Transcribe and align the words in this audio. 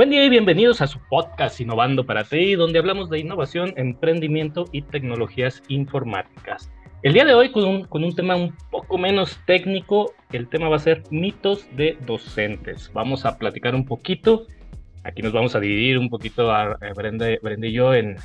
Buen 0.00 0.08
día 0.08 0.24
y 0.24 0.30
bienvenidos 0.30 0.80
a 0.80 0.86
su 0.86 0.98
podcast 1.10 1.60
Innovando 1.60 2.06
para 2.06 2.24
ti, 2.24 2.54
donde 2.54 2.78
hablamos 2.78 3.10
de 3.10 3.18
innovación, 3.18 3.74
emprendimiento 3.76 4.64
y 4.72 4.80
tecnologías 4.80 5.62
informáticas. 5.68 6.72
El 7.02 7.12
día 7.12 7.26
de 7.26 7.34
hoy 7.34 7.52
con 7.52 7.64
un, 7.64 7.84
con 7.84 8.02
un 8.02 8.14
tema 8.14 8.34
un 8.34 8.56
poco 8.70 8.96
menos 8.96 9.38
técnico, 9.44 10.14
el 10.32 10.48
tema 10.48 10.70
va 10.70 10.76
a 10.76 10.78
ser 10.78 11.02
mitos 11.10 11.66
de 11.76 11.98
docentes. 12.06 12.90
Vamos 12.94 13.26
a 13.26 13.36
platicar 13.36 13.74
un 13.74 13.84
poquito, 13.84 14.46
aquí 15.04 15.20
nos 15.20 15.34
vamos 15.34 15.54
a 15.54 15.60
dividir 15.60 15.98
un 15.98 16.08
poquito 16.08 16.50
a, 16.50 16.78
Brenda, 16.96 17.26
Brenda 17.42 17.66
y 17.66 17.72
yo 17.72 17.92
en 17.92 18.16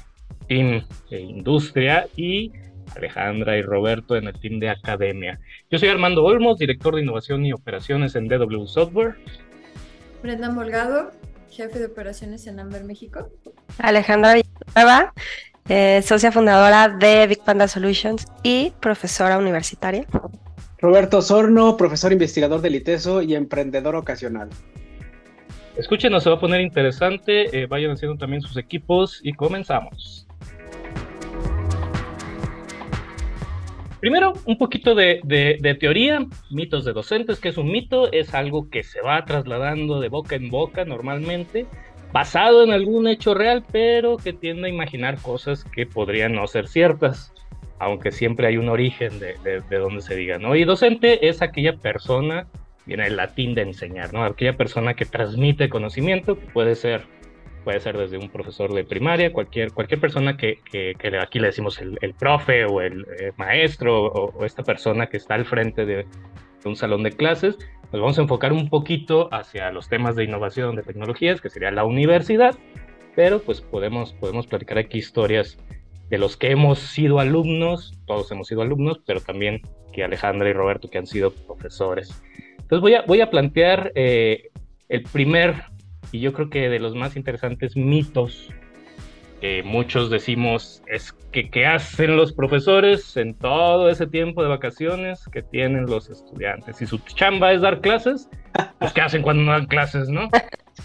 team 0.47 0.81
de 1.09 1.19
industria 1.19 2.07
y 2.15 2.53
Alejandra 2.95 3.57
y 3.57 3.63
Roberto 3.63 4.15
en 4.15 4.27
el 4.27 4.39
team 4.39 4.61
de 4.61 4.69
academia. 4.69 5.41
Yo 5.69 5.77
soy 5.77 5.89
Armando 5.89 6.23
Olmos, 6.23 6.57
director 6.57 6.95
de 6.95 7.01
innovación 7.01 7.45
y 7.45 7.51
operaciones 7.51 8.15
en 8.15 8.29
DW 8.29 8.65
Software. 8.65 9.15
Brenda 10.23 10.49
Molgado, 10.49 11.11
jefe 11.55 11.79
de 11.79 11.85
operaciones 11.85 12.45
en 12.47 12.59
Amber 12.59 12.83
México. 12.83 13.29
Alejandra 13.79 14.33
Villanueva, 14.35 15.13
eh, 15.69 16.01
socia 16.03 16.31
fundadora 16.31 16.89
de 16.89 17.27
Big 17.27 17.43
Panda 17.43 17.67
Solutions 17.67 18.25
y 18.43 18.73
profesora 18.81 19.37
universitaria. 19.37 20.05
Roberto 20.79 21.21
Sorno, 21.21 21.77
profesor 21.77 22.11
investigador 22.11 22.61
del 22.61 22.75
ITESO 22.75 23.21
y 23.21 23.35
emprendedor 23.35 23.95
ocasional. 23.95 24.49
Escúchenos, 25.77 26.23
se 26.23 26.29
va 26.29 26.35
a 26.35 26.39
poner 26.39 26.61
interesante. 26.61 27.57
Eh, 27.57 27.65
vayan 27.65 27.91
haciendo 27.91 28.17
también 28.17 28.41
sus 28.41 28.57
equipos 28.57 29.19
y 29.23 29.33
comenzamos. 29.33 30.24
Primero, 34.05 34.33
un 34.45 34.59
poquito 34.59 34.93
de, 34.93 35.77
teoría, 35.79 36.23
mitos 36.51 36.85
de 36.85 36.93
docentes, 36.93 37.39
que 37.39 37.49
es 37.49 37.57
un 37.57 37.71
mito, 37.71 38.11
es 38.11 38.35
algo 38.35 38.69
que 38.69 38.83
se 38.83 39.01
va 39.01 39.25
trasladando 39.25 39.99
de 39.99 40.09
boca 40.09 40.35
en 40.35 40.51
boca 40.51 40.85
normalmente, 40.85 41.65
basado 42.13 42.63
en 42.63 42.71
algún 42.71 43.07
hecho 43.07 43.33
real, 43.33 43.65
pero 43.71 44.17
que 44.17 44.31
tiende 44.31 44.67
a 44.67 44.69
imaginar 44.69 45.19
cosas 45.19 45.63
que 45.63 45.87
podrían 45.87 46.35
no 46.35 46.45
ser 46.45 46.67
ciertas, 46.67 47.33
aunque 47.79 48.11
siempre 48.11 48.45
hay 48.45 48.57
un 48.57 48.69
origen 48.69 49.17
de, 49.17 49.37
de 49.43 49.77
donde 49.77 50.03
se 50.03 50.15
diga, 50.15 50.37
¿no? 50.37 50.55
Y 50.55 50.65
docente 50.65 51.27
es 51.27 51.41
aquella 51.41 51.77
persona, 51.77 52.45
viene 52.85 53.07
el 53.07 53.15
latín 53.15 53.55
de 53.55 53.63
enseñar, 53.63 54.13
¿no? 54.13 54.23
Aquella 54.23 54.55
persona 54.55 54.93
que 54.93 55.05
transmite 55.05 55.67
conocimiento, 55.67 56.39
que 56.39 56.45
puede 56.45 56.75
ser 56.75 57.07
puede 57.65 57.79
ser 57.79 57.97
desde 57.97 58.17
un 58.17 58.29
profesor 58.29 58.71
de 58.71 58.85
primaria, 58.85 59.33
cualquier, 59.33 59.73
cualquier 59.73 59.99
persona 59.99 60.37
que, 60.37 60.59
que, 60.71 60.95
aquí 61.19 61.39
le 61.39 61.47
decimos 61.47 61.81
el, 61.81 61.97
el 62.01 62.13
profe 62.13 62.63
o 62.63 62.79
el 62.79 63.05
eh, 63.19 63.31
maestro 63.37 64.05
o, 64.05 64.45
esta 64.45 64.63
persona 64.63 65.07
que 65.07 65.17
está 65.17 65.33
al 65.33 65.45
frente 65.45 65.85
de, 65.85 66.05
un 66.63 66.75
salón 66.75 67.03
de 67.03 67.11
clases, 67.11 67.57
nos 67.91 68.01
vamos 68.01 68.17
a 68.17 68.21
enfocar 68.21 68.51
un 68.51 68.69
poquito 68.69 69.31
hacia 69.31 69.71
los 69.71 69.87
temas 69.87 70.15
de 70.15 70.23
innovación 70.23 70.75
de 70.75 70.81
tecnologías, 70.81 71.39
que 71.39 71.49
sería 71.51 71.69
la 71.69 71.83
universidad, 71.83 72.55
pero 73.15 73.39
pues 73.39 73.61
podemos, 73.61 74.13
podemos 74.13 74.47
platicar 74.47 74.79
aquí 74.79 74.97
historias 74.97 75.59
de 76.09 76.17
los 76.17 76.37
que 76.37 76.49
hemos 76.49 76.79
sido 76.79 77.19
alumnos, 77.19 77.93
todos 78.07 78.31
hemos 78.31 78.47
sido 78.47 78.63
alumnos, 78.63 78.99
pero 79.05 79.21
también 79.21 79.61
que 79.93 80.03
Alejandra 80.03 80.49
y 80.49 80.53
Roberto 80.53 80.89
que 80.89 80.97
han 80.97 81.05
sido 81.05 81.31
profesores. 81.31 82.19
Entonces 82.51 82.81
voy 82.81 82.95
a, 82.95 83.03
voy 83.03 83.21
a 83.21 83.29
plantear 83.29 83.91
eh, 83.93 84.49
el 84.89 85.03
primer 85.03 85.74
y 86.15 86.21
yo 86.21 86.31
creo 86.31 86.49
que 86.49 86.69
de 86.69 86.79
los 86.79 86.95
más 86.95 87.17
interesantes 87.17 87.75
mitos 87.75 88.49
que 89.41 89.63
muchos 89.63 90.09
decimos 90.09 90.81
es 90.87 91.11
que 91.33 91.49
qué 91.49 91.65
hacen 91.65 92.15
los 92.15 92.31
profesores 92.31 93.17
en 93.17 93.33
todo 93.33 93.89
ese 93.89 94.07
tiempo 94.07 94.41
de 94.41 94.47
vacaciones 94.47 95.25
que 95.31 95.43
tienen 95.43 95.87
los 95.87 96.09
estudiantes. 96.09 96.77
Si 96.77 96.85
su 96.85 96.99
chamba 96.99 97.51
es 97.51 97.59
dar 97.59 97.81
clases, 97.81 98.29
pues 98.79 98.93
qué 98.93 99.01
hacen 99.01 99.21
cuando 99.21 99.43
no 99.43 99.51
dan 99.51 99.65
clases, 99.65 100.07
¿no? 100.07 100.29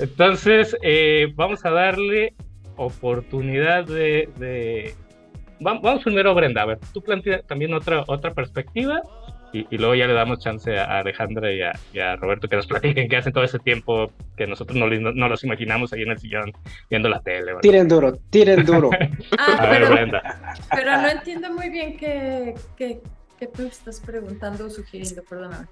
Entonces, 0.01 0.77
eh, 0.83 1.33
vamos 1.37 1.65
a 1.65 1.71
darle 1.71 2.35
oportunidad 2.77 3.87
de, 3.87 4.95
Vamos 5.61 6.03
primero, 6.03 6.35
Brenda, 6.35 6.63
a 6.63 6.67
ver, 6.67 6.79
tú 6.93 7.03
planteas 7.03 7.47
también 7.47 7.73
otra, 7.75 8.03
otra 8.09 8.33
perspectiva 8.33 9.03
y, 9.53 9.79
luego 9.79 9.95
ya 9.95 10.07
le 10.07 10.13
damos 10.13 10.39
chance 10.39 10.79
a 10.79 10.99
Alejandra 10.99 11.51
y 11.53 11.61
a, 11.99 12.17
Roberto 12.17 12.49
que 12.49 12.57
nos 12.57 12.67
platiquen 12.69 13.09
qué 13.09 13.17
hacen 13.17 13.33
todo 13.33 13.45
ese 13.45 13.59
tiempo 13.59 14.11
que 14.37 14.47
nosotros 14.47 14.79
no, 14.79 14.87
no, 14.89 15.29
los 15.29 15.45
imaginamos 15.45 15.93
ahí 15.93 16.03
en 16.03 16.11
el 16.11 16.19
sillón 16.19 16.53
viendo 16.89 17.09
la 17.09 17.21
tele. 17.21 17.53
Tiren 17.61 17.89
duro, 17.89 18.17
tiren 18.31 18.65
duro. 18.65 18.91
ah, 19.39 19.57
a 19.59 19.71
pero, 19.71 19.89
ver, 19.89 19.93
Brenda. 19.93 20.55
Pero 20.75 21.01
no 21.01 21.09
entiendo 21.09 21.53
muy 21.53 21.69
bien 21.71 21.97
qué, 21.97 22.55
qué, 22.77 23.01
qué 23.39 23.47
tú 23.47 23.67
estás 23.67 24.01
preguntando 24.01 24.67
o 24.67 24.71
sugiriendo, 24.71 25.23
perdóname. 25.25 25.67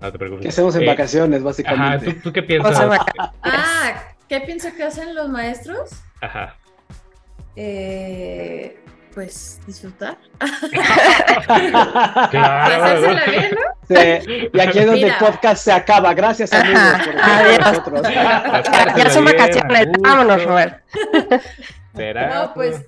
No 0.00 0.10
te 0.10 0.18
preocupes. 0.18 0.42
¿Qué 0.42 0.48
hacemos 0.48 0.74
en 0.76 0.82
eh, 0.82 0.86
vacaciones, 0.86 1.42
básicamente? 1.42 2.10
Ajá, 2.10 2.20
¿tú, 2.22 2.32
qué 2.32 2.42
piensas? 2.42 3.00
ah, 3.42 4.02
¿qué 4.28 4.40
pienso 4.40 4.68
que 4.76 4.82
hacen 4.82 5.14
los 5.14 5.28
maestros? 5.28 5.90
Ajá. 6.20 6.56
Eh, 7.54 8.76
pues 9.14 9.60
disfrutar. 9.66 10.18
claro. 12.30 13.00
bien, 13.30 13.50
¿no? 13.50 13.60
Sí. 13.88 13.94
Y 14.52 14.60
aquí 14.60 14.78
es 14.78 14.86
donde 14.86 15.08
el 15.08 15.16
podcast 15.18 15.64
se 15.64 15.72
acaba. 15.72 16.14
Gracias 16.14 16.52
amigos 16.52 16.82
por 16.82 17.14
estar 17.14 17.60
nosotros. 17.60 18.02
Ya, 18.96 19.10
son 19.10 19.24
vacaciones. 19.24 19.88
Vámonos, 20.00 20.44
Robert. 20.44 20.82
No, 21.94 22.54
pues 22.54 22.82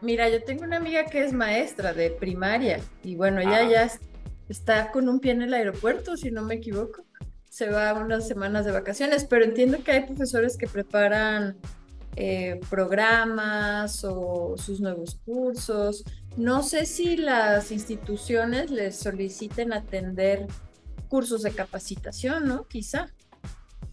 mira, 0.00 0.28
yo 0.28 0.42
tengo 0.42 0.64
una 0.64 0.78
amiga 0.78 1.04
que 1.04 1.24
es 1.24 1.32
maestra 1.32 1.92
de 1.92 2.10
primaria 2.10 2.80
y 3.02 3.14
bueno, 3.16 3.40
ella 3.40 3.58
ah. 3.58 3.68
ya 3.68 3.90
está 4.48 4.90
con 4.90 5.08
un 5.08 5.20
pie 5.20 5.32
en 5.32 5.42
el 5.42 5.54
aeropuerto, 5.54 6.16
si 6.16 6.30
no 6.30 6.42
me 6.42 6.54
equivoco. 6.54 7.04
Se 7.48 7.70
va 7.70 7.94
unas 7.94 8.26
semanas 8.28 8.64
de 8.64 8.72
vacaciones, 8.72 9.24
pero 9.24 9.44
entiendo 9.44 9.82
que 9.82 9.92
hay 9.92 10.00
profesores 10.04 10.56
que 10.56 10.66
preparan 10.66 11.56
eh, 12.20 12.58
programas 12.68 14.02
o 14.02 14.56
sus 14.56 14.80
nuevos 14.80 15.20
cursos. 15.24 16.02
No 16.36 16.64
sé 16.64 16.84
si 16.84 17.16
las 17.16 17.70
instituciones 17.70 18.72
les 18.72 18.96
soliciten 18.96 19.72
atender 19.72 20.48
cursos 21.06 21.42
de 21.42 21.52
capacitación, 21.52 22.48
¿no? 22.48 22.66
Quizá. 22.66 23.06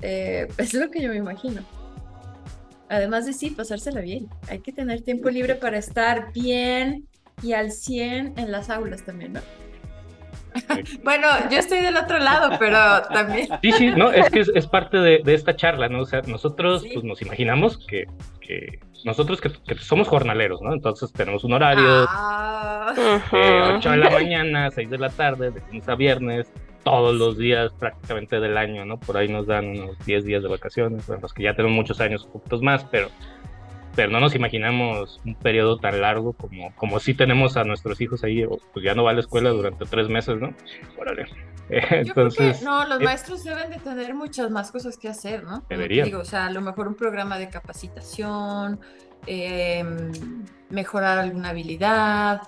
Eh, 0.02 0.48
es 0.58 0.74
lo 0.74 0.90
que 0.90 1.04
yo 1.04 1.10
me 1.10 1.18
imagino. 1.18 1.64
Además 2.90 3.28
de 3.28 3.34
sí, 3.34 3.52
pasársela 3.52 4.02
bien. 4.02 4.28
Hay 4.48 4.58
que 4.58 4.72
tener 4.72 5.04
tiempo 5.04 5.30
libre 5.30 5.54
para 5.54 5.78
estar 5.78 6.34
bien 6.34 7.08
y 7.44 7.54
al 7.54 7.72
100 7.72 8.40
en 8.40 8.52
las 8.52 8.72
aulas 8.72 9.04
también, 9.06 9.34
¿no? 9.34 9.42
Bueno, 11.04 11.28
yo 11.52 11.58
estoy 11.58 11.80
del 11.80 11.98
otro 11.98 12.20
lado, 12.20 12.58
pero 12.60 12.78
también. 13.14 13.48
Sí, 13.62 13.72
sí, 13.72 13.92
no, 13.92 14.12
es 14.12 14.30
que 14.30 14.42
es, 14.42 14.68
parte 14.68 14.98
de, 14.98 15.22
esta 15.34 15.56
charla, 15.56 15.90
¿no? 15.90 16.02
O 16.02 16.06
sea, 16.06 16.22
nosotros 16.28 16.86
pues, 16.92 17.04
nos 17.04 17.22
imaginamos 17.22 17.78
que, 17.78 18.06
nosotros 19.04 19.42
que, 19.42 19.52
somos 19.80 20.08
jornaleros, 20.08 20.62
¿no? 20.62 20.74
Entonces 20.74 21.12
tenemos 21.14 21.44
un 21.44 21.54
horario 21.54 22.06
ah. 22.10 22.94
de 23.32 23.62
8 23.78 23.92
de 23.92 23.98
la 23.98 24.10
mañana, 24.10 24.72
6 24.72 24.90
de 24.90 24.98
la 24.98 25.10
tarde, 25.10 25.52
de 25.52 25.62
lunes 25.68 25.88
a 25.88 25.96
viernes, 25.96 26.52
todos 26.84 27.16
los 27.16 27.38
días 27.38 27.74
prácticamente 27.74 28.40
del 28.40 28.58
año, 28.58 28.86
¿no? 28.86 29.00
Por 29.00 29.18
ahí 29.18 29.28
nos 29.28 29.48
dan 29.48 29.70
unos 29.70 29.98
10 30.06 30.26
días 30.26 30.44
de 30.44 30.50
vacaciones, 30.50 31.06
bueno, 31.08 31.22
los 31.24 31.34
que 31.34 31.44
ya 31.44 31.56
tenemos 31.56 31.76
muchos 31.76 32.00
años, 32.00 32.24
un 32.26 32.34
poquitos 32.34 32.62
más, 32.62 32.86
pero 32.86 33.10
pero 33.96 34.12
no 34.12 34.20
nos 34.20 34.36
imaginamos 34.36 35.22
un 35.26 35.36
periodo 35.36 35.78
tan 35.78 36.02
largo 36.02 36.34
como, 36.34 36.76
como 36.76 37.00
si 37.00 37.14
tenemos 37.14 37.56
a 37.58 37.64
nuestros 37.64 38.02
hijos 38.02 38.24
ahí, 38.24 38.44
pues 38.74 38.86
ya 38.86 38.94
no 38.94 39.04
va 39.04 39.12
a 39.12 39.14
la 39.14 39.22
escuela 39.22 39.50
durante 39.50 39.86
tres 39.86 40.10
meses, 40.10 40.40
¿no? 40.40 40.54
Órale. 40.98 41.26
Entonces, 41.70 42.62
no, 42.62 42.86
los 42.88 43.02
eh, 43.02 43.04
maestros 43.04 43.44
deben 43.44 43.70
de 43.70 43.78
tener 43.78 44.14
muchas 44.14 44.52
más 44.52 44.72
cosas 44.72 44.98
que 44.98 45.08
hacer, 45.08 45.44
¿no? 45.44 45.64
Deberían. 45.70 46.06
Digo, 46.06 46.20
o 46.20 46.26
sea, 46.26 46.48
a 46.48 46.52
lo 46.52 46.62
mejor 46.62 46.88
un 46.88 46.96
programa 46.96 47.38
de 47.38 47.50
capacitación, 47.50 48.80
em, 49.26 50.12
mejorar 50.70 51.18
alguna 51.18 51.50
habilidad, 51.50 52.42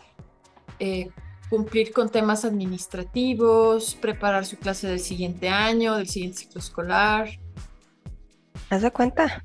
eh, 0.79 1.09
cumplir 1.49 1.93
con 1.93 2.09
temas 2.09 2.45
administrativos, 2.45 3.95
preparar 3.95 4.45
su 4.45 4.57
clase 4.57 4.87
del 4.87 4.99
siguiente 4.99 5.49
año, 5.49 5.95
del 5.95 6.07
siguiente 6.07 6.39
ciclo 6.39 6.59
escolar. 6.59 7.29
¿Haz 8.69 8.81
de 8.81 8.91
cuenta? 8.91 9.43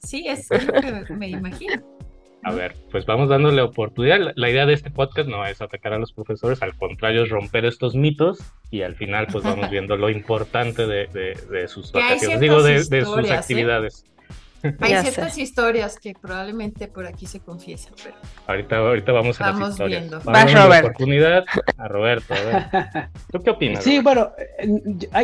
Sí, 0.00 0.26
es 0.26 0.48
lo 0.50 1.04
que 1.04 1.14
me 1.14 1.28
imagino. 1.28 1.82
A 2.44 2.52
ver, 2.52 2.76
pues 2.90 3.04
vamos 3.04 3.28
dándole 3.28 3.60
oportunidad. 3.62 4.32
La 4.36 4.48
idea 4.48 4.64
de 4.64 4.72
este 4.72 4.90
podcast 4.90 5.28
no 5.28 5.44
es 5.44 5.60
atacar 5.60 5.92
a 5.92 5.98
los 5.98 6.12
profesores, 6.12 6.62
al 6.62 6.74
contrario 6.76 7.24
es 7.24 7.30
romper 7.30 7.64
estos 7.64 7.94
mitos 7.94 8.38
y 8.70 8.82
al 8.82 8.94
final 8.94 9.26
pues 9.30 9.44
vamos 9.44 9.70
viendo 9.70 9.96
lo 9.96 10.08
importante 10.08 10.86
de, 10.86 11.66
sus 11.68 11.90
vacaciones, 11.92 12.40
digo, 12.40 12.62
de, 12.62 12.84
sus 12.84 12.92
¿eh? 12.92 13.88
Hay 14.80 14.96
ciertas 15.02 15.38
historias 15.38 15.98
que 15.98 16.14
probablemente 16.14 16.88
por 16.88 17.06
aquí 17.06 17.26
se 17.26 17.40
confiesan, 17.40 17.94
pero 18.02 18.16
ahorita, 18.46 18.76
ahorita 18.76 19.12
vamos 19.12 19.40
a 19.40 19.52
las 19.52 19.70
historias. 19.70 20.00
Viendo. 20.02 20.20
Vamos 20.24 20.54
a 20.54 20.68
dar 20.68 20.84
oportunidad 20.84 21.44
a 21.76 21.88
Roberto. 21.88 22.34
A 22.34 22.40
ver. 22.40 23.08
¿Tú 23.32 23.42
qué 23.42 23.50
opinas? 23.50 23.84
Sí, 23.84 24.00
bueno, 24.00 24.32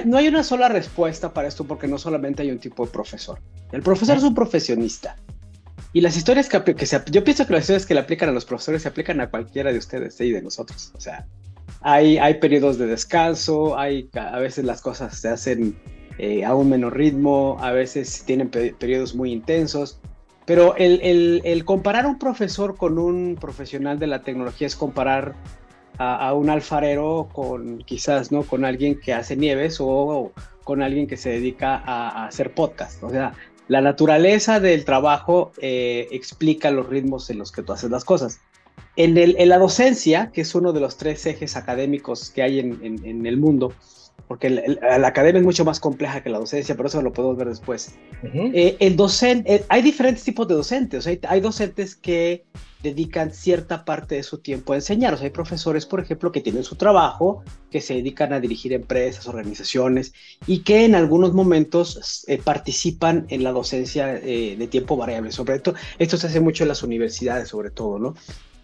no 0.05 0.19
hay 0.19 0.29
una 0.29 0.43
sola 0.43 0.69
respuesta 0.69 1.33
para 1.33 1.49
esto 1.49 1.65
porque 1.65 1.89
no 1.89 1.99
solamente 1.99 2.43
hay 2.43 2.51
un 2.51 2.59
tipo 2.59 2.85
de 2.87 2.93
profesor. 2.93 3.41
El 3.73 3.83
profesor 3.83 4.17
es 4.17 4.23
un 4.23 4.35
profesionista. 4.35 5.17
Y 5.93 6.01
las 6.01 6.17
historias 6.17 6.49
que, 6.49 6.75
que 6.75 6.87
se, 6.87 7.01
yo 7.11 7.23
pienso 7.23 7.47
que 7.47 7.53
las 7.53 7.63
historias 7.63 7.87
que 7.87 7.95
le 7.95 8.01
aplican 8.01 8.29
a 8.29 8.33
los 8.33 8.45
profesores 8.45 8.83
se 8.83 8.89
aplican 8.89 9.21
a 9.21 9.31
cualquiera 9.31 9.73
de 9.73 9.79
ustedes 9.79 10.21
y 10.21 10.33
de 10.33 10.43
nosotros. 10.43 10.93
O 10.97 11.01
sea, 11.01 11.27
hay, 11.81 12.19
hay 12.19 12.35
periodos 12.35 12.79
de 12.79 12.87
descanso, 12.87 13.79
hay, 13.79 14.09
a 14.15 14.39
veces 14.39 14.65
las 14.65 14.81
cosas 14.81 15.17
se 15.17 15.29
hacen 15.29 15.77
eh, 16.19 16.45
a 16.45 16.55
ritmo, 16.91 17.57
a 17.61 17.73
veces 17.73 18.23
tienen 18.25 18.49
periodos 18.49 19.15
muy 19.15 19.33
intensos. 19.33 19.99
Pero 20.47 20.75
el, 20.77 21.63
comparar 21.65 22.07
un 22.07 22.19
profesor 22.19 22.77
con 22.77 22.99
un 22.99 23.37
profesional 23.41 23.99
de 23.99 24.07
la 24.07 24.23
tecnología 24.23 24.67
es 24.67 24.77
comparar 24.77 25.35
a, 25.97 26.35
un 26.35 26.51
alfarero 26.51 27.29
con 27.33 27.79
quizás, 27.79 28.31
¿no? 28.31 28.43
Con 28.43 28.65
alguien 28.65 29.01
que 29.01 29.15
hace 29.15 29.37
nieves 29.37 29.79
o, 29.81 30.33
con 30.65 30.83
alguien 30.83 31.07
que 31.07 31.17
se 31.17 31.31
dedica 31.31 31.77
a, 31.77 32.27
hacer 32.27 32.53
podcast. 32.53 33.03
O 33.03 33.11
sea, 33.11 33.33
la 33.69 33.81
naturaleza 33.81 34.61
del 34.61 34.85
trabajo 34.85 35.53
eh, 35.63 36.09
explica 36.11 36.71
los 36.71 36.89
ritmos 36.89 37.31
en 37.31 37.39
los 37.39 37.51
que 37.51 37.63
tú 37.63 37.73
haces 37.73 37.91
las 37.91 38.05
cosas. 38.05 38.41
En, 38.97 39.17
el, 39.17 39.37
en, 39.39 39.49
la 39.49 39.59
docencia, 39.59 40.31
que 40.31 40.43
es 40.43 40.55
uno 40.55 40.73
de 40.73 40.81
los 40.81 40.99
tres 40.99 41.25
ejes 41.25 41.57
académicos 41.57 42.29
que 42.31 42.43
hay 42.43 42.61
en, 42.61 42.79
en 42.83 43.27
el 43.27 43.39
mundo, 43.39 43.73
porque 44.27 44.49
la 44.49 45.07
academia 45.07 45.39
es 45.39 45.45
mucho 45.45 45.65
más 45.65 45.81
compleja 45.81 46.23
que 46.23 46.31
la 46.31 46.39
docencia, 46.39 46.75
pero 46.75 46.89
eso 46.89 47.03
lo 47.03 47.13
podemos 47.13 47.37
ver 47.37 47.49
después. 47.49 47.95
Eh, 48.23 48.77
el 48.81 48.97
docente, 48.97 49.55
eh, 49.55 49.65
hay 49.69 49.83
diferentes 49.83 50.25
tipos 50.25 50.49
de 50.49 50.55
docentes, 50.55 51.07
hay, 51.07 51.21
hay, 51.29 51.41
docentes 51.41 51.95
que 51.95 52.45
dedican 52.83 53.33
cierta 53.33 53.85
parte 53.85 54.15
de 54.15 54.23
su 54.23 54.39
tiempo 54.39 54.73
a 54.73 54.77
enseñar, 54.77 55.13
o 55.13 55.17
sea, 55.19 55.27
hay 55.27 55.31
profesores, 55.31 55.85
por 55.85 56.01
ejemplo, 56.01 56.33
que 56.33 56.41
tienen 56.41 56.65
su 56.65 56.77
trabajo, 56.77 57.43
que 57.71 57.83
se 57.83 57.95
dedican 57.95 58.33
a 58.33 58.41
dirigir 58.41 58.73
empresas, 58.73 59.29
organizaciones, 59.29 60.15
y 60.47 60.61
que 60.61 60.87
en 60.87 60.95
algunos 60.95 61.35
momentos 61.35 62.25
eh, 62.27 62.39
participan 62.43 63.27
en 63.29 63.45
la 63.45 63.53
docencia 63.53 64.07
de 64.07 64.69
tiempo 64.71 64.97
variable, 64.97 65.33
sobre 65.33 65.59
todo, 65.59 65.75
esto 65.99 66.17
se 66.17 66.29
hace 66.29 66.41
mucho 66.41 66.65
en 66.65 66.69
las 66.69 66.83
universidades, 66.83 67.49
sobre 67.49 67.71
todo, 67.71 67.99
¿no? 67.99 68.15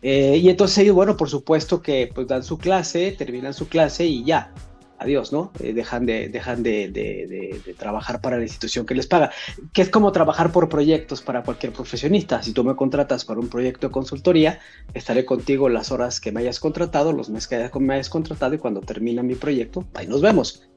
y 0.03 0.49
entonces 0.49 0.79
ellos, 0.79 0.95
bueno, 0.95 1.15
por 1.15 1.29
supuesto 1.29 1.83
que 1.83 2.11
pues 2.15 2.27
dan 2.27 2.43
su 2.43 2.56
clase, 2.56 3.13
terminan 3.13 3.53
su 3.53 3.69
clase 3.69 4.06
y 4.06 4.25
ya, 4.25 4.51
adiós, 5.00 5.32
¿no? 5.32 5.50
Eh, 5.61 5.73
dejan 5.73 6.05
de, 6.06 6.29
dejan 6.29 6.62
de, 6.62 7.75
trabajar 7.79 8.20
para 8.20 8.37
la 8.37 8.43
institución 8.43 8.85
que 8.85 8.94
les 8.94 9.06
paga, 9.06 9.31
que 9.73 9.82
es 9.82 9.88
como 9.88 10.12
trabajar 10.12 10.52
por 10.52 10.69
proyectos 10.69 11.23
para 11.23 11.43
cualquier 11.43 11.73
profesionista. 11.73 12.43
Si 12.43 12.52
tú 12.52 12.62
me 12.62 12.76
contratas 12.76 13.25
para 13.25 13.41
un 13.41 13.49
proyecto 13.49 13.88
de 13.88 13.93
consultoría, 13.93 14.61
estaré 14.93 15.25
contigo 15.25 15.69
las 15.69 15.91
horas 15.91 16.20
que 16.20 16.31
me 16.32 16.41
hayas 16.41 16.61
contratado, 16.61 17.12
los 17.12 17.31
meses 17.31 17.49
que 17.49 17.81
me 17.81 17.94
hayas 17.94 18.11
contratado 18.11 18.55
y 18.55 18.58
cuando 18.58 18.82
termina 18.82 19.23
mi 19.23 19.35
proyecto, 19.35 19.87
ahí 19.94 20.06
nos 20.06 20.20
vemos. 20.20 20.69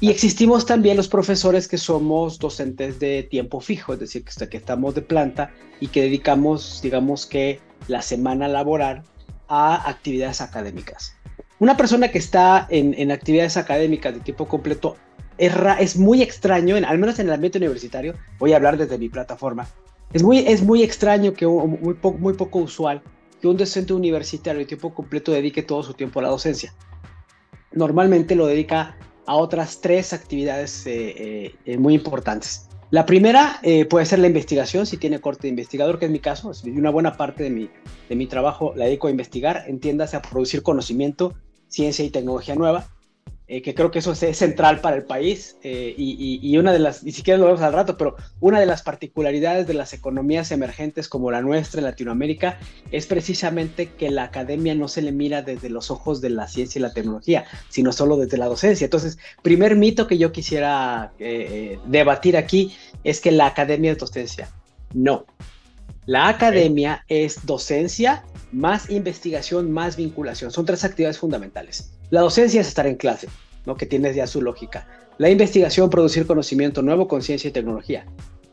Y 0.00 0.10
existimos 0.10 0.66
también 0.66 0.96
los 0.96 1.08
profesores 1.08 1.66
que 1.66 1.78
somos 1.78 2.38
docentes 2.38 3.00
de 3.00 3.24
tiempo 3.24 3.60
fijo, 3.60 3.94
es 3.94 3.98
decir, 3.98 4.24
que 4.24 4.56
estamos 4.56 4.94
de 4.94 5.02
planta 5.02 5.50
y 5.80 5.88
que 5.88 6.02
dedicamos, 6.02 6.80
digamos 6.82 7.26
que, 7.26 7.60
la 7.88 8.02
semana 8.02 8.48
laboral 8.48 9.02
a 9.48 9.88
actividades 9.88 10.40
académicas. 10.40 11.16
Una 11.58 11.76
persona 11.76 12.08
que 12.08 12.18
está 12.18 12.66
en, 12.68 13.10
actividades 13.10 13.56
académicas 13.56 14.12
de 14.12 14.20
tiempo 14.20 14.46
completo 14.46 14.96
es, 15.38 15.54
es 15.78 15.96
muy 15.96 16.22
extraño, 16.22 16.76
al 16.76 16.98
menos 16.98 17.18
en 17.18 17.28
el 17.28 17.32
ambiente 17.32 17.58
universitario, 17.58 18.14
voy 18.38 18.52
a 18.52 18.56
hablar 18.56 18.76
desde 18.76 18.98
mi 18.98 19.08
plataforma, 19.08 19.66
es 20.12 20.22
muy, 20.22 20.38
es 20.38 20.62
muy 20.62 20.82
extraño, 20.82 21.32
que 21.32 21.46
muy, 21.46 21.96
muy 22.18 22.34
poco 22.34 22.58
usual, 22.58 23.02
que 23.40 23.48
un 23.48 23.56
docente 23.56 23.92
universitario 23.92 24.60
de 24.60 24.66
tiempo 24.66 24.94
completo 24.94 25.32
dedique 25.32 25.62
todo 25.62 25.82
su 25.82 25.94
tiempo 25.94 26.20
a 26.20 26.24
la 26.24 26.28
docencia. 26.28 26.74
Normalmente 27.72 28.34
lo 28.34 28.46
dedica 28.46 28.96
a 29.26 29.34
otras 29.34 29.80
tres 29.80 30.12
actividades 30.12 30.86
eh, 30.86 31.14
eh, 31.16 31.54
eh, 31.64 31.78
muy 31.78 31.94
importantes. 31.94 32.68
La 32.90 33.04
primera 33.04 33.60
puede 33.90 34.06
ser 34.06 34.20
la 34.20 34.28
investigación, 34.28 34.86
si 34.86 34.96
tiene 34.96 35.20
corte 35.20 35.42
de 35.42 35.48
investigador, 35.48 35.98
que 35.98 36.04
es 36.04 36.10
mi 36.10 36.20
caso. 36.20 36.52
Una 36.64 36.90
buena 36.90 37.16
parte 37.16 37.42
de 37.42 37.50
mi, 37.50 37.68
de 38.08 38.14
mi 38.14 38.28
trabajo 38.28 38.74
la 38.76 38.84
dedico 38.84 39.08
a 39.08 39.10
investigar, 39.10 39.64
entiéndase 39.66 40.16
a 40.16 40.22
producir 40.22 40.62
conocimiento 40.62 41.34
ciencia 41.76 42.04
y 42.04 42.10
tecnología 42.10 42.54
nueva, 42.54 42.88
eh, 43.48 43.62
que 43.62 43.74
creo 43.74 43.92
que 43.92 44.00
eso 44.00 44.10
es, 44.10 44.36
central 44.36 44.80
para 44.80 44.96
el 44.96 45.04
país 45.04 45.56
eh, 45.62 45.94
y, 45.96 46.56
una 46.58 46.72
de 46.72 46.80
las, 46.80 47.04
ni 47.04 47.12
siquiera 47.12 47.38
lo 47.38 47.46
vemos 47.46 47.60
al 47.60 47.74
rato, 47.74 47.96
pero 47.96 48.16
una 48.40 48.58
de 48.58 48.66
las 48.66 48.82
particularidades 48.82 49.68
de 49.68 49.74
las 49.74 49.92
economías 49.92 50.50
emergentes 50.50 51.06
como 51.06 51.30
la 51.30 51.42
nuestra 51.42 51.78
en 51.78 51.84
Latinoamérica 51.84 52.58
es 52.90 53.06
precisamente 53.06 53.90
que 53.90 54.10
la 54.10 54.24
academia 54.24 54.74
no 54.74 54.88
se 54.88 55.02
le 55.02 55.12
mira 55.12 55.42
desde 55.42 55.70
los 55.70 55.92
ojos 55.92 56.20
de 56.20 56.30
la 56.30 56.48
ciencia 56.48 56.80
y 56.80 56.82
la 56.82 56.92
tecnología, 56.92 57.44
sino 57.68 57.92
solo 57.92 58.16
desde 58.16 58.36
la 58.38 58.46
docencia. 58.46 58.86
Entonces, 58.86 59.18
primer 59.42 59.76
mito 59.76 60.08
que 60.08 60.18
yo 60.18 60.32
quisiera 60.32 61.12
eh, 61.20 61.78
debatir 61.86 62.36
aquí 62.36 62.74
es 63.04 63.20
que 63.20 63.30
la 63.30 63.46
academia 63.46 63.92
es 63.92 63.98
docencia. 63.98 64.48
No, 64.92 65.26
la 66.06 66.28
academia 66.28 67.04
es 67.08 67.44
docencia 67.44 68.24
más 68.52 68.90
investigación, 68.90 69.72
más 69.72 69.96
vinculación. 69.96 70.52
Son 70.52 70.64
tres 70.64 70.84
actividades 70.84 71.18
fundamentales. 71.18 71.90
La 72.10 72.20
docencia 72.20 72.60
es 72.60 72.68
estar 72.68 72.86
en 72.86 72.94
clase, 72.94 73.28
¿no? 73.66 73.76
que 73.76 73.86
tiene 73.86 74.14
ya 74.14 74.28
su 74.28 74.40
lógica. 74.40 74.86
La 75.18 75.30
investigación, 75.30 75.90
producir 75.90 76.26
conocimiento 76.26 76.80
nuevo, 76.80 77.08
conciencia 77.08 77.48
y 77.48 77.52
tecnología. 77.52 78.06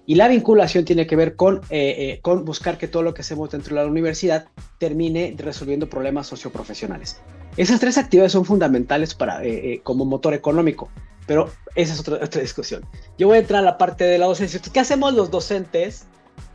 Y 0.08 0.16
la 0.16 0.28
vinculación 0.28 0.84
tiene 0.84 1.06
que 1.06 1.16
ver 1.16 1.36
con, 1.36 1.58
eh, 1.70 1.96
eh, 1.98 2.20
con 2.24 2.44
buscar 2.44 2.80
que 2.80 2.88
todo 2.88 3.04
lo 3.04 3.14
que 3.14 3.22
hacemos 3.22 3.52
dentro 3.52 3.76
de 3.76 3.84
la 3.84 3.88
universidad 3.88 4.48
termine 4.80 5.36
resolviendo 5.38 5.88
problemas 5.88 6.26
socioprofesionales. 6.26 7.22
Esas 7.56 7.80
tres 7.80 8.00
actividades 8.00 8.32
son 8.32 8.46
fundamentales 8.46 9.14
para, 9.14 9.46
eh, 9.46 9.80
como 9.84 10.06
motor 10.06 10.34
económico, 10.34 10.90
pero 11.28 11.52
esa 11.76 11.94
es 11.94 12.00
otra, 12.00 12.16
otra 12.16 12.42
discusión. 12.42 12.84
Yo 13.20 13.28
voy 13.28 13.38
a 13.38 13.42
entrar 13.42 13.60
a 13.60 13.66
la 13.66 13.78
parte 13.78 14.04
de 14.06 14.18
la 14.18 14.26
docencia. 14.26 14.60
¿Qué 14.74 14.80
hacemos 14.80 15.14
los 15.14 15.30
docentes 15.30 16.08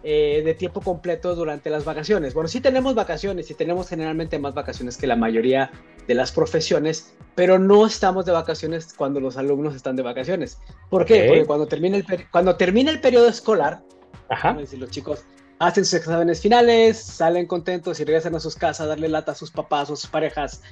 eh, 0.05 0.43
de 0.45 0.55
tiempo 0.55 0.81
completo 0.81 1.35
durante 1.35 1.71
las 1.71 1.85
vacaciones. 1.85 2.33
Bueno, 2.33 2.47
sí 2.49 2.61
tenemos 2.61 2.95
vacaciones 2.95 3.51
y 3.51 3.55
tenemos 3.55 3.89
generalmente 3.89 4.39
más 4.39 4.55
vacaciones 4.55 4.97
que 4.97 5.09
la 5.09 5.17
mayoría 5.17 5.73
de 6.07 6.15
las 6.15 6.31
profesiones, 6.31 7.15
pero 7.35 7.59
no 7.59 7.85
estamos 7.85 8.25
de 8.25 8.33
vacaciones 8.33 8.95
cuando 8.95 9.19
los 9.19 9.37
alumnos 9.37 9.75
están 9.75 9.97
de 9.97 10.03
vacaciones. 10.03 10.59
¿Por 10.89 11.05
qué? 11.05 11.27
Porque 11.27 11.47
cuando 11.47 11.67
termina 11.67 11.97
el, 11.97 12.05
cuando 12.31 12.57
termina 12.57 12.93
el 12.93 13.01
periodo 13.01 13.29
escolar, 13.29 13.83
Ajá. 14.29 14.57
los 14.79 14.91
chicos 14.91 15.25
hacen 15.59 15.85
sus 15.85 15.95
exámenes 15.95 16.41
finales, 16.41 16.99
salen 16.99 17.47
contentos 17.47 17.99
y 17.99 18.05
regresan 18.05 18.37
a 18.37 18.41
sus 18.41 18.55
casas 18.55 18.83
a 18.83 18.87
darle 18.87 19.09
lata 19.09 19.33
a 19.33 19.35
sus 19.35 19.51
papás 19.51 19.91
o 19.91 19.97
sus 19.97 20.09
parejas. 20.09 20.63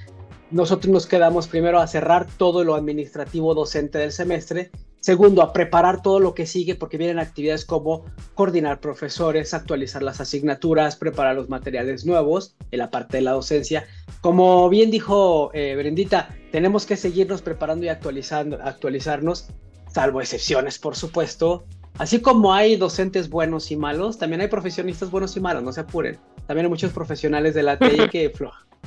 Nosotros 0.51 0.91
nos 0.91 1.05
quedamos 1.05 1.47
primero 1.47 1.79
a 1.79 1.87
cerrar 1.87 2.25
todo 2.37 2.63
lo 2.63 2.75
administrativo 2.75 3.53
docente 3.53 3.97
del 3.97 4.13
semestre 4.13 4.71
Segundo, 5.07 5.41
a 5.41 5.53
preparar 5.53 6.01
todo 6.01 6.19
lo 6.19 6.33
que 6.33 6.45
sigue 6.45 6.75
porque 6.75 6.97
vienen 6.97 7.17
actividades 7.17 7.63
como 7.63 8.03
coordinar 8.35 8.81
profesores, 8.81 9.53
actualizar 9.53 10.03
las 10.03 10.19
asignaturas, 10.19 10.97
preparar 10.97 11.37
los 11.37 11.47
materiales 11.47 12.05
nuevos 12.05 12.57
en 12.71 12.79
la 12.79 12.91
parte 12.91 13.15
de 13.15 13.23
la 13.23 13.31
docencia. 13.31 13.87
Como 14.19 14.67
bien 14.67 14.91
dijo 14.91 15.49
eh, 15.53 15.77
Brendita, 15.77 16.35
tenemos 16.51 16.85
que 16.85 16.97
seguirnos 16.97 17.41
preparando 17.41 17.85
y 17.85 17.87
actualizando, 17.87 18.59
actualizarnos, 18.61 19.47
salvo 19.89 20.19
excepciones, 20.19 20.77
por 20.77 20.97
supuesto. 20.97 21.63
Así 21.99 22.19
como 22.19 22.53
hay 22.53 22.75
docentes 22.75 23.29
buenos 23.29 23.71
y 23.71 23.77
malos, 23.77 24.17
también 24.17 24.41
hay 24.41 24.49
profesionistas 24.49 25.09
buenos 25.09 25.37
y 25.37 25.39
malos, 25.39 25.63
no 25.63 25.71
se 25.71 25.79
apuren. 25.79 26.19
También 26.47 26.65
hay 26.65 26.69
muchos 26.69 26.91
profesionales 26.91 27.53
de 27.53 27.63
la 27.63 27.79
TI 27.79 28.09
que, 28.11 28.33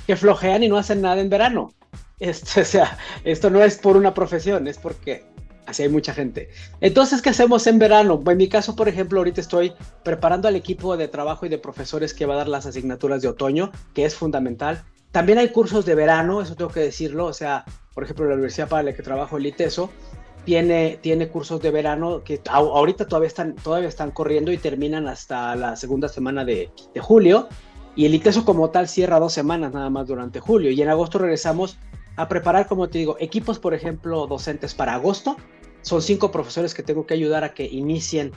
que 0.07 0.17
flojean 0.17 0.65
y 0.65 0.69
no 0.69 0.77
hacen 0.77 1.01
nada 1.01 1.19
en 1.19 1.31
verano. 1.31 1.73
Esto, 2.19 2.61
o 2.61 2.65
sea, 2.65 2.99
esto 3.25 3.49
no 3.49 3.65
es 3.65 3.79
por 3.79 3.97
una 3.97 4.13
profesión, 4.13 4.69
es 4.69 4.77
porque 4.77 5.25
Así 5.71 5.85
hay 5.85 5.89
mucha 5.89 6.13
gente. 6.13 6.51
Entonces, 6.81 7.23
¿qué 7.23 7.31
hacemos 7.31 7.65
en 7.69 7.79
verano? 7.79 8.21
En 8.27 8.37
mi 8.37 8.49
caso, 8.49 8.75
por 8.75 8.89
ejemplo, 8.89 9.21
ahorita 9.21 9.41
estoy 9.41 9.73
preparando 10.03 10.49
al 10.49 10.57
equipo 10.57 10.97
de 10.97 11.07
trabajo 11.07 11.47
y 11.47 11.49
de 11.49 11.59
profesores 11.59 12.13
que 12.13 12.27
va 12.27 12.35
a 12.35 12.39
dar 12.39 12.49
las 12.49 12.67
asignaturas 12.67 13.23
de 13.23 13.29
otoño, 13.29 13.71
que 13.95 14.05
es 14.05 14.17
fundamental. 14.17 14.83
También 15.13 15.39
hay 15.39 15.51
cursos 15.51 15.87
de 15.87 15.95
verano, 15.95 16.43
eso 16.43 16.57
tengo 16.57 16.73
que 16.73 16.81
decirlo. 16.81 17.27
O 17.27 17.33
sea, 17.33 17.65
por 17.95 18.03
ejemplo, 18.03 18.27
la 18.27 18.35
universidad 18.35 18.69
para 18.69 18.83
la 18.83 18.95
que 18.95 19.05
trabajo, 19.05 19.37
el 19.37 19.47
ITESO, 19.47 19.91
tiene, 20.45 20.99
tiene 21.01 21.29
cursos 21.29 21.63
de 21.63 21.71
verano 21.71 22.25
que 22.25 22.41
ahorita 22.51 23.07
todavía 23.07 23.29
están, 23.29 23.55
todavía 23.55 23.89
están 23.89 24.11
corriendo 24.11 24.51
y 24.51 24.59
terminan 24.59 25.07
hasta 25.07 25.55
la 25.55 25.77
segunda 25.77 26.09
semana 26.09 26.45
de, 26.45 26.69
de 26.93 27.01
julio. 27.01 27.49
Y 27.95 28.07
el 28.07 28.15
ITESO 28.17 28.45
como 28.45 28.71
tal 28.71 28.89
cierra 28.89 29.21
dos 29.21 29.33
semanas 29.33 29.73
nada 29.73 29.89
más 29.89 30.09
durante 30.09 30.41
julio. 30.41 30.73
Y 30.73 30.83
en 30.83 30.89
agosto 30.89 31.19
regresamos 31.19 31.79
a 32.17 32.29
preparar, 32.29 32.67
como 32.67 32.89
te 32.89 32.99
digo, 32.99 33.17
equipos, 33.21 33.61
por 33.61 33.73
ejemplo, 33.73 34.27
docentes 34.27 34.75
para 34.75 34.95
agosto 34.95 35.37
son 35.83 36.03
cinco 36.03 36.31
profesores 36.31 36.75
que 36.75 36.83
tengo 36.83 37.07
que 37.07 37.15
ayudar 37.15 37.45
a 37.45 37.55
que 37.55 37.65
inicien 37.65 38.33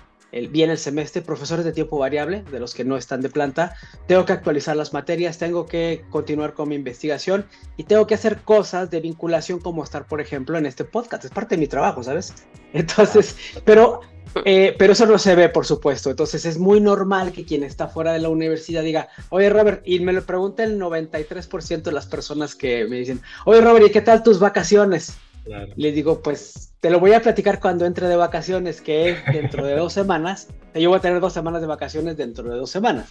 bien 0.49 0.69
el 0.69 0.77
semestre, 0.77 1.21
profesores 1.21 1.63
de 1.63 1.71
tiempo 1.71 1.97
variable, 1.97 2.43
de 2.51 2.59
los 2.59 2.73
que 2.73 2.83
no 2.83 2.97
están 2.97 3.21
de 3.21 3.29
planta. 3.29 3.75
Tengo 4.07 4.25
que 4.25 4.33
actualizar 4.33 4.75
las 4.75 4.93
materias, 4.93 5.37
tengo 5.37 5.65
que 5.65 6.05
continuar 6.09 6.53
con 6.53 6.69
mi 6.69 6.75
investigación 6.75 7.45
y 7.77 7.83
tengo 7.83 8.07
que 8.07 8.15
hacer 8.15 8.41
cosas 8.41 8.89
de 8.89 8.99
vinculación 8.99 9.59
como 9.59 9.83
estar, 9.83 10.07
por 10.07 10.21
ejemplo, 10.21 10.57
en 10.57 10.65
este 10.65 10.85
podcast. 10.85 11.25
Es 11.25 11.31
parte 11.31 11.55
de 11.55 11.59
mi 11.59 11.67
trabajo, 11.67 12.03
¿sabes? 12.03 12.33
Entonces, 12.73 13.35
pero, 13.63 14.01
eh, 14.43 14.75
pero 14.77 14.93
eso 14.93 15.05
no 15.05 15.19
se 15.19 15.35
ve, 15.35 15.49
por 15.49 15.67
supuesto. 15.67 16.09
Entonces 16.09 16.45
es 16.45 16.57
muy 16.57 16.81
normal 16.81 17.31
que 17.31 17.45
quien 17.45 17.63
está 17.63 17.87
fuera 17.87 18.13
de 18.13 18.19
la 18.19 18.29
universidad 18.29 18.81
diga, 18.81 19.09
oye, 19.29 19.51
Robert, 19.51 19.83
y 19.85 19.99
me 19.99 20.13
lo 20.13 20.25
pregunta 20.25 20.63
el 20.63 20.79
93% 20.79 21.83
de 21.83 21.91
las 21.91 22.07
personas 22.07 22.55
que 22.55 22.85
me 22.85 22.97
dicen, 22.97 23.21
oye, 23.45 23.61
Robert, 23.61 23.85
¿y 23.85 23.91
qué 23.91 24.01
tal 24.01 24.23
tus 24.23 24.39
vacaciones? 24.39 25.15
Le 25.45 25.91
digo, 25.91 26.21
pues 26.21 26.73
te 26.79 26.89
lo 26.89 26.99
voy 26.99 27.13
a 27.13 27.21
platicar 27.21 27.59
cuando 27.59 27.85
entre 27.85 28.07
de 28.07 28.15
vacaciones, 28.15 28.81
que 28.81 29.09
es 29.09 29.25
dentro 29.25 29.65
de 29.65 29.75
dos 29.75 29.93
semanas. 29.93 30.47
Yo 30.73 30.89
voy 30.89 30.97
a 30.97 31.01
tener 31.01 31.19
dos 31.19 31.33
semanas 31.33 31.61
de 31.61 31.67
vacaciones 31.67 32.17
dentro 32.17 32.49
de 32.49 32.57
dos 32.57 32.69
semanas. 32.69 33.09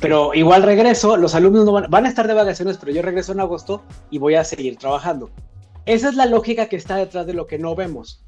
Pero 0.00 0.34
igual 0.34 0.62
regreso, 0.62 1.16
los 1.16 1.34
alumnos 1.34 1.64
no 1.64 1.72
van, 1.72 1.90
van, 1.90 2.06
a 2.06 2.08
estar 2.08 2.26
de 2.26 2.34
vacaciones, 2.34 2.78
pero 2.78 2.92
yo 2.92 3.02
regreso 3.02 3.32
en 3.32 3.40
agosto 3.40 3.82
y 4.10 4.18
voy 4.18 4.34
a 4.34 4.44
seguir 4.44 4.76
trabajando. 4.76 5.30
Esa 5.86 6.08
es 6.08 6.16
la 6.16 6.26
lógica 6.26 6.68
que 6.68 6.76
está 6.76 6.96
detrás 6.96 7.26
de 7.26 7.34
lo 7.34 7.46
que 7.46 7.58
no 7.58 7.74
vemos. 7.76 8.24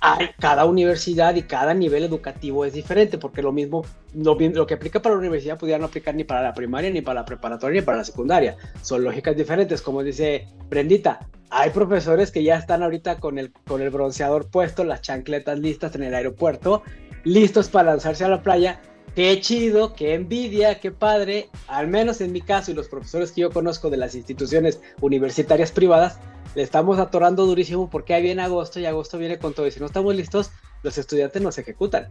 Hay, 0.00 0.30
cada 0.38 0.64
universidad 0.64 1.34
y 1.34 1.42
cada 1.42 1.74
nivel 1.74 2.04
educativo 2.04 2.64
es 2.64 2.72
diferente, 2.72 3.18
porque 3.18 3.42
lo 3.42 3.52
mismo, 3.52 3.84
lo, 4.14 4.36
lo 4.38 4.66
que 4.66 4.74
aplica 4.74 5.00
para 5.00 5.14
la 5.14 5.20
universidad 5.20 5.58
pudiera 5.58 5.78
no 5.78 5.86
aplicar 5.86 6.14
ni 6.14 6.24
para 6.24 6.42
la 6.42 6.54
primaria, 6.54 6.90
ni 6.90 7.00
para 7.00 7.20
la 7.20 7.26
preparatoria, 7.26 7.80
ni 7.80 7.84
para 7.84 7.98
la 7.98 8.04
secundaria. 8.04 8.56
Son 8.82 9.02
lógicas 9.02 9.36
diferentes, 9.36 9.82
como 9.82 10.02
dice 10.02 10.48
Brendita. 10.68 11.20
Hay 11.50 11.70
profesores 11.70 12.30
que 12.30 12.42
ya 12.42 12.56
están 12.56 12.82
ahorita 12.82 13.20
con 13.20 13.38
el, 13.38 13.52
con 13.52 13.80
el 13.80 13.90
bronceador 13.90 14.50
puesto, 14.50 14.84
las 14.84 15.02
chancletas 15.02 15.58
listas 15.58 15.94
en 15.94 16.02
el 16.02 16.14
aeropuerto, 16.14 16.82
listos 17.22 17.68
para 17.68 17.90
lanzarse 17.90 18.24
a 18.24 18.28
la 18.28 18.42
playa. 18.42 18.80
Qué 19.14 19.40
chido, 19.40 19.94
qué 19.94 20.14
envidia, 20.14 20.80
qué 20.80 20.90
padre. 20.90 21.48
Al 21.68 21.86
menos 21.86 22.20
en 22.20 22.32
mi 22.32 22.40
caso 22.40 22.72
y 22.72 22.74
los 22.74 22.88
profesores 22.88 23.30
que 23.30 23.42
yo 23.42 23.50
conozco 23.50 23.88
de 23.88 23.96
las 23.96 24.16
instituciones 24.16 24.80
universitarias 25.00 25.70
privadas, 25.70 26.18
le 26.54 26.62
estamos 26.62 26.98
atorando 26.98 27.46
durísimo 27.46 27.90
porque 27.90 28.14
ahí 28.14 28.22
viene 28.22 28.42
agosto 28.42 28.80
y 28.80 28.86
agosto 28.86 29.18
viene 29.18 29.38
con 29.38 29.54
todo. 29.54 29.66
Y 29.66 29.70
si 29.70 29.80
no 29.80 29.86
estamos 29.86 30.14
listos, 30.14 30.50
los 30.82 30.96
estudiantes 30.98 31.42
nos 31.42 31.58
ejecutan. 31.58 32.08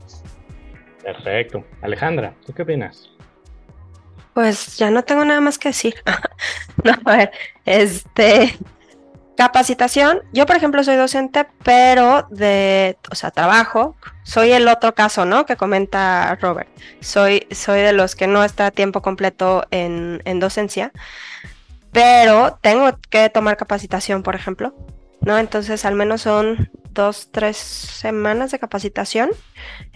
Perfecto. 1.01 1.63
Alejandra, 1.81 2.33
¿tú 2.45 2.53
qué 2.53 2.63
opinas? 2.63 3.09
Pues 4.33 4.77
ya 4.77 4.89
no 4.89 5.03
tengo 5.03 5.23
nada 5.25 5.41
más 5.41 5.57
que 5.57 5.69
decir. 5.69 5.95
no, 6.83 6.93
a 7.05 7.17
ver, 7.17 7.31
este, 7.65 8.57
capacitación. 9.37 10.21
Yo, 10.33 10.45
por 10.45 10.55
ejemplo, 10.55 10.83
soy 10.83 10.95
docente, 10.95 11.45
pero 11.63 12.27
de, 12.29 12.97
o 13.11 13.15
sea, 13.15 13.31
trabajo. 13.31 13.95
Soy 14.23 14.51
el 14.51 14.67
otro 14.67 14.95
caso, 14.95 15.25
¿no? 15.25 15.45
Que 15.45 15.55
comenta 15.55 16.35
Robert. 16.41 16.69
Soy, 17.01 17.45
soy 17.51 17.81
de 17.81 17.93
los 17.93 18.15
que 18.15 18.27
no 18.27 18.43
está 18.43 18.67
a 18.67 18.71
tiempo 18.71 19.01
completo 19.01 19.65
en, 19.69 20.21
en 20.25 20.39
docencia 20.39 20.91
pero 21.93 22.57
tengo 22.61 22.89
que 23.09 23.29
tomar 23.29 23.55
capacitación, 23.55 24.23
por 24.23 24.35
ejemplo, 24.35 24.75
¿no? 25.21 25.37
Entonces 25.37 25.85
al 25.85 25.95
menos 25.95 26.21
son 26.21 26.69
dos, 26.91 27.29
tres 27.31 27.57
semanas 27.57 28.51
de 28.51 28.59
capacitación, 28.59 29.29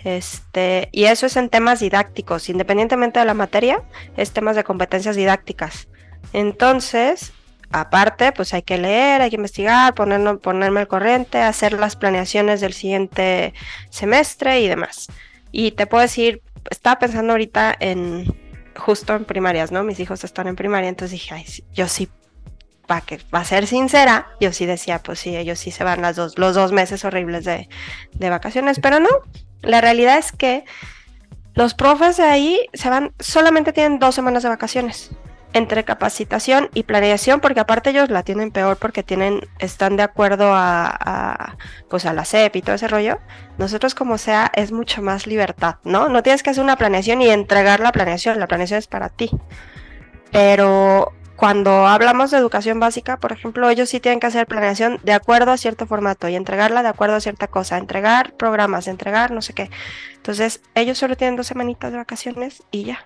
este, 0.04 0.90
y 0.92 1.06
eso 1.06 1.26
es 1.26 1.36
en 1.36 1.50
temas 1.50 1.80
didácticos, 1.80 2.50
independientemente 2.50 3.20
de 3.20 3.26
la 3.26 3.34
materia, 3.34 3.84
es 4.16 4.32
temas 4.32 4.56
de 4.56 4.64
competencias 4.64 5.16
didácticas. 5.16 5.88
Entonces, 6.34 7.34
aparte, 7.72 8.32
pues 8.32 8.54
hay 8.54 8.62
que 8.62 8.78
leer, 8.78 9.22
hay 9.22 9.30
que 9.30 9.36
investigar, 9.36 9.94
ponerme, 9.94 10.36
ponerme 10.38 10.82
al 10.82 10.88
corriente, 10.88 11.42
hacer 11.42 11.74
las 11.74 11.96
planeaciones 11.96 12.62
del 12.62 12.74
siguiente 12.74 13.54
semestre 13.90 14.62
y 14.62 14.68
demás. 14.68 15.08
Y 15.52 15.72
te 15.72 15.88
puedo 15.88 16.02
decir, 16.02 16.42
estaba 16.70 17.00
pensando 17.00 17.34
ahorita 17.34 17.76
en 17.80 18.26
justo 18.78 19.16
en 19.16 19.26
primarias, 19.26 19.72
¿no? 19.72 19.84
Mis 19.84 20.00
hijos 20.00 20.24
están 20.24 20.48
en 20.48 20.56
primaria, 20.56 20.90
entonces 20.90 21.20
dije, 21.20 21.46
yo 21.74 21.88
sí, 21.88 22.10
va 22.90 23.04
a 23.32 23.44
ser 23.44 23.68
sincera, 23.68 24.28
yo 24.40 24.54
sí 24.54 24.66
decía, 24.66 25.00
pues 25.00 25.20
sí, 25.20 25.36
ellos 25.36 25.60
sí 25.60 25.72
se 25.72 25.84
van 25.84 26.02
las 26.02 26.16
dos, 26.16 26.38
los 26.38 26.56
dos 26.56 26.72
meses 26.72 27.04
horribles 27.04 27.44
de, 27.44 27.68
de 28.14 28.30
vacaciones, 28.30 28.80
pero 28.80 29.00
no, 29.00 29.10
la 29.62 29.82
realidad 29.82 30.18
es 30.18 30.32
que 30.32 30.64
los 31.54 31.74
profes 31.74 32.18
de 32.18 32.24
ahí 32.24 32.68
se 32.74 32.90
van, 32.90 33.14
solamente 33.20 33.74
tienen 33.74 34.00
dos 34.00 34.16
semanas 34.16 34.44
de 34.44 34.50
vacaciones 34.50 35.12
entre 35.54 35.84
capacitación 35.84 36.70
y 36.74 36.84
planeación, 36.84 37.40
porque 37.40 37.60
aparte 37.60 37.90
ellos 37.90 38.10
la 38.10 38.24
tienen 38.24 38.52
peor 38.52 38.78
porque 38.78 39.04
tienen, 39.04 39.42
están 39.60 39.96
de 39.98 40.04
acuerdo 40.04 40.52
a, 40.54 41.58
pues 41.90 42.06
a 42.06 42.14
la 42.14 42.26
CEP 42.26 42.58
y 42.58 42.62
todo 42.62 42.76
ese 42.76 42.88
rollo. 42.88 43.20
Nosotros 43.58 43.96
como 43.96 44.18
sea 44.18 44.52
es 44.54 44.72
mucho 44.72 45.02
más 45.02 45.26
libertad, 45.26 45.76
¿no? 45.84 46.10
No 46.10 46.22
tienes 46.24 46.44
que 46.44 46.52
hacer 46.52 46.64
una 46.64 46.76
planeación 46.76 47.22
y 47.22 47.30
entregar 47.30 47.80
la 47.80 47.92
planeación, 47.92 48.40
la 48.40 48.48
planeación 48.48 48.80
es 48.80 48.88
para 48.88 49.10
ti. 49.10 49.32
Pero 50.32 51.14
cuando 51.38 51.86
hablamos 51.88 52.32
de 52.32 52.38
educación 52.38 52.80
básica, 52.80 53.18
por 53.18 53.32
ejemplo, 53.32 53.70
ellos 53.70 53.90
sí 53.90 54.00
tienen 54.00 54.20
que 54.20 54.26
hacer 54.26 54.48
planeación 54.48 55.00
de 55.04 55.14
acuerdo 55.14 55.52
a 55.52 55.58
cierto 55.58 55.86
formato 55.86 56.28
y 56.28 56.36
entregarla 56.36 56.82
de 56.82 56.90
acuerdo 56.90 57.16
a 57.16 57.20
cierta 57.20 57.48
cosa, 57.48 57.78
entregar 57.78 58.34
programas, 58.34 58.88
entregar 58.88 59.32
no 59.32 59.44
sé 59.44 59.54
qué. 59.54 59.70
Entonces, 60.16 60.62
ellos 60.74 60.98
solo 60.98 61.16
tienen 61.16 61.36
dos 61.36 61.46
semanitas 61.46 61.92
de 61.92 62.00
vacaciones 62.00 62.64
y 62.72 62.86
ya. 62.86 63.06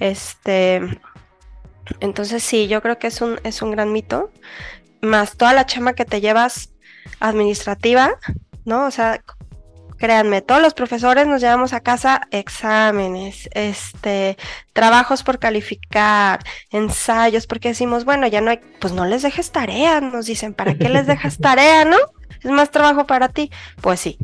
Este, 0.00 1.00
entonces 2.00 2.42
sí, 2.42 2.68
yo 2.68 2.82
creo 2.82 2.98
que 2.98 3.08
es 3.08 3.20
un, 3.20 3.40
es 3.44 3.62
un 3.62 3.70
gran 3.70 3.92
mito. 3.92 4.30
Más 5.00 5.36
toda 5.36 5.52
la 5.52 5.66
chama 5.66 5.94
que 5.94 6.04
te 6.04 6.20
llevas 6.20 6.70
administrativa, 7.20 8.18
¿no? 8.64 8.86
O 8.86 8.90
sea, 8.90 9.22
créanme, 9.98 10.42
todos 10.42 10.62
los 10.62 10.74
profesores 10.74 11.26
nos 11.26 11.40
llevamos 11.40 11.72
a 11.72 11.80
casa 11.80 12.22
exámenes, 12.30 13.48
este, 13.52 14.36
trabajos 14.72 15.22
por 15.22 15.38
calificar, 15.38 16.40
ensayos, 16.70 17.46
porque 17.46 17.68
decimos, 17.68 18.04
bueno, 18.04 18.26
ya 18.26 18.40
no 18.40 18.50
hay, 18.50 18.60
pues 18.80 18.92
no 18.92 19.04
les 19.04 19.22
dejes 19.22 19.52
tarea, 19.52 20.00
nos 20.00 20.26
dicen, 20.26 20.54
¿para 20.54 20.74
qué 20.74 20.88
les 20.88 21.06
dejas 21.06 21.38
tarea, 21.38 21.84
no? 21.84 21.98
es 22.42 22.50
más 22.50 22.70
trabajo 22.70 23.06
para 23.06 23.28
ti. 23.28 23.50
Pues 23.80 24.00
sí, 24.00 24.18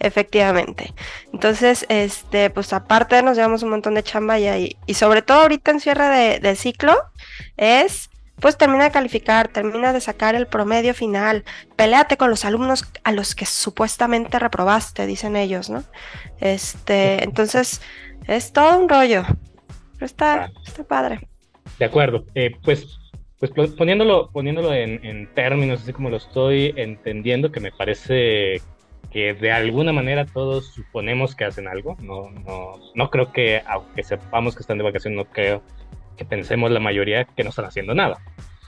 efectivamente. 0.00 0.92
Entonces, 1.32 1.86
este, 1.88 2.50
pues 2.50 2.72
aparte 2.72 3.22
nos 3.22 3.36
llevamos 3.36 3.62
un 3.62 3.70
montón 3.70 3.94
de 3.94 4.02
chamba 4.02 4.38
y, 4.38 4.76
y 4.86 4.94
sobre 4.94 5.22
todo 5.22 5.42
ahorita 5.42 5.70
en 5.70 5.80
cierre 5.80 6.38
de, 6.40 6.56
ciclo, 6.56 6.96
es 7.56 8.10
pues 8.40 8.56
termina 8.56 8.84
de 8.84 8.90
calificar, 8.92 9.48
termina 9.48 9.92
de 9.92 10.00
sacar 10.00 10.36
el 10.36 10.46
promedio 10.46 10.94
final, 10.94 11.44
peleate 11.74 12.16
con 12.16 12.30
los 12.30 12.44
alumnos 12.44 12.84
a 13.02 13.10
los 13.10 13.34
que 13.34 13.46
supuestamente 13.46 14.38
reprobaste, 14.38 15.06
dicen 15.06 15.34
ellos, 15.34 15.70
¿no? 15.70 15.82
Este, 16.40 17.24
entonces, 17.24 17.82
es 18.28 18.52
todo 18.52 18.78
un 18.78 18.88
rollo. 18.88 19.24
Pero 19.94 20.06
está, 20.06 20.44
ah. 20.44 20.50
está 20.64 20.84
padre. 20.84 21.26
De 21.80 21.84
acuerdo. 21.84 22.26
Eh, 22.36 22.54
pues 22.62 22.98
pues 23.38 23.52
poniéndolo, 23.72 24.30
poniéndolo 24.32 24.74
en, 24.74 25.28
términos 25.34 25.82
así 25.82 25.92
como 25.92 26.10
lo 26.10 26.16
estoy 26.16 26.74
entendiendo, 26.76 27.52
que 27.52 27.60
me 27.60 27.70
parece 27.70 28.60
que 29.10 29.34
de 29.34 29.52
alguna 29.52 29.92
manera 29.92 30.26
todos 30.26 30.66
suponemos 30.66 31.34
que 31.34 31.44
hacen 31.44 31.68
algo. 31.68 31.96
No, 32.00 32.30
no, 32.30 32.74
no 32.94 33.10
creo 33.10 33.32
que, 33.32 33.62
aunque 33.66 34.02
sepamos 34.02 34.54
que 34.54 34.60
están 34.60 34.78
de 34.78 34.84
vacaciones, 34.84 35.16
no 35.16 35.24
creo 35.24 35.62
que 36.16 36.24
pensemos 36.24 36.70
la 36.70 36.80
mayoría 36.80 37.24
que 37.24 37.44
no 37.44 37.50
están 37.50 37.64
haciendo 37.64 37.94
nada. 37.94 38.18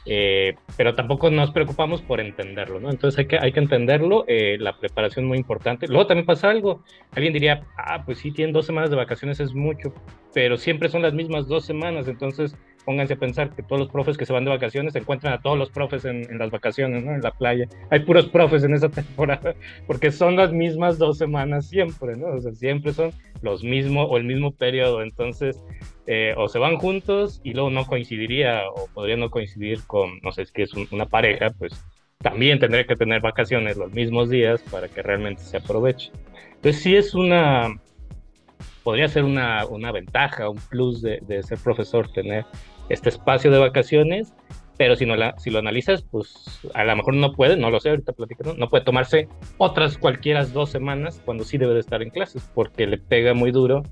Eh, 0.06 0.56
pero 0.78 0.94
tampoco 0.94 1.30
nos 1.30 1.50
preocupamos 1.50 2.00
por 2.00 2.20
entenderlo, 2.20 2.80
¿no? 2.80 2.90
Entonces 2.90 3.18
hay 3.18 3.26
que, 3.26 3.38
hay 3.38 3.52
que 3.52 3.60
entenderlo, 3.60 4.24
eh, 4.28 4.56
la 4.58 4.78
preparación 4.78 5.26
muy 5.26 5.36
importante. 5.36 5.86
Luego 5.88 6.06
también 6.06 6.24
pasa 6.24 6.48
algo, 6.48 6.82
alguien 7.12 7.34
diría, 7.34 7.64
ah, 7.76 8.02
pues 8.04 8.18
sí, 8.18 8.32
tienen 8.32 8.54
dos 8.54 8.64
semanas 8.64 8.88
de 8.88 8.96
vacaciones, 8.96 9.40
es 9.40 9.52
mucho, 9.52 9.92
pero 10.32 10.56
siempre 10.56 10.88
son 10.88 11.02
las 11.02 11.12
mismas 11.12 11.46
dos 11.48 11.66
semanas, 11.66 12.08
entonces 12.08 12.56
pónganse 12.84 13.14
a 13.14 13.16
pensar 13.16 13.50
que 13.50 13.62
todos 13.62 13.80
los 13.80 13.90
profes 13.90 14.16
que 14.16 14.26
se 14.26 14.32
van 14.32 14.44
de 14.44 14.50
vacaciones 14.50 14.92
se 14.92 15.00
encuentran 15.00 15.32
a 15.32 15.40
todos 15.40 15.58
los 15.58 15.70
profes 15.70 16.04
en, 16.04 16.26
las 16.38 16.50
vacaciones, 16.50 17.04
¿no? 17.04 17.14
En 17.14 17.20
la 17.20 17.30
playa. 17.30 17.68
Hay 17.90 18.00
puros 18.00 18.28
profes 18.28 18.64
en 18.64 18.74
esa 18.74 18.88
temporada, 18.90 19.54
porque 19.86 20.10
son 20.10 20.36
las 20.36 20.52
mismas 20.52 20.98
dos 20.98 21.18
semanas 21.18 21.68
siempre, 21.68 22.16
¿no? 22.16 22.28
O 22.28 22.40
sea, 22.40 22.52
siempre 22.52 22.92
son 22.92 23.12
los 23.42 23.62
mismos 23.62 24.06
o 24.10 24.16
el 24.16 24.24
mismo 24.24 24.52
periodo, 24.52 25.02
entonces 25.02 25.62
eh, 26.06 26.34
o 26.36 26.48
se 26.48 26.58
van 26.58 26.76
juntos 26.76 27.40
y 27.44 27.52
luego 27.52 27.70
no 27.70 27.86
coincidiría 27.86 28.62
o 28.68 28.88
podría 28.92 29.16
no 29.16 29.30
coincidir 29.30 29.80
con, 29.86 30.18
no 30.22 30.32
sé, 30.32 30.42
es 30.42 30.52
que 30.52 30.62
es 30.62 30.72
una 30.74 31.06
pareja, 31.06 31.50
pues 31.58 31.84
también 32.18 32.58
tendría 32.58 32.86
que 32.86 32.96
tener 32.96 33.20
vacaciones 33.20 33.76
los 33.76 33.92
mismos 33.92 34.28
días 34.28 34.62
para 34.70 34.88
que 34.88 35.02
realmente 35.02 35.42
se 35.42 35.56
aproveche. 35.56 36.10
Entonces 36.56 36.82
sí 36.82 36.94
es 36.94 37.14
una, 37.14 37.80
podría 38.82 39.08
ser 39.08 39.24
una, 39.24 39.64
una 39.66 39.92
ventaja, 39.92 40.48
un 40.48 40.58
plus 40.58 41.00
de, 41.00 41.20
de, 41.22 41.42
ser 41.42 41.58
profesor, 41.58 42.12
tener 42.12 42.44
este 42.90 43.08
espacio 43.08 43.50
de 43.50 43.58
vacaciones, 43.58 44.34
pero 44.76 44.96
si, 44.96 45.06
no 45.06 45.16
la, 45.16 45.38
si 45.38 45.50
lo 45.50 45.58
analizas, 45.58 46.02
pues 46.02 46.60
a 46.74 46.84
lo 46.84 46.96
mejor 46.96 47.14
no 47.14 47.32
puede, 47.32 47.56
no 47.56 47.70
lo 47.70 47.80
sé, 47.80 47.90
ahorita 47.90 48.12
platicando, 48.12 48.54
no 48.54 48.68
puede 48.68 48.84
tomarse 48.84 49.28
otras 49.58 49.96
cualquiera 49.96 50.44
dos 50.44 50.70
semanas 50.70 51.22
cuando 51.24 51.44
sí 51.44 51.58
debe 51.58 51.74
de 51.74 51.80
estar 51.80 52.02
en 52.02 52.10
clases, 52.10 52.50
porque 52.54 52.86
le 52.86 52.98
pega 52.98 53.34
muy 53.34 53.52
duro 53.52 53.82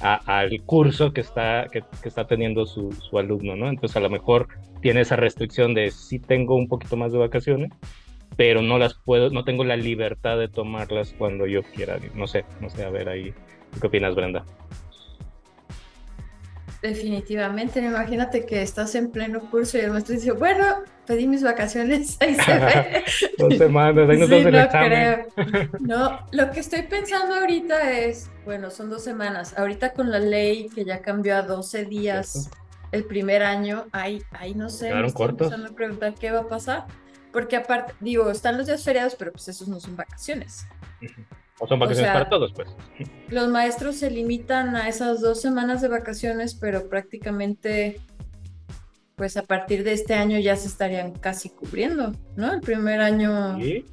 al 0.00 0.62
curso 0.62 1.12
que 1.12 1.20
está, 1.20 1.68
que, 1.70 1.84
está 2.04 2.26
teniendo 2.26 2.64
su, 2.66 2.92
su, 2.92 3.18
alumno, 3.18 3.56
¿no? 3.56 3.68
Entonces 3.68 3.96
a 3.96 4.00
lo 4.00 4.08
mejor 4.08 4.48
tiene 4.80 5.02
esa 5.02 5.16
restricción 5.16 5.74
de 5.74 5.90
si 5.90 6.18
tengo 6.18 6.56
un 6.56 6.66
poquito 6.66 6.96
más 6.96 7.12
de 7.12 7.18
vacaciones, 7.18 7.70
pero 8.36 8.62
no 8.62 8.78
las 8.78 8.94
puedo, 8.94 9.30
no 9.30 9.44
tengo 9.44 9.64
la 9.64 9.76
libertad 9.76 10.38
de 10.38 10.48
tomarlas 10.48 11.14
cuando 11.16 11.46
yo 11.46 11.62
quiera. 11.62 11.98
No 12.14 12.26
sé, 12.26 12.44
no 12.60 12.70
sé, 12.70 12.84
a 12.84 12.90
ver 12.90 13.08
ahí, 13.08 13.34
¿qué 13.80 13.86
opinas, 13.86 14.14
Brenda? 14.14 14.44
Definitivamente, 16.82 17.80
imagínate 17.80 18.44
que 18.44 18.60
estás 18.60 18.96
en 18.96 19.12
pleno 19.12 19.48
curso 19.50 19.78
y 19.78 19.82
el 19.82 19.92
maestro 19.92 20.16
dice, 20.16 20.32
bueno, 20.32 20.82
pedí 21.06 21.28
mis 21.28 21.44
vacaciones, 21.44 22.16
ahí 22.20 22.34
se 22.34 22.58
ve. 22.58 23.04
Dos 23.38 23.56
semanas, 23.56 24.10
ahí 24.10 24.18
nos 24.18 24.28
sí, 24.28 24.34
el 24.34 24.52
no 24.52 24.58
examen. 24.58 25.26
Creo. 25.36 25.68
No, 25.78 26.26
lo 26.32 26.50
que 26.50 26.58
estoy 26.58 26.82
pensando 26.82 27.36
ahorita 27.36 27.92
es, 27.92 28.28
bueno, 28.44 28.68
son 28.70 28.90
dos 28.90 29.04
semanas. 29.04 29.56
Ahorita 29.56 29.92
con 29.92 30.10
la 30.10 30.18
ley 30.18 30.68
que 30.74 30.84
ya 30.84 31.00
cambió 31.02 31.36
a 31.36 31.42
12 31.42 31.84
días 31.84 32.50
el 32.90 33.04
primer 33.04 33.44
año, 33.44 33.86
ahí, 33.92 34.20
ahí 34.32 34.54
no 34.54 34.68
sé, 34.68 34.92
me 34.92 35.06
empezando 35.06 35.68
a 35.68 35.72
preguntar 35.72 36.14
qué 36.14 36.32
va 36.32 36.40
a 36.40 36.48
pasar. 36.48 36.86
Porque 37.32 37.56
aparte, 37.56 37.94
digo, 38.00 38.28
están 38.28 38.58
los 38.58 38.66
días 38.66 38.82
feriados, 38.82 39.14
pero 39.14 39.30
pues 39.30 39.46
esos 39.46 39.68
no 39.68 39.78
son 39.78 39.96
vacaciones. 39.96 40.66
O 41.58 41.66
son 41.66 41.78
vacaciones 41.78 42.12
para 42.12 42.28
todos, 42.28 42.52
pues. 42.52 42.68
Los 43.28 43.48
maestros 43.48 43.96
se 43.96 44.10
limitan 44.10 44.74
a 44.74 44.88
esas 44.88 45.20
dos 45.20 45.40
semanas 45.40 45.80
de 45.80 45.88
vacaciones, 45.88 46.54
pero 46.54 46.88
prácticamente, 46.88 48.00
pues 49.16 49.36
a 49.36 49.42
partir 49.42 49.84
de 49.84 49.92
este 49.92 50.14
año 50.14 50.38
ya 50.38 50.56
se 50.56 50.66
estarían 50.66 51.12
casi 51.12 51.50
cubriendo, 51.50 52.12
¿no? 52.36 52.52
El 52.52 52.60
primer 52.60 53.00
año. 53.00 53.58
Sí. 53.60 53.84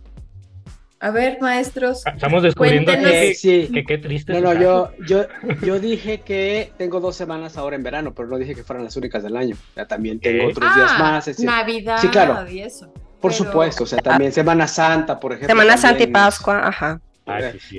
A 1.02 1.12
ver, 1.12 1.38
maestros. 1.40 2.02
Ah, 2.06 2.12
estamos 2.12 2.44
descubriendo 2.44 2.92
que, 2.92 3.34
sí. 3.34 3.70
que, 3.74 3.86
qué 3.86 3.98
triste. 3.98 4.34
No, 4.34 4.42
no, 4.42 4.60
yo, 4.60 4.92
yo, 5.08 5.26
yo 5.62 5.80
dije 5.80 6.22
que 6.22 6.74
tengo 6.78 7.00
dos 7.00 7.16
semanas 7.16 7.56
ahora 7.56 7.78
en 7.78 7.84
verano, 7.84 8.14
pero 8.14 8.28
no 8.28 8.38
dije 8.38 8.54
que 8.54 8.64
fueran 8.64 8.84
las 8.84 8.98
únicas 8.98 9.24
del 9.24 9.38
año. 9.38 9.56
Ya 9.78 9.88
también 9.88 10.20
tengo 10.20 10.48
otros 10.48 10.76
días 10.76 10.92
ah, 10.94 11.00
más. 11.00 11.40
Navidad 11.40 12.00
sí, 12.02 12.10
claro. 12.10 12.50
y 12.50 12.60
eso. 12.60 12.92
Por 13.22 13.34
supuesto, 13.34 13.84
o 13.84 13.88
sea, 13.88 14.00
también 14.00 14.32
Semana 14.32 14.68
Santa, 14.68 15.20
por 15.20 15.34
ejemplo. 15.34 15.50
Semana 15.50 15.78
Santa 15.78 16.04
y 16.04 16.08
Pascua, 16.08 16.68
ajá. 16.68 17.02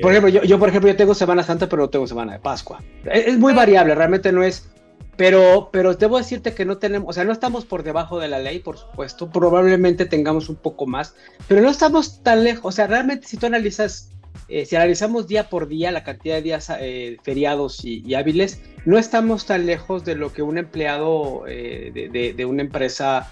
Por 0.00 0.10
ejemplo, 0.10 0.28
yo, 0.28 0.42
yo, 0.42 0.58
por 0.58 0.68
ejemplo, 0.68 0.90
yo 0.90 0.96
tengo 0.96 1.14
Semana 1.14 1.42
Santa, 1.42 1.68
pero 1.68 1.82
no 1.82 1.90
tengo 1.90 2.06
Semana 2.06 2.34
de 2.34 2.38
Pascua. 2.38 2.82
Es, 3.04 3.38
muy 3.38 3.52
variable, 3.52 3.94
realmente 3.94 4.32
no 4.32 4.42
es 4.42 4.68
pero, 5.16 5.68
pero 5.70 5.94
debo 5.94 6.16
decirte 6.16 6.54
que 6.54 6.64
no 6.64 6.78
tenemos, 6.78 7.10
o 7.10 7.12
sea, 7.12 7.24
no 7.24 7.32
estamos 7.32 7.66
por 7.66 7.82
debajo 7.82 8.18
de 8.18 8.28
la 8.28 8.38
ley, 8.38 8.60
por 8.60 8.78
supuesto, 8.78 9.28
probablemente 9.30 10.06
tengamos 10.06 10.48
un 10.48 10.56
poco 10.56 10.86
más, 10.86 11.14
pero 11.46 11.60
no 11.60 11.68
estamos 11.68 12.22
tan 12.22 12.42
lejos, 12.42 12.64
o 12.64 12.72
sea, 12.72 12.86
realmente 12.86 13.26
si 13.26 13.36
tú 13.36 13.44
analizas, 13.44 14.12
eh, 14.48 14.64
si 14.64 14.76
analizamos 14.76 15.28
día 15.28 15.50
por 15.50 15.68
día 15.68 15.92
la 15.92 16.04
cantidad 16.04 16.36
de 16.36 16.42
días 16.42 16.72
eh, 16.80 17.18
feriados 17.22 17.84
y, 17.84 18.14
hábiles, 18.14 18.62
no 18.86 18.96
estamos 18.96 19.44
tan 19.44 19.66
lejos 19.66 20.06
de 20.06 20.14
lo 20.14 20.32
que 20.32 20.40
un 20.40 20.56
empleado 20.56 21.44
eh, 21.46 21.90
de, 21.92 22.32
de, 22.32 22.44
una 22.46 22.62
empresa 22.62 23.30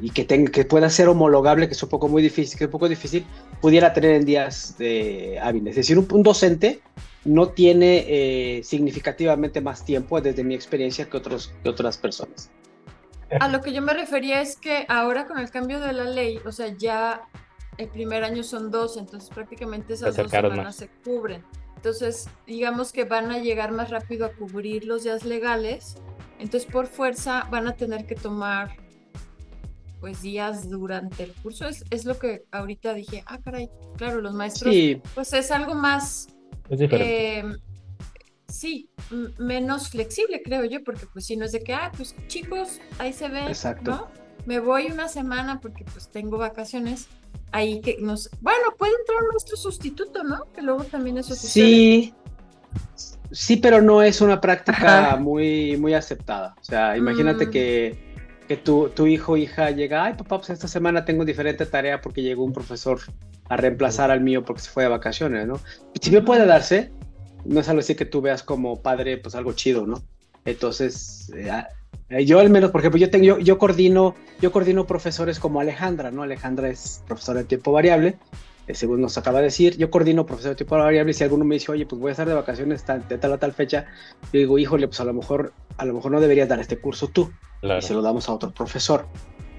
y 0.00 0.10
que, 0.10 0.24
tenga, 0.24 0.50
que 0.50 0.64
pueda 0.64 0.88
ser 0.90 1.08
homologable, 1.08 1.66
que 1.66 1.74
es 1.74 1.82
un 1.82 1.88
poco 1.88 2.08
muy 2.08 2.22
difícil, 2.22 2.58
que 2.58 2.64
es 2.64 2.68
un 2.68 2.72
poco 2.72 2.88
difícil, 2.88 3.24
pudiera 3.60 3.92
tener 3.92 4.12
en 4.12 4.24
días 4.24 4.76
de 4.78 5.38
hábiles. 5.40 5.72
Es 5.72 5.76
decir, 5.76 5.98
un 5.98 6.22
docente 6.22 6.80
no 7.24 7.50
tiene 7.50 8.04
eh, 8.08 8.62
significativamente 8.64 9.60
más 9.60 9.84
tiempo 9.84 10.20
desde 10.20 10.42
mi 10.42 10.54
experiencia 10.54 11.08
que, 11.08 11.16
otros, 11.16 11.52
que 11.62 11.68
otras 11.68 11.98
personas. 11.98 12.50
A 13.38 13.48
lo 13.48 13.60
que 13.60 13.72
yo 13.72 13.82
me 13.82 13.94
refería 13.94 14.40
es 14.40 14.56
que 14.56 14.86
ahora 14.88 15.26
con 15.26 15.38
el 15.38 15.50
cambio 15.50 15.80
de 15.80 15.92
la 15.92 16.04
ley, 16.04 16.40
o 16.44 16.50
sea, 16.50 16.74
ya 16.76 17.28
el 17.76 17.88
primer 17.88 18.24
año 18.24 18.42
son 18.42 18.70
dos, 18.70 18.96
entonces 18.96 19.30
prácticamente 19.30 19.94
esas 19.94 20.16
dos 20.16 20.30
semanas 20.30 20.76
se 20.76 20.88
cubren. 21.04 21.44
Entonces, 21.76 22.28
digamos 22.46 22.92
que 22.92 23.04
van 23.04 23.30
a 23.30 23.38
llegar 23.38 23.72
más 23.72 23.90
rápido 23.90 24.26
a 24.26 24.32
cubrir 24.32 24.84
los 24.84 25.04
días 25.04 25.24
legales, 25.24 25.94
entonces 26.38 26.70
por 26.70 26.86
fuerza 26.86 27.46
van 27.50 27.68
a 27.68 27.76
tener 27.76 28.06
que 28.06 28.16
tomar 28.16 28.76
pues 30.00 30.22
días 30.22 30.68
durante 30.68 31.24
el 31.24 31.32
curso. 31.34 31.68
Es, 31.68 31.84
es 31.90 32.04
lo 32.04 32.18
que 32.18 32.44
ahorita 32.50 32.94
dije, 32.94 33.22
ah, 33.26 33.38
caray, 33.38 33.68
claro, 33.96 34.20
los 34.20 34.34
maestros, 34.34 34.74
pues 35.14 35.32
es 35.32 35.50
algo 35.50 35.74
más 35.74 36.28
eh, 36.70 37.42
sí, 38.46 38.90
menos 39.38 39.88
flexible, 39.88 40.42
creo 40.42 40.64
yo, 40.64 40.82
porque 40.84 41.06
pues 41.12 41.26
si 41.26 41.36
no 41.36 41.44
es 41.44 41.52
de 41.52 41.60
que, 41.60 41.74
ah, 41.74 41.90
pues 41.96 42.14
chicos, 42.28 42.80
ahí 42.98 43.12
se 43.12 43.28
ve, 43.28 43.52
¿no? 43.82 44.08
Me 44.46 44.58
voy 44.58 44.86
una 44.86 45.08
semana 45.08 45.60
porque 45.60 45.84
pues 45.84 46.08
tengo 46.08 46.38
vacaciones. 46.38 47.08
Ahí 47.52 47.80
que 47.80 47.98
nos... 48.00 48.30
Bueno, 48.40 48.74
puede 48.78 48.92
entrar 49.00 49.18
nuestro 49.32 49.56
sustituto, 49.56 50.22
¿no? 50.22 50.44
Que 50.54 50.62
luego 50.62 50.84
también 50.84 51.18
eso 51.18 51.34
sucede. 51.34 51.50
Sí, 51.50 52.14
sí, 53.30 53.56
pero 53.56 53.82
no 53.82 54.02
es 54.02 54.20
una 54.20 54.40
práctica 54.40 55.16
muy, 55.16 55.76
muy 55.76 55.92
aceptada. 55.92 56.54
O 56.58 56.64
sea, 56.64 56.96
imagínate 56.96 57.46
mm. 57.46 57.50
que, 57.50 58.09
que 58.50 58.56
tu, 58.56 58.88
tu 58.88 59.06
hijo 59.06 59.34
o 59.34 59.36
hija 59.36 59.70
llega, 59.70 60.02
ay 60.02 60.14
papá, 60.14 60.38
pues 60.38 60.50
esta 60.50 60.66
semana 60.66 61.04
tengo 61.04 61.24
diferente 61.24 61.64
tarea 61.66 62.00
porque 62.00 62.20
llegó 62.20 62.42
un 62.42 62.52
profesor 62.52 62.98
a 63.48 63.56
reemplazar 63.56 64.10
al 64.10 64.22
mío 64.22 64.44
porque 64.44 64.62
se 64.62 64.70
fue 64.70 64.82
de 64.82 64.88
vacaciones, 64.88 65.46
¿no? 65.46 65.60
Si 66.00 66.10
bien 66.10 66.24
puede 66.24 66.46
darse, 66.46 66.90
no 67.44 67.60
es 67.60 67.68
algo 67.68 67.78
así 67.78 67.94
que 67.94 68.06
tú 68.06 68.20
veas 68.20 68.42
como 68.42 68.82
padre, 68.82 69.18
pues 69.18 69.36
algo 69.36 69.52
chido, 69.52 69.86
¿no? 69.86 70.02
Entonces, 70.44 71.30
eh, 71.36 71.48
eh, 72.08 72.24
yo 72.24 72.40
al 72.40 72.50
menos, 72.50 72.72
por 72.72 72.80
ejemplo, 72.80 72.98
yo, 72.98 73.08
tengo, 73.08 73.38
yo, 73.38 73.56
coordino, 73.56 74.16
yo 74.40 74.50
coordino 74.50 74.84
profesores 74.84 75.38
como 75.38 75.60
Alejandra, 75.60 76.10
¿no? 76.10 76.24
Alejandra 76.24 76.70
es 76.70 77.04
profesora 77.06 77.42
de 77.42 77.44
tiempo 77.44 77.70
variable, 77.70 78.16
según 78.74 79.00
nos 79.00 79.16
acaba 79.18 79.38
de 79.38 79.44
decir, 79.44 79.76
yo 79.76 79.90
coordino 79.90 80.26
profesor 80.26 80.50
de 80.50 80.56
tiempo 80.56 80.76
variable 80.76 81.10
y 81.10 81.14
si 81.14 81.24
alguno 81.24 81.44
me 81.44 81.56
dice, 81.56 81.72
oye, 81.72 81.86
pues 81.86 82.00
voy 82.00 82.10
a 82.10 82.12
estar 82.12 82.28
de 82.28 82.34
vacaciones 82.34 82.84
de 82.86 83.18
tal 83.18 83.32
a 83.32 83.38
tal 83.38 83.52
fecha, 83.52 83.86
yo 84.32 84.38
digo, 84.40 84.58
híjole, 84.58 84.86
pues 84.88 85.00
a 85.00 85.04
lo 85.04 85.12
mejor, 85.12 85.52
a 85.76 85.84
lo 85.84 85.94
mejor 85.94 86.12
no 86.12 86.20
deberías 86.20 86.48
dar 86.48 86.60
este 86.60 86.78
curso 86.78 87.08
tú, 87.08 87.30
y 87.62 87.82
se 87.82 87.94
lo 87.94 88.02
damos 88.02 88.28
a 88.28 88.32
otro 88.32 88.52
profesor. 88.52 89.06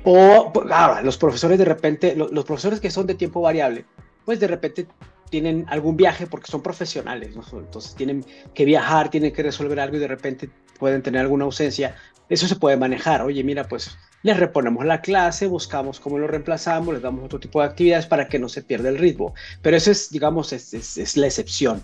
O 0.04 0.52
ahora, 0.72 1.02
los 1.02 1.18
profesores 1.18 1.60
de 1.60 1.66
repente, 1.66 2.16
los, 2.16 2.46
profesores 2.46 2.80
que 2.80 2.90
son 2.90 3.06
de 3.06 3.16
tiempo 3.16 3.42
variable, 3.42 3.86
pues 4.26 4.40
de 4.40 4.48
repente 4.48 4.88
tienen 5.30 5.66
algún 5.70 5.96
viaje 5.96 6.28
porque 6.28 6.52
son 6.52 6.62
profesionales, 6.62 7.36
¿no? 7.36 7.44
entonces 7.60 7.96
tienen 7.96 8.26
que 8.54 8.66
viajar, 8.66 9.10
tienen 9.10 9.32
que 9.32 9.44
resolver 9.44 9.80
algo 9.80 9.96
y 9.96 10.00
de 10.00 10.08
repente 10.08 10.50
pueden 10.80 11.02
tener 11.02 11.22
alguna 11.22 11.46
ausencia. 11.46 11.96
Eso 12.28 12.48
se 12.48 12.56
puede 12.56 12.78
manejar. 12.78 13.22
Oye, 13.22 13.44
mira, 13.44 13.68
pues 13.68 13.98
les 14.24 14.38
reponemos 14.38 14.86
la 14.86 15.02
clase, 15.02 15.48
buscamos 15.48 16.00
cómo 16.00 16.18
lo 16.18 16.28
reemplazamos, 16.28 16.94
les 16.94 17.04
damos 17.04 17.26
otro 17.26 17.40
tipo 17.40 17.60
de 17.60 17.68
actividades 17.68 18.06
para 18.06 18.28
que 18.28 18.40
no 18.40 18.50
se 18.50 18.62
pierda 18.62 18.90
el 18.90 18.98
ritmo. 18.98 19.34
Pero 19.62 19.78
eso 19.78 19.92
es, 19.92 20.10
digamos, 20.10 20.54
es, 20.54 20.74
es, 20.74 21.18
la 21.18 21.28
excepción. 21.28 21.84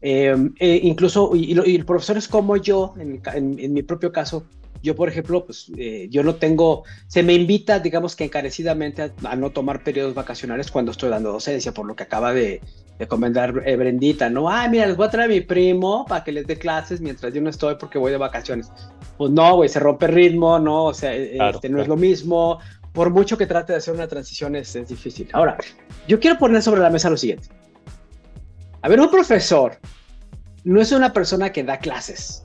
Eh, 0.00 0.36
eh, 0.58 0.80
incluso, 0.82 1.34
y, 1.34 1.58
y, 1.64 1.82
profesores 1.82 2.28
como 2.28 2.56
yo, 2.56 2.94
en, 2.98 3.20
en 3.34 3.72
mi 3.72 3.82
propio 3.82 4.12
caso, 4.12 4.44
yo, 4.82 4.96
por 4.96 5.08
ejemplo, 5.08 5.44
pues 5.46 5.70
eh, 5.76 6.08
yo 6.10 6.22
no 6.22 6.34
tengo, 6.34 6.84
se 7.06 7.22
me 7.22 7.34
invita, 7.34 7.78
digamos 7.78 8.16
que 8.16 8.24
encarecidamente 8.24 9.12
a, 9.24 9.36
no 9.36 9.50
tomar 9.50 9.84
periodos 9.84 10.14
vacacionales 10.14 10.70
cuando 10.70 10.90
estoy 10.90 11.10
dando 11.10 11.32
docencia, 11.32 11.72
por 11.72 11.86
lo 11.86 11.94
que 11.94 12.02
acaba 12.02 12.32
de, 12.32 12.60
de 12.98 13.08
comentar 13.08 13.62
eh, 13.64 13.76
Brendita, 13.76 14.28
¿no? 14.28 14.48
Ah, 14.48 14.66
mira, 14.68 14.86
les 14.86 14.96
voy 14.96 15.06
a 15.06 15.10
traer 15.10 15.30
a 15.30 15.32
mi 15.32 15.40
primo 15.40 16.04
para 16.06 16.24
que 16.24 16.32
les 16.32 16.46
dé 16.46 16.58
clases 16.58 17.00
mientras 17.00 17.32
yo 17.32 17.40
no 17.40 17.50
estoy 17.50 17.76
porque 17.76 17.98
voy 17.98 18.10
de 18.10 18.18
vacaciones. 18.18 18.70
Pues 19.16 19.30
no, 19.30 19.56
güey, 19.56 19.68
se 19.68 19.78
rompe 19.78 20.06
el 20.06 20.12
ritmo, 20.12 20.58
¿no? 20.58 20.86
O 20.86 20.94
sea, 20.94 21.14
eh, 21.14 21.38
este, 21.50 21.68
no 21.68 21.80
es 21.80 21.88
lo 21.88 21.96
mismo. 21.96 22.58
Por 22.92 23.10
mucho 23.10 23.38
que 23.38 23.46
trate 23.46 23.72
de 23.72 23.78
hacer 23.78 23.94
una 23.94 24.08
transición 24.08 24.56
es, 24.56 24.74
es 24.76 24.88
difícil. 24.88 25.28
Ahora, 25.32 25.56
yo 26.08 26.20
quiero 26.20 26.38
poner 26.38 26.62
sobre 26.62 26.80
la 26.80 26.90
mesa 26.90 27.08
lo 27.08 27.16
siguiente. 27.16 27.48
A 28.82 28.88
ver, 28.88 29.00
un 29.00 29.10
profesor 29.10 29.78
no 30.64 30.80
es 30.80 30.92
una 30.92 31.12
persona 31.12 31.50
que 31.50 31.62
da 31.62 31.78
clases. 31.78 32.44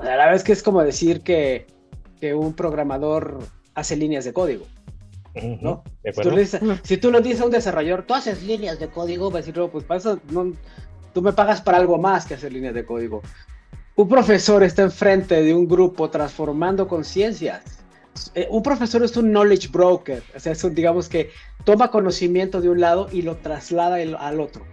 O 0.00 0.02
sea, 0.02 0.16
la 0.16 0.24
verdad 0.24 0.36
es 0.36 0.44
que 0.44 0.52
es 0.52 0.62
como 0.62 0.82
decir 0.82 1.20
que, 1.20 1.66
que 2.20 2.32
un 2.32 2.54
programador 2.54 3.38
hace 3.74 3.96
líneas 3.96 4.24
de 4.24 4.32
código. 4.32 4.66
¿no? 5.60 5.84
Si, 6.04 6.20
tú 6.22 7.10
le 7.10 7.20
dices, 7.20 7.40
a 7.42 7.44
un 7.44 7.50
desarrollador, 7.50 8.04
tú 8.04 8.14
haces 8.14 8.42
líneas 8.42 8.80
de 8.80 8.88
código, 8.88 9.30
va 9.30 9.38
a 9.38 9.42
decir, 9.42 9.56
no, 9.56 9.68
pues 9.68 9.84
pasa, 9.84 10.18
no, 10.30 10.54
tú 11.12 11.20
me 11.20 11.34
pagas 11.34 11.60
para 11.60 11.76
algo 11.76 11.98
más 11.98 12.24
que 12.24 12.34
hacer 12.34 12.50
líneas 12.50 12.74
de 12.74 12.86
código. 12.86 13.20
Un 13.94 14.08
profesor 14.08 14.62
está 14.62 14.82
enfrente 14.82 15.42
de 15.42 15.54
un 15.54 15.68
grupo 15.68 16.08
transformando 16.08 16.88
conciencias. 16.88 17.62
Eh, 18.34 18.48
un 18.50 18.62
profesor 18.62 19.04
es 19.04 19.14
un 19.18 19.30
knowledge 19.30 19.68
broker, 19.68 20.22
o 20.34 20.40
sea, 20.40 20.52
es 20.52 20.64
un, 20.64 20.74
digamos 20.74 21.10
que 21.10 21.30
toma 21.64 21.90
conocimiento 21.90 22.62
de 22.62 22.70
un 22.70 22.80
lado 22.80 23.08
y 23.12 23.20
lo 23.20 23.36
traslada 23.36 23.96
al 23.96 24.40
otro 24.40 24.64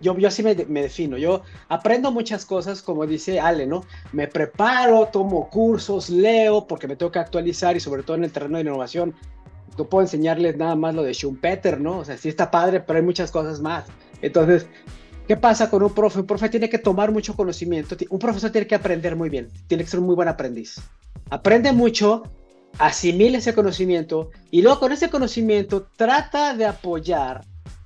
yo, 0.00 0.16
yo 0.16 0.28
me, 0.42 0.54
me, 0.66 0.82
defino, 0.82 1.18
yo 1.18 1.42
aprendo 1.68 2.10
muchas 2.10 2.44
cosas, 2.44 2.82
como 2.82 3.06
dice 3.06 3.40
Ale, 3.40 3.66
¿no? 3.66 3.84
Me 4.12 4.28
preparo, 4.28 5.08
tomo 5.12 5.48
cursos, 5.50 6.10
leo, 6.10 6.66
porque 6.66 6.88
me 6.88 6.96
tengo 6.96 7.12
que 7.12 7.18
actualizar 7.18 7.76
y 7.76 7.80
sobre 7.80 8.02
todo 8.02 8.16
en 8.16 8.24
el 8.24 8.32
terreno 8.32 8.56
de 8.56 8.62
innovación, 8.62 9.14
no 9.76 9.84
puedo 9.84 10.02
enseñarles 10.02 10.56
nada 10.56 10.76
más 10.76 10.94
lo 10.94 11.02
de 11.02 11.12
Schumpeter, 11.12 11.80
¿no? 11.80 11.98
O 11.98 12.04
sea, 12.04 12.16
sí 12.16 12.28
está 12.28 12.50
padre, 12.50 12.80
pero 12.80 12.98
hay 12.98 13.04
muchas 13.04 13.30
cosas 13.30 13.60
más. 13.60 13.86
Entonces, 14.22 14.66
¿qué 15.26 15.36
pasa 15.36 15.70
con 15.70 15.82
un 15.82 15.92
profe? 15.92 16.20
Un 16.20 16.26
profe 16.26 16.48
tiene 16.48 16.68
que 16.68 16.78
tomar 16.78 17.12
mucho 17.12 17.34
conocimiento, 17.34 17.96
un 18.10 18.18
profesor 18.18 18.50
tiene 18.50 18.66
que 18.66 18.74
aprender 18.74 19.16
muy 19.16 19.28
bien, 19.28 19.48
tiene 19.66 19.84
que 19.84 19.90
ser 19.90 20.00
un 20.00 20.06
muy 20.06 20.14
buen 20.14 20.28
aprendiz. 20.28 20.80
Aprende 21.30 21.72
mucho, 21.72 22.22
asimila 22.78 23.38
ese 23.38 23.54
conocimiento 23.54 24.30
y 24.50 24.62
luego 24.62 24.80
con 24.80 24.92
ese 24.92 25.10
conocimiento 25.10 25.88
trata 25.96 26.54
de 26.54 26.66
apoyar 26.66 27.44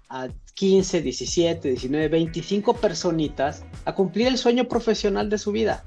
a 0.08 0.28
15, 0.58 1.02
17, 1.02 1.68
19, 1.68 2.08
25 2.08 2.74
personitas 2.74 3.62
a 3.84 3.94
cumplir 3.94 4.26
el 4.26 4.36
sueño 4.36 4.66
profesional 4.66 5.30
de 5.30 5.38
su 5.38 5.52
vida. 5.52 5.84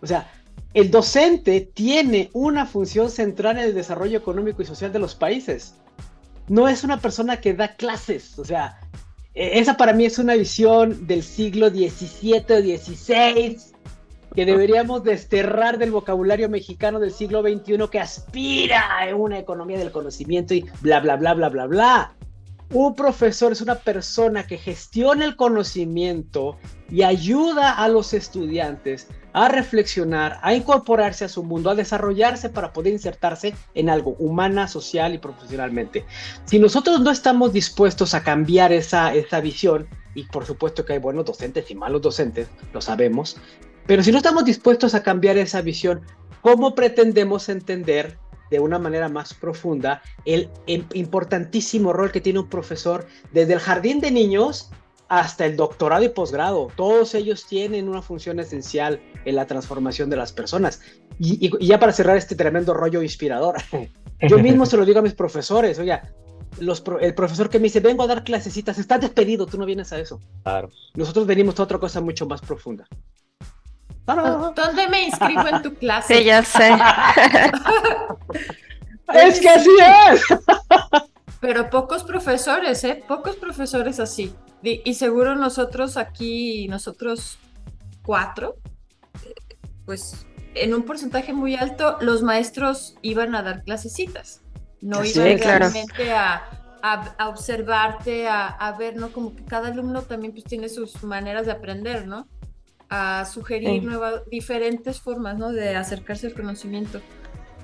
O 0.00 0.06
sea, 0.06 0.30
el 0.72 0.92
docente 0.92 1.68
tiene 1.74 2.30
una 2.32 2.64
función 2.64 3.10
central 3.10 3.58
en 3.58 3.64
el 3.64 3.74
desarrollo 3.74 4.16
económico 4.16 4.62
y 4.62 4.66
social 4.66 4.92
de 4.92 5.00
los 5.00 5.16
países. 5.16 5.74
No 6.46 6.68
es 6.68 6.84
una 6.84 7.00
persona 7.00 7.40
que 7.40 7.54
da 7.54 7.74
clases. 7.74 8.38
O 8.38 8.44
sea, 8.44 8.78
e, 9.34 9.58
esa 9.58 9.76
para 9.76 9.92
mí 9.92 10.04
es 10.04 10.20
una 10.20 10.34
visión 10.34 11.08
del 11.08 11.24
siglo 11.24 11.68
XVII 11.68 12.44
o 12.50 12.60
XVI 12.60 13.58
que 14.32 14.46
deberíamos 14.46 15.02
desterrar 15.02 15.76
del 15.78 15.90
vocabulario 15.90 16.48
mexicano 16.48 17.00
del 17.00 17.10
siglo 17.10 17.42
XXI 17.42 17.88
que 17.90 17.98
aspira 17.98 19.00
a 19.00 19.12
una 19.16 19.40
economía 19.40 19.78
del 19.78 19.90
conocimiento 19.90 20.54
y 20.54 20.64
bla, 20.82 21.00
bla, 21.00 21.16
bla, 21.16 21.34
bla, 21.34 21.48
bla, 21.48 21.66
bla. 21.66 22.17
Un 22.70 22.94
profesor 22.94 23.52
es 23.52 23.62
una 23.62 23.76
persona 23.76 24.46
que 24.46 24.58
gestiona 24.58 25.24
el 25.24 25.36
conocimiento 25.36 26.58
y 26.90 27.02
ayuda 27.02 27.72
a 27.72 27.88
los 27.88 28.12
estudiantes 28.12 29.08
a 29.32 29.48
reflexionar, 29.48 30.38
a 30.42 30.52
incorporarse 30.52 31.24
a 31.24 31.28
su 31.30 31.42
mundo, 31.42 31.70
a 31.70 31.74
desarrollarse 31.74 32.50
para 32.50 32.74
poder 32.74 32.92
insertarse 32.92 33.54
en 33.74 33.88
algo 33.88 34.16
humana, 34.18 34.68
social 34.68 35.14
y 35.14 35.18
profesionalmente. 35.18 36.04
Si 36.44 36.58
nosotros 36.58 37.00
no 37.00 37.10
estamos 37.10 37.54
dispuestos 37.54 38.12
a 38.12 38.22
cambiar 38.22 38.70
esa, 38.72 39.14
esa 39.14 39.40
visión, 39.40 39.88
y 40.14 40.24
por 40.24 40.44
supuesto 40.44 40.84
que 40.84 40.94
hay 40.94 40.98
buenos 40.98 41.24
docentes 41.24 41.70
y 41.70 41.74
malos 41.74 42.02
docentes, 42.02 42.48
lo 42.74 42.82
sabemos, 42.82 43.38
pero 43.86 44.02
si 44.02 44.12
no 44.12 44.18
estamos 44.18 44.44
dispuestos 44.44 44.94
a 44.94 45.02
cambiar 45.02 45.38
esa 45.38 45.62
visión, 45.62 46.02
¿cómo 46.42 46.74
pretendemos 46.74 47.48
entender 47.48 48.18
de 48.50 48.60
una 48.60 48.78
manera 48.78 49.08
más 49.08 49.34
profunda 49.34 50.02
el 50.24 50.50
importantísimo 50.66 51.92
rol 51.92 52.12
que 52.12 52.20
tiene 52.20 52.40
un 52.40 52.48
profesor 52.48 53.06
desde 53.32 53.54
el 53.54 53.60
jardín 53.60 54.00
de 54.00 54.10
niños 54.10 54.70
hasta 55.08 55.46
el 55.46 55.56
doctorado 55.56 56.04
y 56.04 56.10
posgrado. 56.10 56.68
Todos 56.76 57.14
ellos 57.14 57.46
tienen 57.46 57.88
una 57.88 58.02
función 58.02 58.40
esencial 58.40 59.00
en 59.24 59.36
la 59.36 59.46
transformación 59.46 60.10
de 60.10 60.16
las 60.16 60.32
personas. 60.32 60.80
Y, 61.18 61.50
ya 61.66 61.78
para 61.78 61.92
cerrar 61.92 62.16
este 62.16 62.36
tremendo 62.36 62.74
rollo 62.74 63.02
inspirador, 63.02 63.56
yo 64.28 64.38
mismo 64.38 64.66
se 64.66 64.76
lo 64.76 64.84
digo 64.84 64.98
a 64.98 65.02
mis 65.02 65.14
profesores, 65.14 65.78
oiga, 65.78 66.12
los 66.60 66.82
el 67.00 67.14
profesor 67.14 67.48
que 67.48 67.58
me 67.58 67.64
dice, 67.64 67.80
vengo 67.80 68.02
a 68.02 68.06
dar 68.06 68.24
clasecitas, 68.24 68.78
estás 68.78 69.00
despedido, 69.00 69.46
tú 69.46 69.58
no 69.58 69.66
vienes 69.66 69.92
a 69.92 69.98
eso. 69.98 70.20
Claro. 70.42 70.70
Nosotros 70.94 71.26
venimos 71.26 71.58
a 71.58 71.62
otra 71.62 71.78
cosa 71.78 72.00
mucho 72.00 72.26
más 72.26 72.40
profunda. 72.40 72.86
¿Dónde 74.06 74.88
me 74.88 75.04
inscribo 75.04 75.46
en 75.46 75.62
tu 75.62 75.74
clase? 75.78 76.18
Sí, 76.18 76.24
ya 76.24 76.42
sé. 76.42 76.70
es 79.14 79.40
que 79.40 79.48
así 79.48 79.70
es. 80.10 80.22
Pero 81.40 81.70
pocos 81.70 82.02
profesores, 82.04 82.82
¿eh? 82.84 83.02
Pocos 83.06 83.36
profesores 83.36 84.00
así. 84.00 84.34
Y, 84.62 84.94
seguro 84.94 85.36
nosotros 85.36 85.96
aquí, 85.96 86.66
nosotros 86.66 87.38
cuatro, 88.02 88.56
pues 89.86 90.26
en 90.54 90.74
un 90.74 90.82
porcentaje 90.82 91.32
muy 91.32 91.54
alto, 91.54 91.96
los 92.00 92.22
maestros 92.22 92.96
iban 93.02 93.36
a 93.36 93.42
dar 93.42 93.62
clasecitas. 93.62 94.42
No 94.80 95.04
iban 95.04 95.38
realmente 95.38 96.12
a, 96.12 96.42
observarte, 97.28 98.26
a, 98.28 98.74
ver, 98.76 98.96
¿no? 98.96 99.12
Como 99.12 99.36
que 99.36 99.44
cada 99.44 99.68
alumno 99.68 100.02
también 100.02 100.32
pues 100.32 100.44
tiene 100.44 100.68
sus 100.68 101.04
maneras 101.04 101.46
de 101.46 101.52
aprender, 101.52 102.08
¿no? 102.08 102.26
A 102.90 103.24
sugerir 103.26 103.84
nuevas, 103.84 104.22
diferentes 104.28 105.00
formas, 105.00 105.38
¿no? 105.38 105.52
De 105.52 105.76
acercarse 105.76 106.26
al 106.26 106.34
conocimiento. 106.34 107.00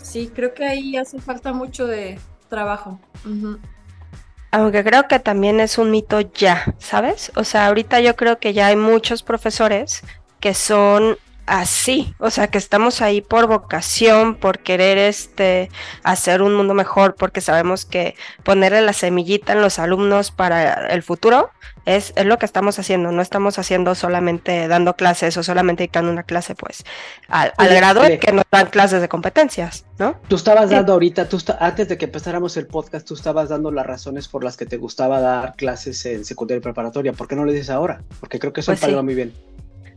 Sí, 0.05 0.31
creo 0.33 0.53
que 0.53 0.65
ahí 0.65 0.97
hace 0.99 1.19
falta 1.19 1.55
mucho 1.55 1.87
de 1.87 2.19
trabajo. 2.51 3.01
Aunque 4.51 4.85
creo 4.85 5.09
que 5.09 5.19
también 5.19 5.61
es 5.61 5.79
un 5.79 5.91
mito 5.91 6.21
ya, 6.21 6.75
¿sabes? 6.79 7.33
O 7.37 7.43
sea, 7.43 7.67
ahorita 7.67 8.01
yo 8.01 8.15
creo 8.15 8.39
que 8.39 8.53
ya 8.53 8.67
hay 8.67 8.77
muchos 8.77 9.23
profesores 9.23 10.03
que 10.41 10.53
son 10.53 11.17
así, 11.47 12.15
o 12.19 12.31
sea, 12.31 12.49
que 12.49 12.59
estamos 12.59 13.03
ahí 13.03 13.21
por 13.21 13.47
vocación, 13.47 14.35
por 14.35 14.61
querer 14.61 14.99
este 14.99 15.71
hacer 16.03 16.43
un 16.43 16.55
mundo 16.55 16.75
mejor, 16.75 17.15
porque 17.17 17.41
sabemos 17.41 17.85
que 17.85 18.15
ponerle 18.43 18.81
la 18.83 18.93
semillita 18.93 19.53
en 19.53 19.61
los 19.61 19.79
alumnos 19.79 20.31
para 20.31 20.87
el 20.89 21.03
futuro 21.03 21.51
es, 21.85 22.13
es 22.17 22.25
lo 22.25 22.39
que 22.39 22.47
estamos 22.47 22.79
haciendo, 22.79 23.13
no 23.13 23.21
estamos 23.21 23.59
haciendo 23.59 23.95
solamente 23.95 24.69
dando 24.69 24.95
clases 24.95 25.37
o 25.37 25.43
solamente 25.43 25.83
dictando 25.83 26.11
una 26.11 26.23
clase, 26.23 26.55
pues, 26.55 26.85
al, 27.29 27.53
grado 27.59 28.03
de 28.03 28.19
que 28.19 28.33
nos 28.33 28.45
dan 28.51 28.69
clases 28.69 29.03
de 29.03 29.09
competencias, 29.09 29.85
¿no? 29.99 30.17
Tú 30.29 30.37
estabas 30.37 30.71
dando 30.71 30.95
ahorita, 30.95 31.29
tú 31.29 31.39
antes 31.61 31.89
de 31.89 31.99
que 31.99 32.07
empezáramos 32.07 32.57
el 32.57 32.67
podcast, 32.67 33.07
tú 33.07 33.15
estabas 33.15 33.51
dando 33.51 33.71
las 33.71 33.87
razones 33.87 34.29
por 34.29 34.45
las 34.45 34.57
que 34.57 34.67
te 34.67 34.79
gustaba 34.79 35.21
dar 35.21 35.57
clases 35.57 36.05
en 36.07 36.25
secundaria 36.25 36.59
y 36.59 36.63
preparatoria, 36.63 37.13
¿por 37.13 37.29
qué 37.29 37.37
no 37.37 37.45
le 37.45 37.53
dices 37.53 37.71
ahora? 37.71 38.03
Porque 38.21 38.39
creo 38.39 38.53
que 38.53 38.61
eso 38.61 38.75
pues 38.75 39.03
muy 39.03 39.15
bien. 39.15 39.54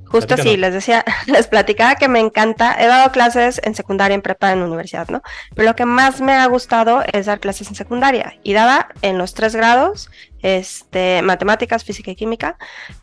Justo 0.10 0.36
así, 0.36 0.58
les 0.58 0.74
decía, 0.74 1.04
les 1.28 1.48
platicaba 1.48 1.96
que 1.96 2.08
me 2.08 2.20
encanta, 2.20 2.76
he 2.80 2.88
dado 2.88 3.12
clases 3.12 3.60
en 3.64 3.76
secundaria, 3.76 4.16
en 4.16 4.22
prepa, 4.22 4.52
en 4.52 4.62
universidad, 4.62 5.08
¿no? 5.10 5.22
Pero 5.56 5.68
lo 5.68 5.76
que 5.76 5.86
más 5.86 6.22
me 6.22 6.34
ha 6.34 6.46
gustado 6.48 7.04
es 7.12 7.26
dar 7.26 7.40
clases 7.40 7.68
en 7.68 7.76
secundaria 7.76 8.36
y 8.44 8.54
daba 8.54 8.90
en 9.02 9.18
los 9.18 9.34
tres 9.34 9.56
grados, 9.56 10.10
este, 10.42 11.22
matemáticas, 11.22 11.84
física 11.84 12.12
y 12.12 12.16
química, 12.16 12.58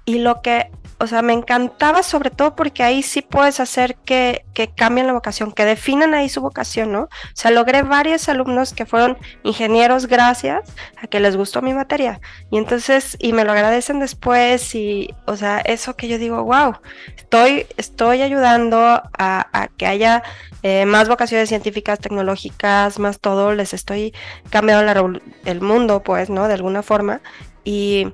y 0.05 0.19
lo 0.19 0.41
que 0.41 0.71
o 1.05 1.07
sea, 1.07 1.23
me 1.23 1.35
encantaba 1.35 2.03
sobre 2.03 2.31
todo 2.31 2.57
porque 2.57 2.83
ahí 2.83 3.03
sí 3.03 3.23
puedes 3.23 3.61
hacer 3.61 3.95
que, 3.95 4.45
cambien 4.75 5.07
la 5.07 5.13
vocación, 5.13 5.53
que 5.53 5.65
definan 5.65 6.15
ahí 6.15 6.29
su 6.29 6.41
vocación, 6.41 6.93
¿no? 6.93 7.03
O 7.03 7.09
sea, 7.35 7.51
logré 7.51 7.83
varios 7.83 8.29
alumnos 8.29 8.73
que 8.73 8.87
fueron 8.87 9.19
ingenieros 9.43 10.07
gracias 10.07 10.63
a 10.97 11.07
que 11.07 11.21
les 11.21 11.37
gustó 11.37 11.61
mi 11.61 11.75
materia. 11.75 12.21
Y 12.51 12.57
entonces, 12.57 13.17
y 13.21 13.35
me 13.35 13.45
lo 13.45 13.53
agradecen 13.53 14.01
después 14.01 14.75
y, 14.75 15.15
o 15.27 15.37
sea, 15.37 15.59
eso 15.61 15.95
que 15.95 16.09
yo 16.09 16.19
digo, 16.19 16.43
wow, 16.43 16.77
estoy, 17.17 17.67
estoy 17.77 18.23
ayudando 18.23 18.79
a, 18.79 19.69
que 19.77 19.87
haya 19.87 20.23
eh, 20.63 20.87
más 20.87 21.09
vocaciones 21.09 21.51
científicas, 21.51 21.99
tecnológicas, 21.99 22.99
más 22.99 23.21
todo, 23.21 23.55
les 23.55 23.75
estoy 23.75 24.15
cambiando 24.49 25.21
el 25.45 25.61
mundo, 25.61 26.03
pues, 26.03 26.31
¿no? 26.31 26.49
De 26.49 26.55
alguna 26.55 26.83
forma. 26.83 27.21
Y 27.63 28.09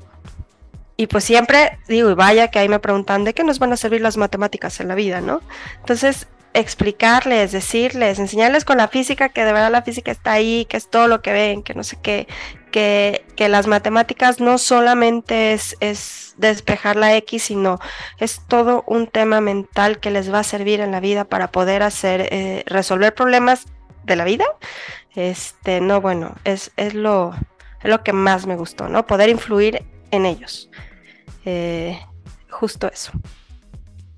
y 1.00 1.06
pues 1.06 1.24
siempre 1.24 1.78
digo, 1.88 2.10
y 2.10 2.14
vaya 2.14 2.48
que 2.48 2.58
ahí 2.58 2.68
me 2.68 2.78
preguntan 2.78 3.24
de 3.24 3.32
qué 3.32 3.42
nos 3.42 3.58
van 3.58 3.72
a 3.72 3.78
servir 3.78 4.02
las 4.02 4.18
matemáticas 4.18 4.80
en 4.80 4.88
la 4.88 4.94
vida, 4.94 5.22
¿no? 5.22 5.40
Entonces, 5.78 6.26
explicarles, 6.52 7.52
decirles, 7.52 8.18
enseñarles 8.18 8.66
con 8.66 8.76
la 8.76 8.86
física 8.86 9.30
que 9.30 9.46
de 9.46 9.54
verdad 9.54 9.70
la 9.70 9.80
física 9.80 10.10
está 10.10 10.32
ahí, 10.32 10.66
que 10.66 10.76
es 10.76 10.90
todo 10.90 11.08
lo 11.08 11.22
que 11.22 11.32
ven, 11.32 11.62
que 11.62 11.72
no 11.72 11.84
sé 11.84 11.96
qué, 12.02 12.28
que, 12.70 13.24
que 13.34 13.48
las 13.48 13.66
matemáticas 13.66 14.40
no 14.40 14.58
solamente 14.58 15.54
es, 15.54 15.74
es, 15.80 16.34
despejar 16.36 16.96
la 16.96 17.16
X, 17.16 17.44
sino 17.44 17.78
es 18.18 18.42
todo 18.46 18.84
un 18.86 19.06
tema 19.06 19.40
mental 19.40 20.00
que 20.00 20.10
les 20.10 20.30
va 20.30 20.40
a 20.40 20.44
servir 20.44 20.80
en 20.80 20.90
la 20.90 21.00
vida 21.00 21.24
para 21.24 21.50
poder 21.50 21.82
hacer, 21.82 22.28
eh, 22.30 22.62
resolver 22.66 23.14
problemas 23.14 23.64
de 24.04 24.16
la 24.16 24.24
vida. 24.24 24.44
Este, 25.14 25.80
no, 25.80 26.02
bueno, 26.02 26.34
es, 26.44 26.72
es, 26.76 26.92
lo, 26.92 27.32
es 27.82 27.88
lo 27.88 28.02
que 28.02 28.12
más 28.12 28.46
me 28.46 28.56
gustó, 28.56 28.90
¿no? 28.90 29.06
Poder 29.06 29.30
influir 29.30 29.82
en 30.10 30.26
ellos. 30.26 30.68
Eh, 31.44 31.98
justo 32.48 32.88
eso. 32.88 33.12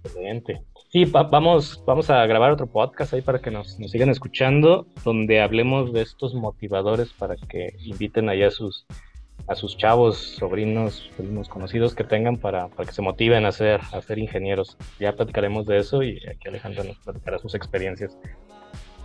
Excelente. 0.05 0.63
Sí, 0.93 1.07
vamos, 1.07 1.83
vamos 1.87 2.11
a 2.11 2.27
grabar 2.27 2.51
otro 2.51 2.67
podcast 2.67 3.15
ahí 3.15 3.23
para 3.23 3.39
que 3.39 3.51
nos, 3.51 3.77
sigan 3.77 4.11
escuchando, 4.11 4.87
donde 5.05 5.41
hablemos 5.41 5.93
de 5.95 6.03
estos 6.03 6.35
motivadores 6.35 7.15
para 7.15 7.37
que 7.37 7.75
inviten 7.79 8.29
allá 8.29 8.49
a 8.49 8.51
sus, 8.51 8.85
a 9.47 9.55
sus 9.55 9.79
chavos, 9.79 10.19
sobrinos, 10.19 11.11
primos 11.17 11.49
conocidos 11.49 11.95
que 11.95 12.05
tengan 12.05 12.37
para, 12.37 12.69
para 12.69 12.87
que 12.87 12.95
se 12.95 13.01
motiven 13.01 13.47
a 13.47 13.53
ser, 13.53 13.81
a 13.91 14.03
ser 14.03 14.19
ingenieros. 14.19 14.77
Ya 15.01 15.15
platicaremos 15.15 15.65
de 15.65 15.79
eso 15.79 16.03
y 16.03 16.19
aquí 16.29 16.49
Alejandra 16.49 16.85
nos 16.85 16.99
platicará 16.99 17.39
sus 17.39 17.55
experiencias. 17.55 18.19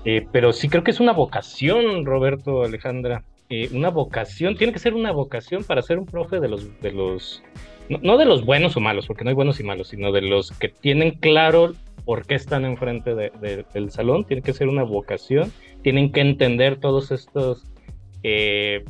Eh, 0.04 0.28
pero 0.32 0.52
sí 0.52 0.68
creo 0.68 0.84
que 0.84 0.92
es 0.92 1.00
una 1.00 1.14
vocación, 1.14 2.06
Roberto, 2.06 2.64
Alejandra. 2.64 3.24
Eh, 3.50 3.70
una 3.72 3.92
vocación, 3.92 4.58
tiene 4.58 4.74
que 4.74 4.80
ser 4.80 4.94
una 4.94 5.14
vocación 5.14 5.64
para 5.64 5.82
ser 5.82 6.00
un 6.00 6.06
profe 6.06 6.42
de 6.42 6.50
los, 6.50 6.82
de 6.82 6.92
los 6.92 7.42
no, 7.90 8.18
de 8.18 8.26
los 8.26 8.46
buenos 8.46 8.76
o 8.78 8.80
malos, 8.80 9.08
porque 9.08 9.24
no 9.24 9.30
hay 9.30 9.36
buenos 9.36 9.60
y 9.60 9.64
malos, 9.64 9.90
sino 9.90 10.12
de 10.12 10.22
los 10.22 10.52
que 10.52 10.70
tienen 10.70 11.12
claro 11.12 11.74
por 12.06 12.26
qué 12.26 12.36
están 12.36 12.66
enfrente 12.66 13.14
del 13.16 13.92
salón, 13.92 14.26
tiene 14.26 14.42
que 14.42 14.54
ser 14.54 14.68
una 14.68 14.84
vocación, 14.84 15.52
tienen 15.82 16.12
que 16.12 16.22
entender 16.22 16.80
todos 16.80 17.12
estos, 17.12 17.66
eh, 18.24 18.86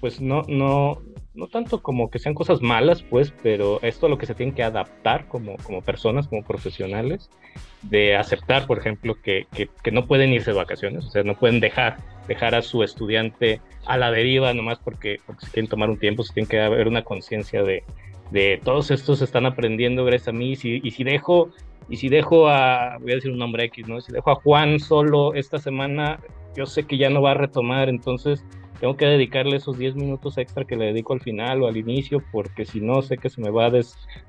pues 0.00 0.20
no, 0.20 0.42
no, 0.48 1.02
no 1.34 1.48
tanto 1.48 1.82
como 1.82 2.10
que 2.10 2.18
sean 2.18 2.34
cosas 2.34 2.62
malas, 2.62 3.02
pues, 3.02 3.32
pero 3.42 3.80
esto 3.82 4.06
a 4.06 4.08
lo 4.08 4.18
que 4.18 4.26
se 4.26 4.34
tienen 4.34 4.54
que 4.54 4.62
adaptar 4.62 5.28
como, 5.28 5.56
como 5.58 5.82
personas, 5.82 6.28
como 6.28 6.42
profesionales, 6.42 7.30
de 7.82 8.16
aceptar, 8.16 8.66
por 8.66 8.78
ejemplo, 8.78 9.16
que, 9.22 9.46
que, 9.52 9.90
no 9.92 10.06
pueden 10.06 10.32
irse 10.32 10.50
de 10.50 10.56
vacaciones, 10.56 11.04
o 11.06 11.10
sea, 11.10 11.22
no 11.22 11.34
pueden 11.36 11.60
dejar, 11.60 11.98
dejar 12.26 12.54
a 12.54 12.62
su 12.62 12.82
estudiante 12.82 13.60
a 13.86 13.96
la 13.96 14.10
deriva 14.10 14.52
nomás 14.54 14.78
porque, 14.78 15.20
porque 15.26 15.46
se 15.46 15.52
quieren 15.52 15.68
tomar 15.68 15.90
un 15.90 15.98
tiempo, 15.98 16.22
se 16.22 16.34
tiene 16.34 16.48
que 16.48 16.60
haber 16.60 16.88
una 16.88 17.04
conciencia 17.04 17.62
de, 17.62 17.84
de 18.30 18.60
todos 18.64 18.90
estos 18.90 19.22
están 19.22 19.46
aprendiendo 19.46 20.04
gracias 20.04 20.28
a 20.28 20.32
mí, 20.32 20.52
y 20.52 20.56
si, 20.56 20.80
y 20.82 20.90
si 20.90 21.04
dejo, 21.04 21.50
y 21.88 21.96
si 21.96 22.08
dejo 22.08 22.48
a, 22.48 22.98
voy 23.00 23.12
a 23.12 23.14
decir 23.16 23.30
un 23.30 23.38
nombre 23.38 23.64
X, 23.64 23.88
¿no? 23.88 24.00
Si 24.00 24.12
dejo 24.12 24.30
a 24.30 24.36
Juan 24.36 24.78
solo 24.78 25.34
esta 25.34 25.58
semana, 25.58 26.20
yo 26.56 26.66
sé 26.66 26.84
que 26.84 26.98
ya 26.98 27.10
no 27.10 27.22
va 27.22 27.32
a 27.32 27.34
retomar, 27.34 27.88
entonces 27.88 28.44
tengo 28.80 28.96
que 28.96 29.06
dedicarle 29.06 29.56
esos 29.56 29.78
10 29.78 29.96
minutos 29.96 30.38
extra 30.38 30.64
que 30.64 30.76
le 30.76 30.86
dedico 30.86 31.12
al 31.12 31.20
final 31.20 31.62
o 31.62 31.68
al 31.68 31.76
inicio, 31.76 32.22
porque 32.32 32.64
si 32.64 32.80
no, 32.80 33.02
sé 33.02 33.18
que 33.18 33.28
se 33.28 33.40
me 33.40 33.50
va 33.50 33.66
a 33.66 33.72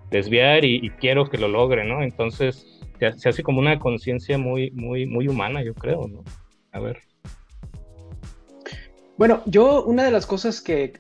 desviar 0.10 0.66
y, 0.66 0.90
quiero 1.00 1.26
que 1.26 1.38
lo 1.38 1.48
logre, 1.48 1.86
¿no? 1.86 2.04
Entonces 2.04 2.82
se, 3.00 3.14
se 3.14 3.30
hace 3.30 3.44
como 3.44 3.60
una 3.60 3.80
conciencia 3.80 4.38
muy, 4.38 4.72
muy, 4.72 5.06
muy 5.06 5.28
humana, 5.28 5.64
yo 5.64 5.74
creo, 5.74 6.08
¿no? 6.08 6.24
A 6.74 6.80
ver. 6.80 7.00
Bueno, 9.18 9.44
yo 9.46 9.84
una 9.84 10.04
de 10.04 10.12
las 10.12 10.26
cosas 10.26 10.62
que 10.62 10.94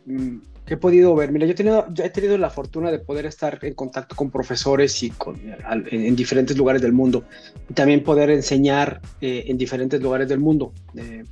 mm, 0.66 0.74
he 0.74 0.78
podido 0.78 1.16
ver. 1.16 1.32
Mira, 1.32 1.46
yo 1.46 1.52
he 1.52 1.56
tenido, 1.56 1.88
he 2.04 2.10
tenido 2.10 2.38
la 2.38 2.50
fortuna 2.50 2.92
de 2.92 3.00
poder 3.00 3.26
estar 3.26 3.60
en 3.62 3.74
contacto 3.74 4.16
con 4.16 4.30
profesores 4.32 5.04
y 5.04 5.10
con, 5.12 5.40
en, 5.70 6.16
diferentes 6.16 6.58
lugares 6.58 6.82
del 6.82 6.94
mundo. 6.94 7.24
Y 7.70 7.74
también 7.74 8.04
poder 8.04 8.30
enseñar 8.30 9.02
eh, 9.22 9.46
en 9.48 9.58
diferentes 9.58 10.02
lugares 10.02 10.28
del 10.28 10.40
mundo. 10.40 10.74
Eh, 10.96 11.24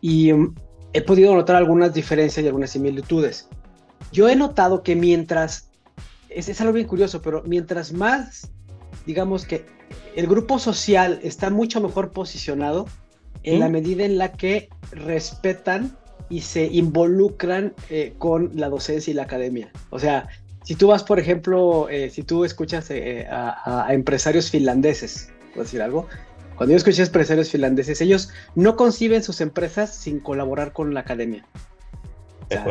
y 0.00 0.32
um, 0.32 0.54
he 0.92 1.02
podido 1.02 1.34
notar 1.34 1.56
algunas 1.56 1.94
diferencias 1.94 2.44
y 2.44 2.46
algunas 2.46 2.70
similitudes. 2.70 3.48
Yo 4.12 4.28
he 4.28 4.36
notado 4.36 4.82
que 4.82 4.96
mientras, 4.96 5.70
es, 6.28 6.48
es 6.48 6.60
algo 6.60 6.72
bien 6.72 6.86
curioso, 6.86 7.22
pero 7.22 7.42
mientras 7.46 7.92
más, 7.92 8.50
digamos 9.06 9.44
que 9.44 9.64
el 10.16 10.26
grupo 10.26 10.58
social 10.58 11.20
está 11.22 11.50
mucho 11.50 11.80
mejor 11.80 12.12
posicionado 12.12 12.86
en 13.42 13.60
la 13.60 13.68
medida 13.68 14.04
en 14.04 14.18
la 14.18 14.32
que 14.32 14.68
respetan 14.92 15.96
y 16.30 16.40
se 16.42 16.64
involucran 16.66 17.74
eh, 17.90 18.14
con 18.16 18.52
la 18.54 18.70
docencia 18.70 19.10
y 19.10 19.14
la 19.14 19.24
academia. 19.24 19.70
O 19.90 19.98
sea, 19.98 20.28
si 20.62 20.76
tú 20.76 20.86
vas, 20.86 21.02
por 21.02 21.18
ejemplo, 21.18 21.88
eh, 21.90 22.08
si 22.08 22.22
tú 22.22 22.44
escuchas 22.44 22.90
eh, 22.90 23.26
a, 23.28 23.88
empresarios 23.90 24.50
finlandeses, 24.50 25.30
por 25.52 25.64
decir 25.64 25.82
algo, 25.82 26.06
Cuando 26.56 26.72
yo 26.72 26.76
escuché 26.76 27.02
empresarios 27.02 27.50
finlandeses, 27.50 28.00
ellos 28.00 28.30
no 28.54 28.76
conciben 28.76 29.22
sus 29.22 29.40
empresas 29.40 29.94
sin 29.94 30.20
colaborar 30.20 30.72
con 30.72 30.94
la 30.94 31.00
academia. 31.00 31.44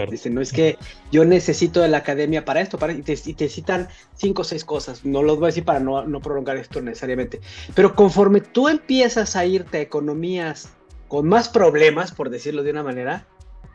dicen, 0.09 0.35
no 0.35 0.41
es 0.41 0.53
que 0.53 0.77
yo 1.11 1.25
necesito 1.25 1.81
de 1.81 1.89
la 1.89 1.97
academia 1.97 2.45
para 2.45 2.61
esto, 2.61 2.77
para, 2.77 2.93
y, 2.93 3.01
te, 3.01 3.49
citan 3.49 3.89
cinco 4.15 4.43
o 4.43 4.45
seis 4.45 4.63
cosas. 4.63 5.03
No 5.03 5.23
los 5.23 5.37
voy 5.37 5.45
a 5.45 5.47
decir 5.47 5.65
para 5.65 5.79
no, 5.79 6.05
no 6.05 6.21
prolongar 6.21 6.55
esto 6.55 6.81
necesariamente. 6.81 7.41
Pero 7.75 7.95
conforme 7.95 8.41
tú 8.41 8.69
empiezas 8.69 9.35
a 9.35 9.45
irte 9.45 9.79
a 9.79 9.81
economías 9.81 10.69
con 11.09 11.27
más 11.27 11.49
problemas, 11.49 12.11
por 12.11 12.29
decirlo 12.29 12.63
de 12.63 12.71
una 12.71 12.83
manera, 12.83 13.25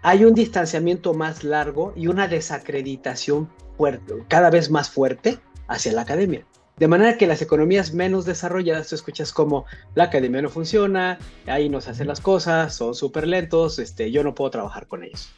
hay 0.05 0.27
un 0.27 0.35
distanciamiento 0.35 1.14
más 1.14 1.45
largo 1.45 1.95
y 1.97 2.09
una 2.09 2.29
desacreditación 2.29 3.49
fuerte, 3.79 4.12
cada 4.29 4.51
vez 4.51 4.71
más 4.71 4.90
fuerte 4.90 5.38
hacia 5.67 5.93
la 5.95 6.03
academia. 6.03 6.45
De 6.77 6.88
manera 6.88 7.17
que 7.17 7.27
las 7.27 7.40
economías 7.40 7.95
menos 7.95 8.27
desarrolladas, 8.27 8.88
tú 8.88 8.97
escuchas 8.97 9.33
como 9.33 9.64
la 9.95 10.05
academia 10.05 10.43
no 10.43 10.51
funciona, 10.51 11.19
ahí 11.47 11.71
no 11.71 11.81
se 11.81 11.90
hacen 11.90 12.07
las 12.07 12.21
cosas, 12.21 12.75
son 12.75 12.95
súper 12.95 13.27
lentos, 13.27 13.79
este, 13.79 14.11
yo 14.11 14.23
no 14.23 14.35
puedo 14.35 14.51
trabajar 14.51 14.87
con 14.87 15.05
ellos. 15.05 15.31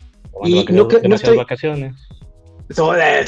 y 0.45 0.65
no, 0.73 0.89
que, 0.89 1.09
no 1.09 1.15
estoy... 1.15 1.37
vacaciones. 1.37 1.95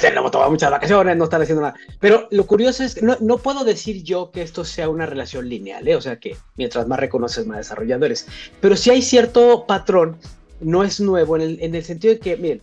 Tenemos 0.00 0.32
tomado 0.32 0.50
muchas 0.50 0.72
vacaciones, 0.72 1.16
no 1.16 1.24
están 1.24 1.42
haciendo 1.42 1.62
nada. 1.62 1.74
Pero 2.00 2.26
lo 2.32 2.46
curioso 2.46 2.82
es 2.82 2.96
que 2.96 3.02
no, 3.02 3.38
puedo 3.38 3.62
decir 3.62 4.02
yo 4.02 4.32
que 4.32 4.42
esto 4.42 4.64
sea 4.64 4.88
una 4.88 5.06
relación 5.06 5.48
lineal, 5.48 5.86
¿eh? 5.86 5.94
o 5.94 6.00
sea 6.00 6.18
que 6.18 6.36
mientras 6.56 6.88
más 6.88 6.98
reconoces, 6.98 7.46
más 7.46 7.58
desarrollado 7.58 8.06
eres. 8.06 8.26
Pero 8.60 8.74
sí 8.74 8.90
hay 8.90 9.02
cierto 9.02 9.66
patrón, 9.66 10.18
no 10.60 10.84
es 10.84 11.00
nuevo, 11.00 11.36
en 11.36 11.42
el, 11.42 11.58
en 11.62 11.74
el 11.74 11.84
sentido 11.84 12.14
de 12.14 12.20
que, 12.20 12.36
miren, 12.36 12.62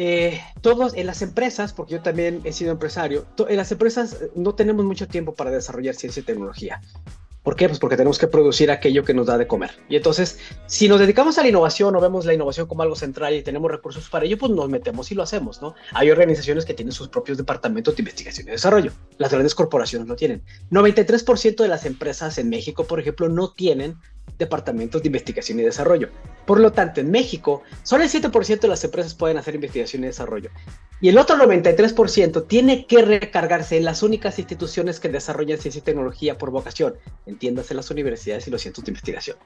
eh, 0.00 0.40
todos 0.60 0.94
en 0.94 1.06
las 1.06 1.22
empresas, 1.22 1.72
porque 1.72 1.94
yo 1.94 2.02
también 2.02 2.40
he 2.44 2.52
sido 2.52 2.70
empresario, 2.70 3.26
en 3.48 3.56
las 3.56 3.72
empresas 3.72 4.14
eh, 4.14 4.30
no 4.36 4.54
tenemos 4.54 4.84
mucho 4.84 5.08
tiempo 5.08 5.34
para 5.34 5.50
desarrollar 5.50 5.96
ciencia 5.96 6.20
y 6.20 6.24
tecnología. 6.24 6.80
¿Por 7.42 7.56
qué? 7.56 7.66
Pues 7.66 7.80
porque 7.80 7.96
tenemos 7.96 8.18
que 8.18 8.28
producir 8.28 8.70
aquello 8.70 9.04
que 9.04 9.14
nos 9.14 9.26
da 9.26 9.38
de 9.38 9.46
comer. 9.46 9.70
Y 9.88 9.96
entonces, 9.96 10.38
si 10.66 10.86
nos 10.86 11.00
dedicamos 11.00 11.38
a 11.38 11.42
la 11.42 11.48
innovación 11.48 11.96
o 11.96 12.00
vemos 12.00 12.26
la 12.26 12.34
innovación 12.34 12.66
como 12.66 12.82
algo 12.82 12.94
central 12.94 13.34
y 13.34 13.42
tenemos 13.42 13.70
recursos 13.70 14.08
para 14.08 14.26
ello, 14.26 14.36
pues 14.38 14.52
nos 14.52 14.68
metemos 14.68 15.10
y 15.10 15.14
lo 15.14 15.22
hacemos, 15.22 15.62
¿no? 15.62 15.74
Hay 15.94 16.10
organizaciones 16.10 16.64
que 16.64 16.74
tienen 16.74 16.92
sus 16.92 17.08
propios 17.08 17.38
departamentos 17.38 17.96
de 17.96 18.02
investigación 18.02 18.48
y 18.48 18.50
desarrollo. 18.50 18.92
Las 19.16 19.32
grandes 19.32 19.54
corporaciones 19.54 20.06
no 20.06 20.14
tienen. 20.14 20.42
93% 20.70 21.56
de 21.56 21.68
las 21.68 21.86
empresas 21.86 22.36
en 22.38 22.50
México, 22.50 22.84
por 22.84 23.00
ejemplo, 23.00 23.28
no 23.28 23.52
tienen 23.52 23.96
departamentos 24.38 25.02
de 25.02 25.08
investigación 25.08 25.60
y 25.60 25.62
desarrollo. 25.62 26.08
Por 26.46 26.60
lo 26.60 26.72
tanto, 26.72 27.00
en 27.00 27.10
México, 27.10 27.62
solo 27.82 28.04
el 28.04 28.10
7% 28.10 28.60
de 28.60 28.68
las 28.68 28.82
empresas 28.84 29.14
pueden 29.14 29.36
hacer 29.36 29.54
investigación 29.54 30.02
y 30.02 30.06
desarrollo. 30.06 30.50
Y 31.00 31.08
el 31.08 31.18
otro 31.18 31.36
93% 31.36 32.46
tiene 32.46 32.86
que 32.86 33.02
recargarse 33.02 33.76
en 33.76 33.84
las 33.84 34.02
únicas 34.02 34.38
instituciones 34.38 34.98
que 34.98 35.08
desarrollan 35.08 35.58
ciencia 35.58 35.78
y 35.78 35.82
tecnología 35.82 36.38
por 36.38 36.50
vocación, 36.50 36.94
entiéndase 37.26 37.74
las 37.74 37.90
universidades 37.90 38.48
y 38.48 38.50
los 38.50 38.62
centros 38.62 38.84
de 38.84 38.90
investigación. 38.90 39.36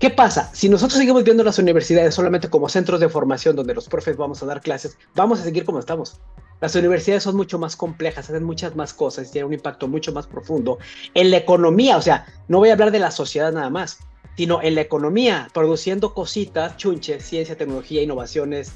¿Qué 0.00 0.08
pasa? 0.08 0.50
Si 0.54 0.68
nosotros 0.70 0.98
seguimos 0.98 1.24
viendo 1.24 1.44
las 1.44 1.58
universidades 1.58 2.14
solamente 2.14 2.48
como 2.48 2.70
centros 2.70 3.00
de 3.00 3.10
formación 3.10 3.54
donde 3.54 3.74
los 3.74 3.86
profes 3.86 4.16
vamos 4.16 4.42
a 4.42 4.46
dar 4.46 4.62
clases, 4.62 4.96
vamos 5.14 5.40
a 5.40 5.44
seguir 5.44 5.64
como 5.64 5.78
estamos. 5.78 6.18
Las 6.60 6.74
universidades 6.74 7.22
son 7.22 7.36
mucho 7.36 7.58
más 7.58 7.76
complejas, 7.76 8.30
hacen 8.30 8.44
muchas 8.44 8.76
más 8.76 8.94
cosas 8.94 9.28
y 9.28 9.32
tienen 9.32 9.48
un 9.48 9.54
impacto 9.54 9.88
mucho 9.88 10.12
más 10.12 10.26
profundo 10.26 10.78
en 11.12 11.30
la 11.30 11.36
economía. 11.36 11.98
O 11.98 12.02
sea, 12.02 12.26
no 12.48 12.58
voy 12.58 12.70
a 12.70 12.72
hablar 12.72 12.90
de 12.90 12.98
la 12.98 13.10
sociedad 13.10 13.52
nada 13.52 13.70
más 13.70 13.98
sino 14.36 14.62
en 14.62 14.74
la 14.74 14.80
economía, 14.82 15.48
produciendo 15.52 16.14
cositas, 16.14 16.76
chunches, 16.76 17.24
ciencia, 17.24 17.56
tecnología, 17.56 18.02
innovaciones 18.02 18.72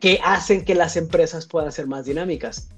que 0.00 0.20
hacen 0.22 0.64
que 0.64 0.74
las 0.74 0.96
empresas 0.96 1.46
puedan 1.46 1.72
ser 1.72 1.86
más 1.86 2.04
dinámicas. 2.04 2.68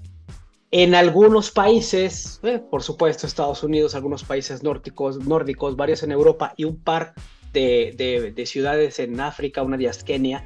En 0.70 0.94
algunos 0.94 1.50
países, 1.50 2.40
eh, 2.42 2.58
por 2.58 2.82
supuesto 2.82 3.26
Estados 3.26 3.62
Unidos, 3.62 3.94
algunos 3.94 4.22
países 4.24 4.62
nórdicos, 4.62 5.26
nórdicos, 5.26 5.76
varios 5.76 6.02
en 6.02 6.12
Europa 6.12 6.52
y 6.56 6.64
un 6.64 6.76
par 6.76 7.14
de, 7.52 8.32
de 8.34 8.46
ciudades 8.46 8.98
en 8.98 9.18
África, 9.20 9.62
una 9.62 9.76
de 9.76 9.90
Kenia, 10.04 10.44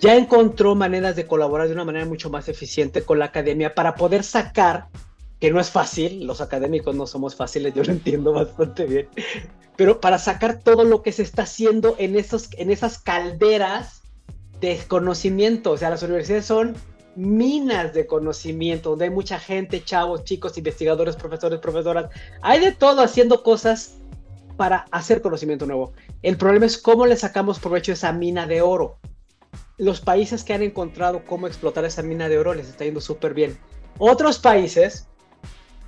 ya 0.00 0.16
encontró 0.16 0.74
maneras 0.74 1.14
de 1.14 1.26
colaborar 1.26 1.68
de 1.68 1.74
una 1.74 1.84
manera 1.84 2.06
mucho 2.06 2.30
más 2.30 2.48
eficiente 2.48 3.02
con 3.02 3.18
la 3.18 3.26
academia 3.26 3.74
para 3.74 3.94
poder 3.94 4.24
sacar, 4.24 4.88
que 5.38 5.50
no 5.50 5.60
es 5.60 5.70
fácil, 5.70 6.26
los 6.26 6.40
académicos 6.40 6.94
no 6.94 7.06
somos 7.06 7.36
fáciles, 7.36 7.74
yo 7.74 7.84
lo 7.84 7.92
entiendo 7.92 8.32
bastante 8.32 8.86
bien, 8.86 9.08
pero 9.80 9.98
para 9.98 10.18
sacar 10.18 10.58
todo 10.58 10.84
lo 10.84 11.02
que 11.02 11.10
se 11.10 11.22
está 11.22 11.44
haciendo 11.44 11.96
en, 11.96 12.14
esos, 12.14 12.50
en 12.58 12.70
esas 12.70 12.98
calderas 12.98 14.02
de 14.60 14.78
conocimiento. 14.86 15.70
O 15.70 15.78
sea, 15.78 15.88
las 15.88 16.02
universidades 16.02 16.44
son 16.44 16.76
minas 17.16 17.94
de 17.94 18.06
conocimiento, 18.06 18.90
donde 18.90 19.06
hay 19.06 19.10
mucha 19.10 19.38
gente, 19.38 19.82
chavos, 19.82 20.24
chicos, 20.24 20.58
investigadores, 20.58 21.16
profesores, 21.16 21.60
profesoras. 21.60 22.10
Hay 22.42 22.60
de 22.60 22.72
todo 22.72 23.00
haciendo 23.00 23.42
cosas 23.42 23.96
para 24.58 24.84
hacer 24.90 25.22
conocimiento 25.22 25.64
nuevo. 25.64 25.94
El 26.20 26.36
problema 26.36 26.66
es 26.66 26.76
cómo 26.76 27.06
le 27.06 27.16
sacamos 27.16 27.58
provecho 27.58 27.92
a 27.92 27.94
esa 27.94 28.12
mina 28.12 28.46
de 28.46 28.60
oro. 28.60 28.98
Los 29.78 30.02
países 30.02 30.44
que 30.44 30.52
han 30.52 30.62
encontrado 30.62 31.24
cómo 31.24 31.46
explotar 31.46 31.86
esa 31.86 32.02
mina 32.02 32.28
de 32.28 32.38
oro 32.38 32.52
les 32.52 32.68
está 32.68 32.84
yendo 32.84 33.00
súper 33.00 33.32
bien. 33.32 33.58
Otros 33.96 34.40
países 34.40 35.08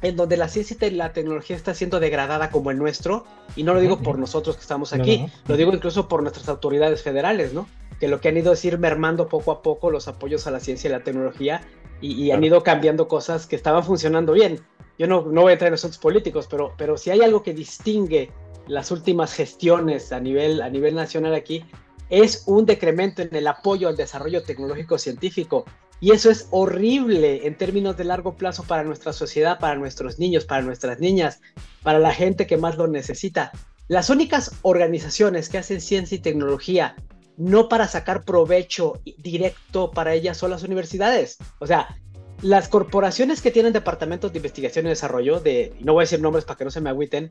en 0.03 0.17
donde 0.17 0.37
la 0.37 0.49
ciencia 0.49 0.77
y 0.87 0.91
la 0.91 1.12
tecnología 1.12 1.57
está 1.57 1.75
siendo 1.75 2.01
degradada 2.01 2.51
como 2.51 2.71
el 2.71 2.79
nuestro, 2.79 3.25
y 3.57 3.62
no 3.62 3.73
lo 3.73 3.81
digo 3.81 4.01
por 4.01 4.19
nosotros 4.19 4.57
que 4.57 4.62
estamos 4.62 4.93
aquí, 4.93 5.27
lo 5.47 5.57
digo 5.57 5.73
incluso 5.73 6.09
por 6.09 6.23
nuestras 6.23 6.49
autoridades 6.49 7.03
federales, 7.03 7.55
¿no? 7.55 7.69
Que 8.01 8.09
lo 8.09 8.21
que 8.21 8.29
han 8.29 8.37
ido 8.37 8.53
es 8.53 8.65
ir 8.65 8.79
mermando 8.79 9.29
poco 9.29 9.53
a 9.53 9.62
poco 9.62 9.91
los 9.91 10.09
apoyos 10.09 10.47
a 10.47 10.51
la 10.51 10.59
ciencia 10.59 10.88
y 10.88 10.93
la 10.93 11.05
tecnología 11.05 11.62
y, 12.01 12.33
han 12.33 12.43
ido 12.43 12.65
cambiando 12.65 13.07
cosas 13.07 13.47
que 13.47 13.55
estaban 13.55 13.85
funcionando 13.85 14.33
bien. 14.33 14.61
Yo 14.99 15.07
no, 15.07 15.23
no 15.23 15.43
voy 15.43 15.51
a 15.51 15.53
entrar 15.53 15.69
en 15.69 15.75
asuntos 15.75 15.99
políticos, 15.99 16.49
pero, 16.51 16.75
pero 16.77 16.97
si 16.97 17.11
hay 17.11 17.21
algo 17.21 17.45
que 17.45 17.55
distingue 17.55 18.31
las 18.67 18.91
últimas 18.91 19.33
gestiones 19.33 20.12
a 20.12 20.19
nivel, 20.19 20.62
a 20.62 20.69
nivel 20.69 20.97
nacional 20.97 21.35
aquí, 21.35 21.65
es 22.11 22.43
un 22.47 22.67
decremento 22.67 23.23
en 23.23 23.35
el 23.35 23.47
apoyo 23.47 23.88
al 23.88 23.97
desarrollo 23.97 24.43
tecnológico 24.43 24.99
científico. 24.99 25.65
Y 26.03 26.11
eso 26.11 26.33
es 26.33 26.49
horrible 26.51 27.47
en 27.47 27.57
términos 27.57 27.97
de 27.97 28.03
largo 28.03 28.35
plazo 28.35 28.65
para 28.65 28.83
nuestra 28.83 29.12
sociedad, 29.12 29.61
para 29.61 29.77
nuestros 29.77 30.19
niños, 30.19 30.45
para 30.45 30.61
nuestras 30.61 30.99
niñas, 30.99 31.41
para 31.85 32.01
la 32.01 32.12
gente 32.12 32.49
que 32.49 32.57
más 32.57 32.77
lo 32.77 32.88
necesita. 32.88 33.53
Las 33.87 34.11
únicas 34.11 34.51
organizaciones 34.62 35.49
que 35.49 35.59
hacen 35.59 35.81
ciencia 35.81 36.17
y 36.17 36.19
tecnología 36.19 36.97
no 37.37 37.69
para 37.69 37.87
sacar 37.87 38.25
provecho 38.25 39.01
directo 39.19 39.93
para 39.93 40.12
ellas 40.12 40.37
son 40.37 40.51
las 40.51 40.65
universidades. 40.65 41.38
O 41.61 41.69
sea, 41.69 41.97
las 42.42 42.68
corporaciones 42.68 43.40
que 43.40 43.50
tienen 43.50 43.72
departamentos 43.72 44.33
de 44.33 44.38
investigación 44.38 44.87
y 44.87 44.90
desarrollo, 44.90 45.40
de, 45.40 45.74
no 45.81 45.94
voy 45.94 46.02
a 46.02 46.05
decir 46.05 46.20
nombres 46.20 46.44
para 46.44 46.59
que 46.59 46.64
no 46.64 46.70
se 46.70 46.81
me 46.81 46.90
agüiten, 46.90 47.28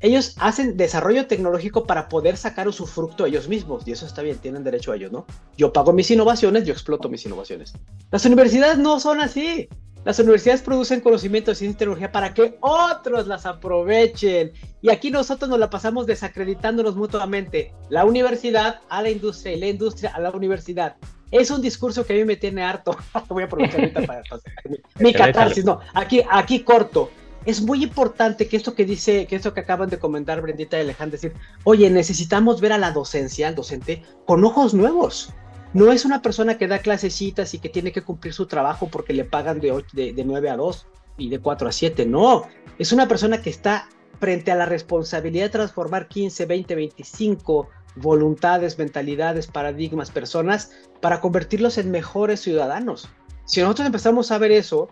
ellos 0.00 0.34
hacen 0.38 0.76
desarrollo 0.76 1.26
tecnológico 1.26 1.86
para 1.86 2.08
poder 2.08 2.36
sacar 2.36 2.66
usufructo 2.68 3.26
ellos 3.26 3.48
mismos, 3.48 3.86
y 3.86 3.92
eso 3.92 4.06
está 4.06 4.22
bien, 4.22 4.38
tienen 4.38 4.64
derecho 4.64 4.92
a 4.92 4.96
ello, 4.96 5.10
¿no? 5.10 5.26
Yo 5.56 5.72
pago 5.72 5.92
mis 5.92 6.10
innovaciones, 6.10 6.64
yo 6.64 6.72
exploto 6.72 7.08
mis 7.08 7.24
innovaciones. 7.24 7.74
Las 8.10 8.24
universidades 8.24 8.78
no 8.78 8.98
son 8.98 9.20
así. 9.20 9.68
Las 10.04 10.18
universidades 10.18 10.62
producen 10.62 11.02
conocimiento 11.02 11.50
de 11.50 11.56
ciencia 11.56 11.74
y 11.74 11.78
tecnología 11.78 12.10
para 12.10 12.32
que 12.32 12.56
otros 12.60 13.26
las 13.26 13.44
aprovechen. 13.44 14.52
Y 14.80 14.88
aquí 14.88 15.10
nosotros 15.10 15.50
nos 15.50 15.58
la 15.58 15.68
pasamos 15.68 16.06
desacreditándonos 16.06 16.96
mutuamente. 16.96 17.74
La 17.90 18.06
universidad 18.06 18.80
a 18.88 19.02
la 19.02 19.10
industria 19.10 19.52
y 19.52 19.60
la 19.60 19.68
industria 19.68 20.10
a 20.14 20.20
la 20.20 20.30
universidad. 20.30 20.96
Es 21.30 21.50
un 21.50 21.62
discurso 21.62 22.04
que 22.04 22.12
a 22.12 22.16
mí 22.16 22.24
me 22.24 22.36
tiene 22.36 22.62
harto. 22.62 22.96
Voy 23.28 23.42
a 23.42 23.46
aprovechar 23.46 23.80
ahorita 23.80 24.02
para, 24.02 24.22
mi, 24.68 24.76
mi 24.98 25.12
catarsis. 25.12 25.64
No, 25.64 25.80
aquí, 25.94 26.22
aquí 26.30 26.60
corto 26.60 27.10
es 27.44 27.62
muy 27.62 27.82
importante 27.82 28.48
que 28.48 28.56
esto 28.56 28.74
que 28.74 28.84
dice, 28.84 29.26
que 29.26 29.36
esto 29.36 29.54
que 29.54 29.60
acaban 29.60 29.88
de 29.88 29.98
comentar 29.98 30.40
Brendita 30.40 30.76
y 30.76 30.82
Alejandro, 30.82 31.16
decir, 31.16 31.32
oye, 31.64 31.88
necesitamos 31.90 32.60
ver 32.60 32.72
a 32.72 32.78
la 32.78 32.92
docencia, 32.92 33.48
al 33.48 33.54
docente, 33.54 34.02
con 34.26 34.44
ojos 34.44 34.74
nuevos. 34.74 35.32
No 35.72 35.92
es 35.92 36.04
una 36.04 36.20
persona 36.20 36.58
que 36.58 36.66
da 36.66 36.80
clasecitas 36.80 37.54
y 37.54 37.58
que 37.58 37.68
tiene 37.68 37.92
que 37.92 38.02
cumplir 38.02 38.34
su 38.34 38.46
trabajo 38.46 38.88
porque 38.88 39.12
le 39.12 39.24
pagan 39.24 39.60
de, 39.60 39.84
de, 39.92 40.12
de 40.12 40.24
9 40.24 40.50
a 40.50 40.56
2 40.56 40.86
y 41.16 41.30
de 41.30 41.38
4 41.38 41.68
a 41.68 41.72
7. 41.72 42.06
No, 42.06 42.46
es 42.78 42.92
una 42.92 43.08
persona 43.08 43.40
que 43.40 43.50
está 43.50 43.88
frente 44.18 44.50
a 44.50 44.56
la 44.56 44.66
responsabilidad 44.66 45.44
de 45.44 45.50
transformar 45.50 46.08
15, 46.08 46.44
20, 46.44 46.74
25 46.74 47.68
voluntades, 47.96 48.78
mentalidades, 48.78 49.46
paradigmas, 49.46 50.10
personas 50.10 50.72
para 51.00 51.20
convertirlos 51.20 51.78
en 51.78 51.90
mejores 51.90 52.40
ciudadanos. 52.40 53.08
Si 53.44 53.60
nosotros 53.60 53.86
empezamos 53.86 54.30
a 54.30 54.38
ver 54.38 54.52
eso, 54.52 54.90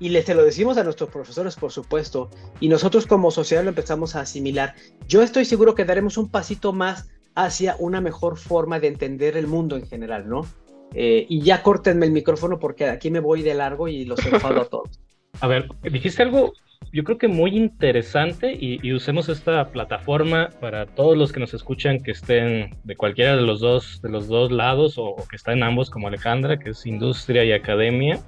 y 0.00 0.08
les 0.08 0.26
lo 0.28 0.42
decimos 0.42 0.78
a 0.78 0.84
nuestros 0.84 1.10
profesores, 1.10 1.56
por 1.56 1.70
supuesto, 1.70 2.30
y 2.58 2.68
nosotros 2.68 3.06
como 3.06 3.30
sociedad 3.30 3.62
lo 3.62 3.68
empezamos 3.68 4.16
a 4.16 4.22
asimilar. 4.22 4.74
Yo 5.06 5.22
estoy 5.22 5.44
seguro 5.44 5.74
que 5.74 5.84
daremos 5.84 6.16
un 6.16 6.30
pasito 6.30 6.72
más 6.72 7.10
hacia 7.34 7.76
una 7.78 8.00
mejor 8.00 8.38
forma 8.38 8.80
de 8.80 8.88
entender 8.88 9.36
el 9.36 9.46
mundo 9.46 9.76
en 9.76 9.86
general, 9.86 10.28
¿no? 10.28 10.46
Eh, 10.94 11.26
y 11.28 11.42
ya 11.42 11.62
córtenme 11.62 12.06
el 12.06 12.12
micrófono 12.12 12.58
porque 12.58 12.88
aquí 12.88 13.10
me 13.10 13.20
voy 13.20 13.42
de 13.42 13.54
largo 13.54 13.88
y 13.88 14.06
los 14.06 14.24
enfado 14.24 14.62
a 14.62 14.64
todos. 14.68 15.00
A 15.40 15.46
ver, 15.46 15.68
dijiste 15.82 16.22
algo, 16.22 16.54
yo 16.92 17.04
creo 17.04 17.18
que 17.18 17.28
muy 17.28 17.56
interesante 17.56 18.56
y, 18.58 18.92
usemos 18.92 19.28
esta 19.28 19.70
plataforma 19.70 20.50
para 20.60 20.86
todos 20.86 21.16
los 21.16 21.32
que 21.32 21.40
nos 21.40 21.54
escuchan 21.54 22.02
que 22.02 22.10
estén 22.10 22.76
de 22.84 22.96
cualquiera 22.96 23.36
de 23.36 23.42
los 23.42 23.60
dos, 23.60 24.00
de 24.02 24.08
los 24.08 24.26
dos 24.28 24.50
lados 24.50 24.98
o, 24.98 25.04
o 25.04 25.28
que 25.28 25.36
están 25.36 25.58
en 25.58 25.64
ambos 25.64 25.90
como 25.90 26.08
Alejandra, 26.08 26.58
que 26.58 26.70
es 26.70 26.86
industria 26.86 27.44
y 27.44 27.52
academia 27.52 28.18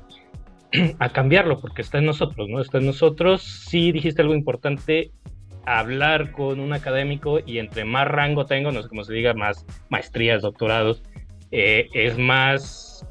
a 0.99 1.09
cambiarlo, 1.09 1.61
porque 1.61 1.83
está 1.83 1.99
en 1.99 2.07
nosotros, 2.07 2.49
¿no? 2.49 2.61
Está 2.61 2.79
en 2.79 2.87
nosotros. 2.87 3.43
Sí 3.43 3.91
dijiste 3.91 4.23
algo 4.23 4.35
importante, 4.35 5.11
hablar 5.67 6.33
con 6.33 6.61
un 6.61 6.73
académico 6.73 7.41
y 7.45 7.59
entre 7.59 7.85
más 7.85 8.07
rango 8.09 8.47
tengo, 8.47 8.73
no 8.73 8.83
sé 8.83 8.88
cómo 8.88 9.05
se 9.05 9.12
diga, 9.12 9.35
más 9.35 9.65
maestrías, 9.88 10.43
doctorados, 10.43 11.03
eh, 11.51 11.88
es 11.93 12.19
más 12.19 13.07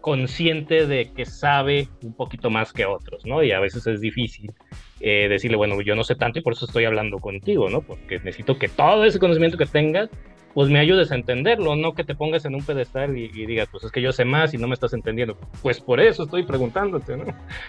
consciente 0.00 0.86
de 0.86 1.12
que 1.12 1.26
sabe 1.26 1.88
un 2.02 2.14
poquito 2.14 2.50
más 2.50 2.72
que 2.72 2.86
otros, 2.86 3.24
¿no? 3.26 3.42
Y 3.42 3.52
a 3.52 3.60
veces 3.60 3.86
es 3.86 4.00
difícil 4.00 4.52
eh, 5.00 5.28
decirle, 5.28 5.56
bueno, 5.56 5.80
yo 5.80 5.94
no 5.94 6.04
sé 6.04 6.14
tanto 6.14 6.38
y 6.38 6.42
por 6.42 6.52
eso 6.54 6.66
estoy 6.66 6.84
hablando 6.84 7.18
contigo, 7.18 7.68
¿no? 7.68 7.82
Porque 7.82 8.18
necesito 8.18 8.58
que 8.58 8.68
todo 8.68 9.04
ese 9.04 9.18
conocimiento 9.18 9.58
que 9.58 9.66
tengas 9.66 10.10
pues 10.54 10.68
me 10.68 10.80
ayudes 10.80 11.12
a 11.12 11.14
entenderlo, 11.14 11.76
no 11.76 11.94
que 11.94 12.04
te 12.04 12.14
pongas 12.14 12.44
en 12.44 12.54
un 12.54 12.62
pedestal 12.62 13.16
y, 13.16 13.28
digas, 13.28 13.68
pues 13.70 13.84
es 13.84 13.92
que 13.92 14.02
yo 14.02 14.12
sé 14.12 14.24
más 14.24 14.52
y 14.52 14.58
no 14.58 14.66
me 14.66 14.74
estás 14.74 14.92
entendiendo. 14.92 15.36
Pues 15.62 15.80
por 15.80 16.00
eso 16.00 16.24
estoy 16.24 16.42
preguntándote, 16.44 17.16
¿no? 17.16 17.24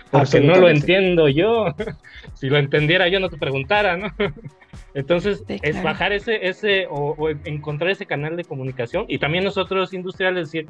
Porque 0.09 0.39
no 0.39 0.55
lo 0.55 0.69
entiendo 0.69 1.27
yo. 1.29 1.65
si 2.33 2.49
lo 2.49 2.57
entendiera 2.57 3.07
yo 3.07 3.19
no 3.19 3.29
te 3.29 3.37
preguntara, 3.37 3.97
¿no? 3.97 4.07
Entonces, 4.93 5.43
es 5.47 5.81
bajar 5.83 6.11
ese, 6.11 6.47
ese 6.47 6.87
o, 6.89 7.29
encontrar 7.45 7.91
ese 7.91 8.05
canal 8.05 8.35
de 8.35 8.43
comunicación 8.43 9.05
y 9.07 9.19
también 9.19 9.43
nosotros 9.43 9.93
industriales 9.93 10.47
decir, 10.47 10.69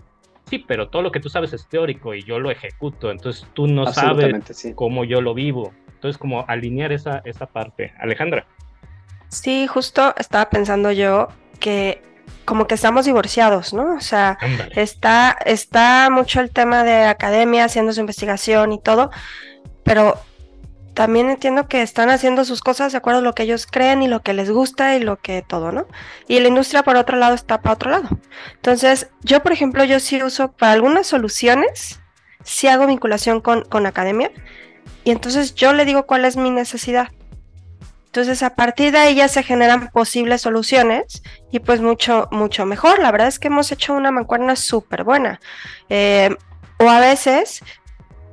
sí, 0.52 0.60
pero 0.60 0.90
todo 0.90 1.02
lo 1.02 1.12
que 1.14 1.22
tú 1.22 1.30
sabes 1.30 1.54
es 1.54 1.66
teórico 1.68 2.14
y 2.14 2.24
yo 2.24 2.38
lo 2.38 2.52
ejecuto, 2.52 3.10
entonces 3.10 3.48
tú 3.54 3.68
no 3.68 3.88
sabes 3.88 4.36
cómo 4.76 5.06
yo 5.06 5.22
lo 5.22 5.34
vivo. 5.34 5.74
Entonces, 5.88 6.18
como 6.18 6.44
alinear 6.48 6.92
esa, 6.92 7.22
esa 7.24 7.46
parte. 7.46 7.94
Alejandra. 8.00 8.46
Sí, 9.30 9.66
justo 9.66 10.14
estaba 10.18 10.50
pensando 10.50 10.92
yo 10.92 11.30
que 11.60 12.02
como 12.44 12.68
que 12.68 12.76
estamos 12.76 13.06
divorciados, 13.06 13.74
¿no? 13.74 13.96
O 13.96 14.02
sea, 14.02 14.38
está, 14.76 15.38
está 15.46 16.10
mucho 16.12 16.42
el 16.42 16.50
tema 16.50 16.84
de 16.84 17.06
academia 17.06 17.64
haciendo 17.64 17.94
su 17.94 18.02
investigación 18.02 18.74
y 18.74 18.82
todo, 18.82 19.10
pero 19.84 20.20
también 20.93 21.30
entiendo 21.30 21.67
que 21.67 21.82
están 21.82 22.10
haciendo 22.10 22.45
sus 22.45 22.62
cosas 22.62 22.91
de 22.91 22.97
acuerdo 22.97 23.19
a 23.19 23.23
lo 23.23 23.34
que 23.34 23.43
ellos 23.43 23.65
creen 23.65 24.01
y 24.01 24.08
lo 24.08 24.21
que 24.21 24.34
les 24.34 24.49
gusta 24.49 24.95
y 24.95 24.99
lo 24.99 25.17
que 25.17 25.41
todo, 25.41 25.71
¿no? 25.71 25.88
Y 26.27 26.39
la 26.39 26.47
industria 26.47 26.84
por 26.84 26.95
otro 26.95 27.17
lado 27.17 27.34
está 27.34 27.62
para 27.62 27.73
otro 27.73 27.91
lado. 27.91 28.10
Entonces, 28.56 29.10
yo 29.21 29.41
por 29.41 29.51
ejemplo, 29.51 29.84
yo 29.84 29.99
sí 29.99 30.21
uso 30.21 30.51
para 30.51 30.73
algunas 30.73 31.08
soluciones, 31.08 31.99
sí 32.43 32.67
hago 32.67 32.88
vinculación 32.88 33.41
con, 33.41 33.63
con 33.63 33.86
academia 33.86 34.32
y 35.04 35.12
entonces 35.12 35.56
yo 35.56 35.73
le 35.73 35.86
digo 35.86 36.06
cuál 36.06 36.25
es 36.25 36.38
mi 36.38 36.51
necesidad. 36.51 37.10
Entonces, 38.12 38.43
a 38.43 38.56
partir 38.56 38.91
de 38.91 39.15
ya 39.15 39.30
se 39.30 39.41
generan 39.41 39.89
posibles 39.89 40.41
soluciones 40.41 41.23
y 41.49 41.60
pues 41.60 41.80
mucho, 41.80 42.27
mucho 42.30 42.65
mejor. 42.65 42.99
La 42.99 43.10
verdad 43.10 43.30
es 43.30 43.39
que 43.39 43.47
hemos 43.47 43.71
hecho 43.71 43.93
una 43.93 44.12
mancuerna 44.12 44.58
súper 44.58 45.06
buena. 45.06 45.39
Eh, 45.88 46.36
o 46.77 46.89
a 46.89 46.99
veces 46.99 47.63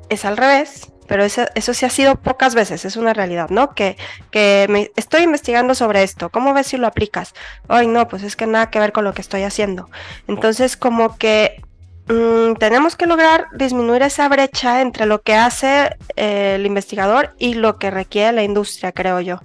es 0.08 0.24
al 0.24 0.36
revés, 0.36 0.90
pero 1.08 1.24
eso, 1.24 1.46
sí 1.56 1.86
ha 1.86 1.90
sido 1.90 2.16
pocas 2.16 2.54
veces, 2.54 2.84
es 2.84 2.96
una 2.96 3.14
realidad, 3.14 3.48
¿no? 3.50 3.74
Que, 3.74 3.96
que 4.30 4.66
me, 4.68 4.92
estoy 4.96 5.22
investigando 5.22 5.74
sobre 5.74 6.02
esto, 6.02 6.28
¿cómo 6.30 6.54
ves 6.54 6.68
si 6.68 6.76
lo 6.76 6.86
aplicas? 6.86 7.34
Ay, 7.66 7.86
no, 7.88 8.06
pues 8.06 8.22
es 8.22 8.36
que 8.36 8.46
nada 8.46 8.70
que 8.70 8.78
ver 8.78 8.92
con 8.92 9.04
lo 9.04 9.14
que 9.14 9.22
estoy 9.22 9.42
haciendo. 9.42 9.88
Entonces, 10.28 10.76
como 10.76 11.16
que 11.16 11.62
mm, 12.06 12.54
tenemos 12.58 12.94
que 12.94 13.06
lograr 13.06 13.46
disminuir 13.52 14.02
esa 14.02 14.28
brecha 14.28 14.82
entre 14.82 15.06
lo 15.06 15.22
que 15.22 15.34
hace 15.34 15.96
eh, 16.16 16.54
el 16.56 16.66
investigador 16.66 17.34
y 17.38 17.54
lo 17.54 17.78
que 17.78 17.90
requiere 17.90 18.32
la 18.32 18.42
industria, 18.44 18.92
creo 18.92 19.20
yo 19.20 19.40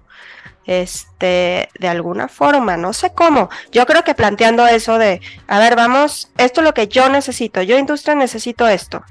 este, 0.66 1.70
de 1.78 1.88
alguna 1.88 2.28
forma, 2.28 2.78
no 2.78 2.94
sé 2.94 3.14
cómo. 3.14 3.50
Yo 3.72 3.86
creo 3.86 4.04
que 4.04 4.16
planteando 4.16 4.66
eso 4.68 4.98
de, 4.98 5.22
a 5.48 5.60
ver, 5.60 5.76
vamos, 5.76 6.32
esto 6.38 6.62
es 6.62 6.66
lo 6.66 6.74
que 6.74 6.88
yo 6.88 7.10
necesito, 7.10 7.62
yo 7.62 7.78
industria 7.78 8.16
necesito 8.16 8.68
esto. 8.68 9.04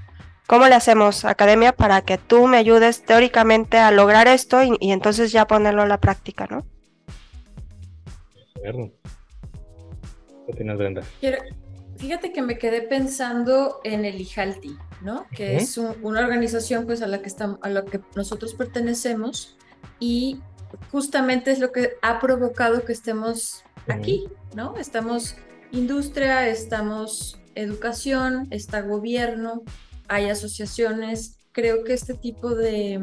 ¿Cómo 0.53 0.69
le 0.69 0.75
hacemos, 0.75 1.25
academia, 1.25 1.73
para 1.73 2.03
que 2.03 2.19
tú 2.19 2.47
me 2.47 2.59
ayudes 2.59 3.05
teóricamente 3.07 3.79
a 3.79 3.91
lograr 3.91 4.29
esto 4.29 4.59
y, 4.63 4.93
entonces 4.93 5.33
ya 5.33 5.47
ponerlo 5.47 5.81
a 5.81 5.87
la 5.87 5.99
práctica, 5.99 6.47
¿no? 6.47 6.67
¿Qué 8.63 8.93
opinas, 10.53 10.77
Brenda? 10.77 11.03
fíjate 11.97 12.33
que 12.35 12.43
me 12.43 12.59
quedé 12.59 12.83
pensando 12.83 13.81
en 13.83 14.05
el 14.05 14.21
IJALTI, 14.21 14.77
¿no? 15.01 15.27
Que 15.35 15.57
es 15.57 15.79
una 15.79 16.21
organización 16.21 16.85
pues 16.85 17.01
a 17.01 17.07
la 17.07 17.23
que 17.23 17.29
estamos, 17.29 17.59
a 17.63 17.71
la 17.71 17.87
que 17.87 18.01
nosotros 18.15 18.53
pertenecemos 18.53 19.57
y 20.01 20.43
justamente 20.91 21.51
es 21.51 21.61
lo 21.61 21.73
que 21.73 21.95
ha 22.03 22.21
provocado 22.21 22.85
que 22.85 22.93
estemos 22.93 23.65
aquí, 23.89 24.29
¿no? 24.55 24.77
Estamos 24.77 25.35
industria, 25.71 26.47
estamos 26.47 27.41
educación, 27.55 28.49
está 28.51 28.83
gobierno, 28.83 29.63
hay 30.13 30.29
asociaciones. 30.29 31.39
Creo 31.53 31.85
que 31.85 31.95
este 31.95 32.15
tipo 32.15 32.55
de, 32.55 33.01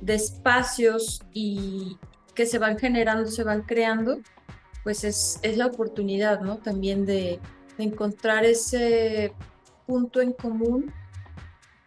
de 0.00 0.14
espacios 0.14 1.22
y 1.32 1.96
que 2.34 2.44
se 2.44 2.58
van 2.58 2.78
generando, 2.78 3.30
se 3.30 3.44
van 3.44 3.62
creando, 3.62 4.20
pues 4.84 5.04
es, 5.04 5.38
es 5.42 5.56
la 5.56 5.66
oportunidad, 5.66 6.40
¿no? 6.40 6.58
También 6.58 7.06
de, 7.06 7.40
encontrar 7.78 8.44
ese 8.44 9.32
punto 9.86 10.20
en 10.20 10.32
común 10.32 10.92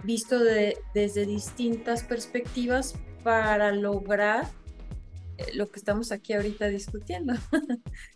visto 0.03 0.39
de, 0.39 0.77
desde 0.93 1.25
distintas 1.25 2.03
perspectivas 2.03 2.95
para 3.23 3.71
lograr 3.71 4.49
lo 5.53 5.69
que 5.69 5.79
estamos 5.79 6.11
aquí 6.11 6.33
ahorita 6.33 6.67
discutiendo. 6.67 7.33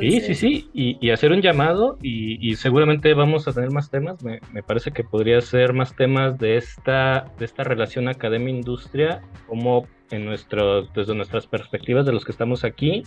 Sí, 0.00 0.20
sí, 0.20 0.34
sí, 0.34 0.70
y, 0.74 1.10
hacer 1.10 1.32
un 1.32 1.40
llamado 1.40 1.96
y, 2.02 2.54
seguramente 2.56 3.14
vamos 3.14 3.48
a 3.48 3.52
tener 3.52 3.70
más 3.70 3.90
temas, 3.90 4.22
me, 4.22 4.40
parece 4.62 4.90
que 4.90 5.04
podría 5.04 5.40
ser 5.40 5.72
más 5.72 5.96
temas 5.96 6.38
de 6.38 6.56
esta, 6.56 7.32
de 7.38 7.44
esta 7.44 7.64
relación 7.64 8.08
academia-industria, 8.08 9.22
como 9.46 9.86
en 10.10 10.24
nuestro, 10.24 10.82
desde 10.82 11.14
nuestras 11.14 11.46
perspectivas 11.46 12.04
de 12.04 12.12
los 12.12 12.24
que 12.24 12.32
estamos 12.32 12.64
aquí 12.64 13.04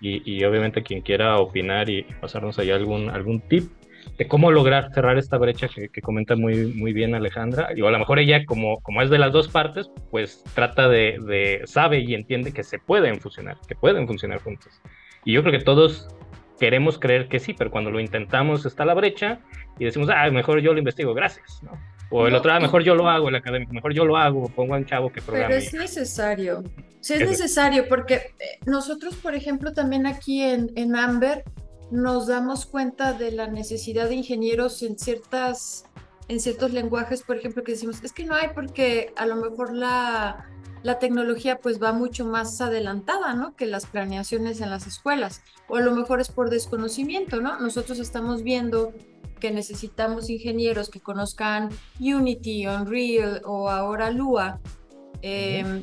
y, 0.00 0.42
obviamente 0.44 0.82
quien 0.82 1.02
quiera 1.02 1.36
opinar 1.36 1.90
y 1.90 2.04
pasarnos 2.20 2.58
allá 2.58 2.76
algún, 2.76 3.10
algún 3.10 3.40
tip, 3.40 3.70
de 4.16 4.26
cómo 4.26 4.50
lograr 4.50 4.92
cerrar 4.94 5.18
esta 5.18 5.36
brecha 5.36 5.68
que, 5.68 6.00
comenta 6.00 6.36
muy, 6.36 6.72
muy 6.74 6.94
bien 6.94 7.14
Alejandra. 7.14 7.68
Y 7.76 7.84
a 7.84 7.90
lo 7.90 7.98
mejor 7.98 8.18
ella, 8.18 8.44
como, 8.46 8.80
como 8.80 9.02
es 9.02 9.10
de 9.10 9.18
las 9.18 9.32
dos 9.32 9.48
partes, 9.48 9.90
pues 10.10 10.42
trata 10.54 10.88
de, 10.88 11.18
de, 11.26 11.62
sabe 11.66 12.00
y 12.00 12.14
entiende 12.14 12.52
que 12.52 12.62
se 12.64 12.78
pueden 12.78 13.20
fusionar, 13.20 13.58
que 13.68 13.74
pueden 13.74 14.06
funcionar 14.06 14.40
juntos. 14.40 14.80
Y 15.24 15.32
yo 15.32 15.42
creo 15.42 15.58
que 15.58 15.64
todos 15.64 16.08
queremos 16.58 16.98
creer 16.98 17.28
que 17.28 17.40
sí, 17.40 17.54
pero 17.54 17.70
cuando 17.70 17.90
lo 17.90 18.00
intentamos 18.00 18.66
está 18.66 18.84
la 18.84 18.94
brecha 18.94 19.40
y 19.78 19.84
decimos, 19.84 20.08
ah, 20.14 20.30
mejor 20.30 20.60
yo 20.60 20.72
lo 20.72 20.78
investigo, 20.78 21.14
gracias, 21.14 21.62
¿no? 21.62 21.72
O 22.12 22.26
el 22.26 22.34
otro, 22.34 22.52
ah, 22.52 22.58
mejor 22.58 22.82
yo 22.82 22.94
lo 22.94 23.08
hago, 23.08 23.28
el 23.28 23.36
académico, 23.36 23.72
mejor 23.72 23.94
yo 23.94 24.04
lo 24.04 24.16
hago, 24.16 24.48
pongo 24.48 24.74
a 24.74 24.78
un 24.78 24.84
chavo 24.84 25.12
que 25.12 25.22
programe. 25.22 25.54
Pero 25.54 25.64
es 25.64 25.72
necesario, 25.72 26.64
sí 27.00 27.14
es, 27.14 27.20
necesario, 27.20 27.88
porque 27.88 28.14
eh, 28.14 28.58
nosotros, 28.66 29.14
por 29.16 29.34
ejemplo, 29.34 29.72
también 29.72 30.06
aquí 30.06 30.42
en, 30.42 30.70
en 30.74 30.96
Amber, 30.96 31.44
nos 31.92 32.26
damos 32.26 32.66
cuenta 32.66 33.12
de 33.12 33.30
la 33.30 33.46
necesidad 33.46 34.08
de 34.08 34.16
ingenieros 34.16 34.82
en 34.82 34.98
ciertas 34.98 35.84
en 36.30 36.38
ciertos 36.38 36.72
lenguajes, 36.72 37.22
por 37.22 37.36
ejemplo, 37.36 37.64
que 37.64 37.72
decimos, 37.72 38.04
es 38.04 38.12
que 38.12 38.24
no 38.24 38.36
hay 38.36 38.50
porque 38.54 39.12
a 39.16 39.26
lo 39.26 39.34
mejor 39.34 39.74
la, 39.74 40.48
la 40.82 40.98
tecnología 40.98 41.58
pues 41.58 41.82
va 41.82 41.92
mucho 41.92 42.24
más 42.24 42.60
adelantada, 42.60 43.34
¿no? 43.34 43.54
Que 43.54 43.66
las 43.66 43.86
planeaciones 43.86 44.60
en 44.60 44.70
las 44.70 44.86
escuelas, 44.86 45.42
o 45.68 45.76
a 45.76 45.80
lo 45.80 45.94
mejor 45.94 46.20
es 46.20 46.30
por 46.30 46.50
desconocimiento, 46.50 47.40
¿no? 47.40 47.58
Nosotros 47.60 47.98
estamos 47.98 48.42
viendo 48.42 48.92
que 49.40 49.50
necesitamos 49.50 50.30
ingenieros 50.30 50.90
que 50.90 51.00
conozcan 51.00 51.70
Unity, 51.98 52.66
Unreal 52.66 53.42
o 53.44 53.70
ahora 53.70 54.10
Lua 54.10 54.60
em, 55.22 55.82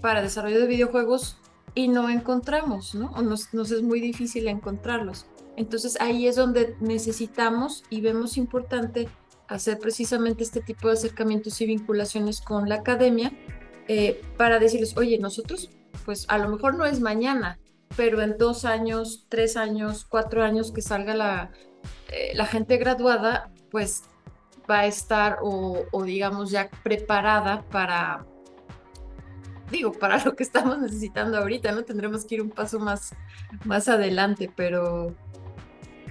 para 0.00 0.22
desarrollo 0.22 0.60
de 0.60 0.66
videojuegos 0.66 1.36
y 1.74 1.88
no 1.88 2.08
encontramos, 2.08 2.94
¿no? 2.94 3.10
O 3.12 3.22
nos, 3.22 3.52
nos 3.54 3.70
es 3.70 3.82
muy 3.82 4.00
difícil 4.00 4.48
encontrarlos. 4.48 5.26
Entonces 5.56 6.00
ahí 6.00 6.26
es 6.26 6.36
donde 6.36 6.76
necesitamos 6.80 7.84
y 7.90 8.00
vemos 8.00 8.36
importante 8.36 9.08
hacer 9.48 9.78
precisamente 9.78 10.44
este 10.44 10.60
tipo 10.60 10.88
de 10.88 10.94
acercamientos 10.94 11.60
y 11.60 11.66
vinculaciones 11.66 12.40
con 12.40 12.68
la 12.68 12.76
academia 12.76 13.32
eh, 13.88 14.20
para 14.36 14.58
decirles, 14.58 14.96
oye, 14.96 15.18
nosotros, 15.18 15.70
pues 16.04 16.26
a 16.28 16.38
lo 16.38 16.48
mejor 16.48 16.74
no 16.76 16.84
es 16.84 17.00
mañana, 17.00 17.58
pero 17.96 18.22
en 18.22 18.38
dos 18.38 18.64
años, 18.64 19.26
tres 19.28 19.56
años, 19.56 20.04
cuatro 20.08 20.42
años 20.42 20.72
que 20.72 20.82
salga 20.82 21.14
la, 21.14 21.50
eh, 22.10 22.36
gente 22.46 22.76
graduada, 22.76 23.50
pues 23.70 24.04
va 24.70 24.80
a 24.80 24.86
estar 24.86 25.38
o, 25.42 25.84
o, 25.90 26.04
digamos 26.04 26.50
ya 26.50 26.70
preparada 26.82 27.62
para, 27.70 28.24
digo, 29.70 29.92
para 29.98 30.22
lo 30.24 30.36
que 30.36 30.42
estamos 30.42 30.78
necesitando 30.78 31.38
ahorita, 31.38 31.72
¿no? 31.72 31.84
Tendremos 31.84 32.24
que 32.24 32.36
ir 32.36 32.42
un 32.42 32.50
paso 32.50 32.78
más, 32.78 33.14
más 33.64 33.88
adelante, 33.88 34.50
pero 34.54 35.14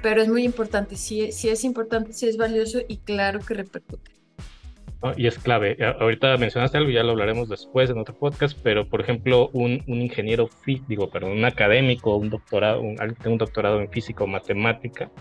pero 0.02 0.22
es 0.22 0.30
muy 0.30 0.44
importante, 0.44 0.96
sí, 0.96 1.32
sí 1.32 1.50
es 1.50 1.64
importante, 1.64 2.14
sí 2.14 2.28
es 2.28 2.38
valioso 2.38 2.80
y 2.88 2.98
claro 2.98 3.40
que 3.40 3.54
repercute. 3.54 4.12
Y 5.16 5.28
es 5.28 5.40
clave. 5.40 5.78
Ahorita 6.00 6.38
mencionaste 6.38 6.78
algo, 6.78 6.90
ya 6.90 7.04
lo 7.04 7.12
hablaremos 7.12 7.50
después 7.50 7.90
en 7.90 7.98
otro 8.00 8.16
podcast, 8.18 8.58
pero 8.64 8.88
por 8.88 9.02
ejemplo, 9.02 9.50
un, 9.54 9.84
un 9.88 10.02
ingeniero, 10.02 10.50
digo, 10.88 11.10
perdón, 11.10 11.32
un 11.32 11.46
académico, 11.46 12.16
un 12.16 12.30
doctorado, 12.30 12.82
un, 12.82 12.98
un 13.26 13.38
doctorado 13.38 13.82
en 13.82 13.90
física 13.90 14.24
o 14.24 14.28
matemática, 14.28 15.12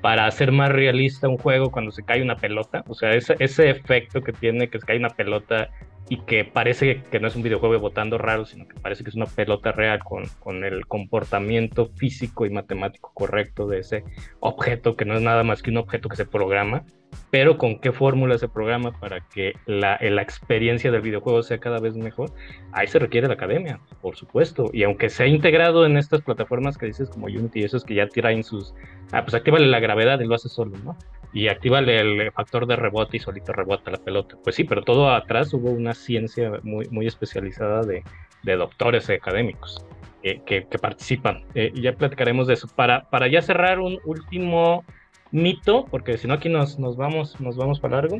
para 0.00 0.26
hacer 0.26 0.52
más 0.52 0.70
realista 0.70 1.28
un 1.28 1.38
juego 1.38 1.70
cuando 1.70 1.90
se 1.90 2.04
cae 2.04 2.22
una 2.22 2.36
pelota, 2.36 2.84
o 2.86 2.94
sea, 2.94 3.12
ese, 3.12 3.34
ese 3.40 3.70
efecto 3.70 4.20
que 4.22 4.32
tiene 4.32 4.68
que 4.68 4.78
se 4.78 4.86
cae 4.86 4.98
una 4.98 5.10
pelota 5.10 5.70
y 6.08 6.18
que 6.18 6.44
parece 6.44 7.02
que 7.10 7.18
no 7.18 7.26
es 7.26 7.34
un 7.34 7.42
videojuego 7.42 7.80
botando 7.80 8.16
raro, 8.16 8.44
sino 8.44 8.68
que 8.68 8.78
parece 8.78 9.02
que 9.02 9.10
es 9.10 9.16
una 9.16 9.26
pelota 9.26 9.72
real 9.72 9.98
con, 10.04 10.24
con, 10.38 10.62
el 10.62 10.86
comportamiento 10.86 11.90
físico 11.96 12.46
y 12.46 12.50
matemático 12.50 13.10
correcto 13.12 13.66
de 13.66 13.80
ese 13.80 14.04
objeto, 14.38 14.94
que 14.94 15.04
no 15.04 15.16
es 15.16 15.22
nada 15.22 15.42
más 15.42 15.62
que 15.62 15.70
un 15.70 15.78
objeto 15.78 16.08
que 16.08 16.16
se 16.16 16.26
programa, 16.26 16.84
pero 17.30 17.58
con 17.58 17.78
qué 17.78 17.92
fórmula 17.92 18.38
se 18.38 18.48
programa 18.48 18.92
para 18.92 19.20
que 19.20 19.54
la, 19.66 19.98
la, 20.00 20.22
experiencia 20.22 20.90
del 20.90 21.02
videojuego 21.02 21.42
sea 21.42 21.58
cada 21.58 21.80
vez 21.80 21.96
mejor, 21.96 22.32
ahí 22.72 22.86
se 22.86 22.98
requiere 22.98 23.26
la 23.26 23.34
academia, 23.34 23.80
por 24.00 24.16
supuesto. 24.16 24.70
Y 24.72 24.84
aunque 24.84 25.08
se 25.08 25.24
ha 25.24 25.26
integrado 25.26 25.86
en 25.86 25.96
estas 25.96 26.22
plataformas 26.22 26.78
que 26.78 26.86
dices 26.86 27.10
como 27.10 27.26
Unity 27.26 27.64
esos 27.64 27.84
que 27.84 27.94
ya 27.94 28.08
traen 28.08 28.44
sus... 28.44 28.74
Ah, 29.12 29.22
pues 29.22 29.34
actívale 29.34 29.66
la 29.66 29.80
gravedad 29.80 30.20
y 30.20 30.26
lo 30.26 30.34
hace 30.34 30.48
solo, 30.48 30.76
¿no? 30.84 30.96
Y 31.32 31.48
actívale 31.48 32.00
el 32.00 32.32
factor 32.32 32.66
de 32.66 32.76
rebote 32.76 33.18
y 33.18 33.20
solito 33.20 33.52
rebota 33.52 33.90
la 33.90 33.98
pelota. 33.98 34.36
Pues 34.42 34.56
sí, 34.56 34.64
pero 34.64 34.82
todo 34.82 35.10
atrás 35.10 35.52
hubo 35.52 35.70
una 35.70 35.94
ciencia 35.94 36.52
muy, 36.62 36.86
muy 36.90 37.06
especializada 37.06 37.82
de, 37.82 38.02
de 38.42 38.56
doctores 38.56 39.10
académicos. 39.10 39.84
Que, 40.22 40.42
que, 40.44 40.78
participan. 40.80 41.44
Eh, 41.54 41.70
ya 41.76 41.92
platicaremos 41.92 42.48
de 42.48 42.54
eso. 42.54 42.66
Para, 42.74 43.08
para 43.10 43.28
ya 43.28 43.40
cerrar 43.42 43.78
un 43.78 44.00
último 44.04 44.84
mito, 45.32 45.86
porque 45.90 46.18
si 46.18 46.26
no 46.28 46.34
aquí 46.34 46.48
nos, 46.48 46.78
nos, 46.78 46.96
vamos, 46.96 47.40
nos 47.40 47.56
vamos 47.56 47.80
para 47.80 47.96
largo. 47.96 48.18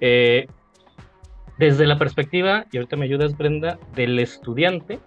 Eh, 0.00 0.46
desde 1.58 1.86
la 1.86 1.98
perspectiva, 1.98 2.66
y 2.72 2.78
ahorita 2.78 2.96
me 2.96 3.04
ayudas 3.04 3.36
Brenda, 3.36 3.78
del 3.94 4.18
estudiante, 4.18 4.98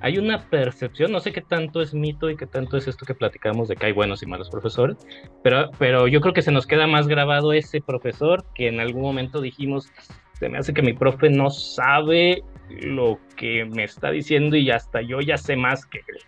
hay 0.00 0.18
una 0.18 0.48
percepción, 0.48 1.12
no 1.12 1.20
sé 1.20 1.32
qué 1.32 1.40
tanto 1.40 1.82
es 1.82 1.92
mito 1.92 2.30
y 2.30 2.36
qué 2.36 2.46
tanto 2.46 2.76
es 2.76 2.86
esto 2.86 3.04
que 3.04 3.14
platicamos 3.14 3.68
de 3.68 3.76
que 3.76 3.86
hay 3.86 3.92
buenos 3.92 4.22
y 4.22 4.26
malos 4.26 4.48
profesores, 4.48 4.96
pero, 5.42 5.70
pero 5.78 6.06
yo 6.06 6.20
creo 6.20 6.32
que 6.32 6.42
se 6.42 6.52
nos 6.52 6.66
queda 6.66 6.86
más 6.86 7.08
grabado 7.08 7.52
ese 7.52 7.80
profesor 7.80 8.44
que 8.54 8.68
en 8.68 8.80
algún 8.80 9.02
momento 9.02 9.40
dijimos, 9.40 9.92
se 10.38 10.48
me 10.48 10.58
hace 10.58 10.72
que 10.72 10.82
mi 10.82 10.92
profe 10.92 11.30
no 11.30 11.50
sabe 11.50 12.42
lo 12.68 13.18
que 13.36 13.64
me 13.64 13.84
está 13.84 14.10
diciendo 14.10 14.56
y 14.56 14.70
hasta 14.70 15.02
yo 15.02 15.20
ya 15.20 15.36
sé 15.36 15.56
más 15.56 15.84
que 15.84 15.98
él. 15.98 16.18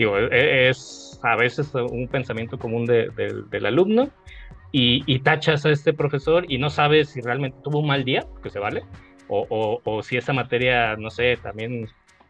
Digo, 0.00 0.16
e, 0.16 0.70
es 0.70 1.20
a 1.22 1.36
veces 1.36 1.74
un 1.74 2.08
pensamiento 2.08 2.58
común 2.58 2.86
del 2.86 3.66
alumno 3.66 4.08
y, 4.72 5.18
tachas 5.18 5.66
a 5.66 5.70
este 5.70 5.92
profesor 5.92 6.46
y 6.48 6.56
no 6.56 6.70
sabes 6.70 7.10
si 7.10 7.20
realmente 7.20 7.58
tuvo 7.62 7.80
un 7.80 7.86
mal 7.86 8.02
día, 8.02 8.24
que 8.42 8.48
se 8.48 8.58
vale, 8.58 8.82
o, 9.28 10.00
si 10.02 10.16
esa 10.16 10.32
materia, 10.32 10.96
no 10.96 11.10
sé, 11.10 11.36
también, 11.42 11.86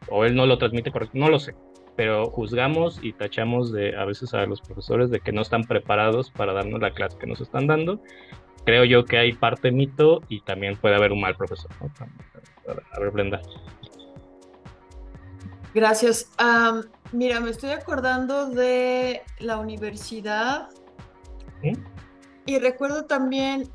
o 0.08 0.24
él 0.24 0.34
no 0.34 0.46
lo 0.46 0.58
transmite 0.58 0.90
correcto, 0.90 1.16
no 1.16 1.28
lo 1.28 1.38
sé, 1.38 1.54
pero 1.94 2.28
juzgamos 2.30 2.98
y 3.04 3.12
tachamos 3.12 3.70
de, 3.70 3.96
a 3.96 4.04
veces 4.04 4.34
a 4.34 4.44
los 4.46 4.60
profesores 4.60 5.08
de 5.10 5.20
que 5.20 5.30
no 5.30 5.42
están 5.42 5.62
preparados 5.62 6.32
para 6.32 6.52
darnos 6.52 6.80
la 6.80 6.90
clase 6.90 7.18
que 7.18 7.28
nos 7.28 7.40
están 7.40 7.68
dando. 7.68 8.02
Creo 8.64 8.84
yo 8.84 9.04
que 9.04 9.16
hay 9.16 9.32
parte 9.32 9.70
mito 9.70 10.22
y 10.28 10.40
también 10.40 10.74
puede 10.74 10.96
haber 10.96 11.12
un 11.12 11.20
mal 11.20 11.36
profesor. 11.36 11.70
A 12.66 12.98
ver, 12.98 13.10
Brenda. 13.12 13.40
Gracias. 15.74 16.28
mira, 17.12 17.40
me 17.40 17.50
estoy 17.50 17.70
acordando 17.70 18.46
de 18.46 19.22
la 19.38 19.58
universidad. 19.58 20.68
Y 22.46 22.58
recuerdo 22.58 23.04
también, 23.04 23.70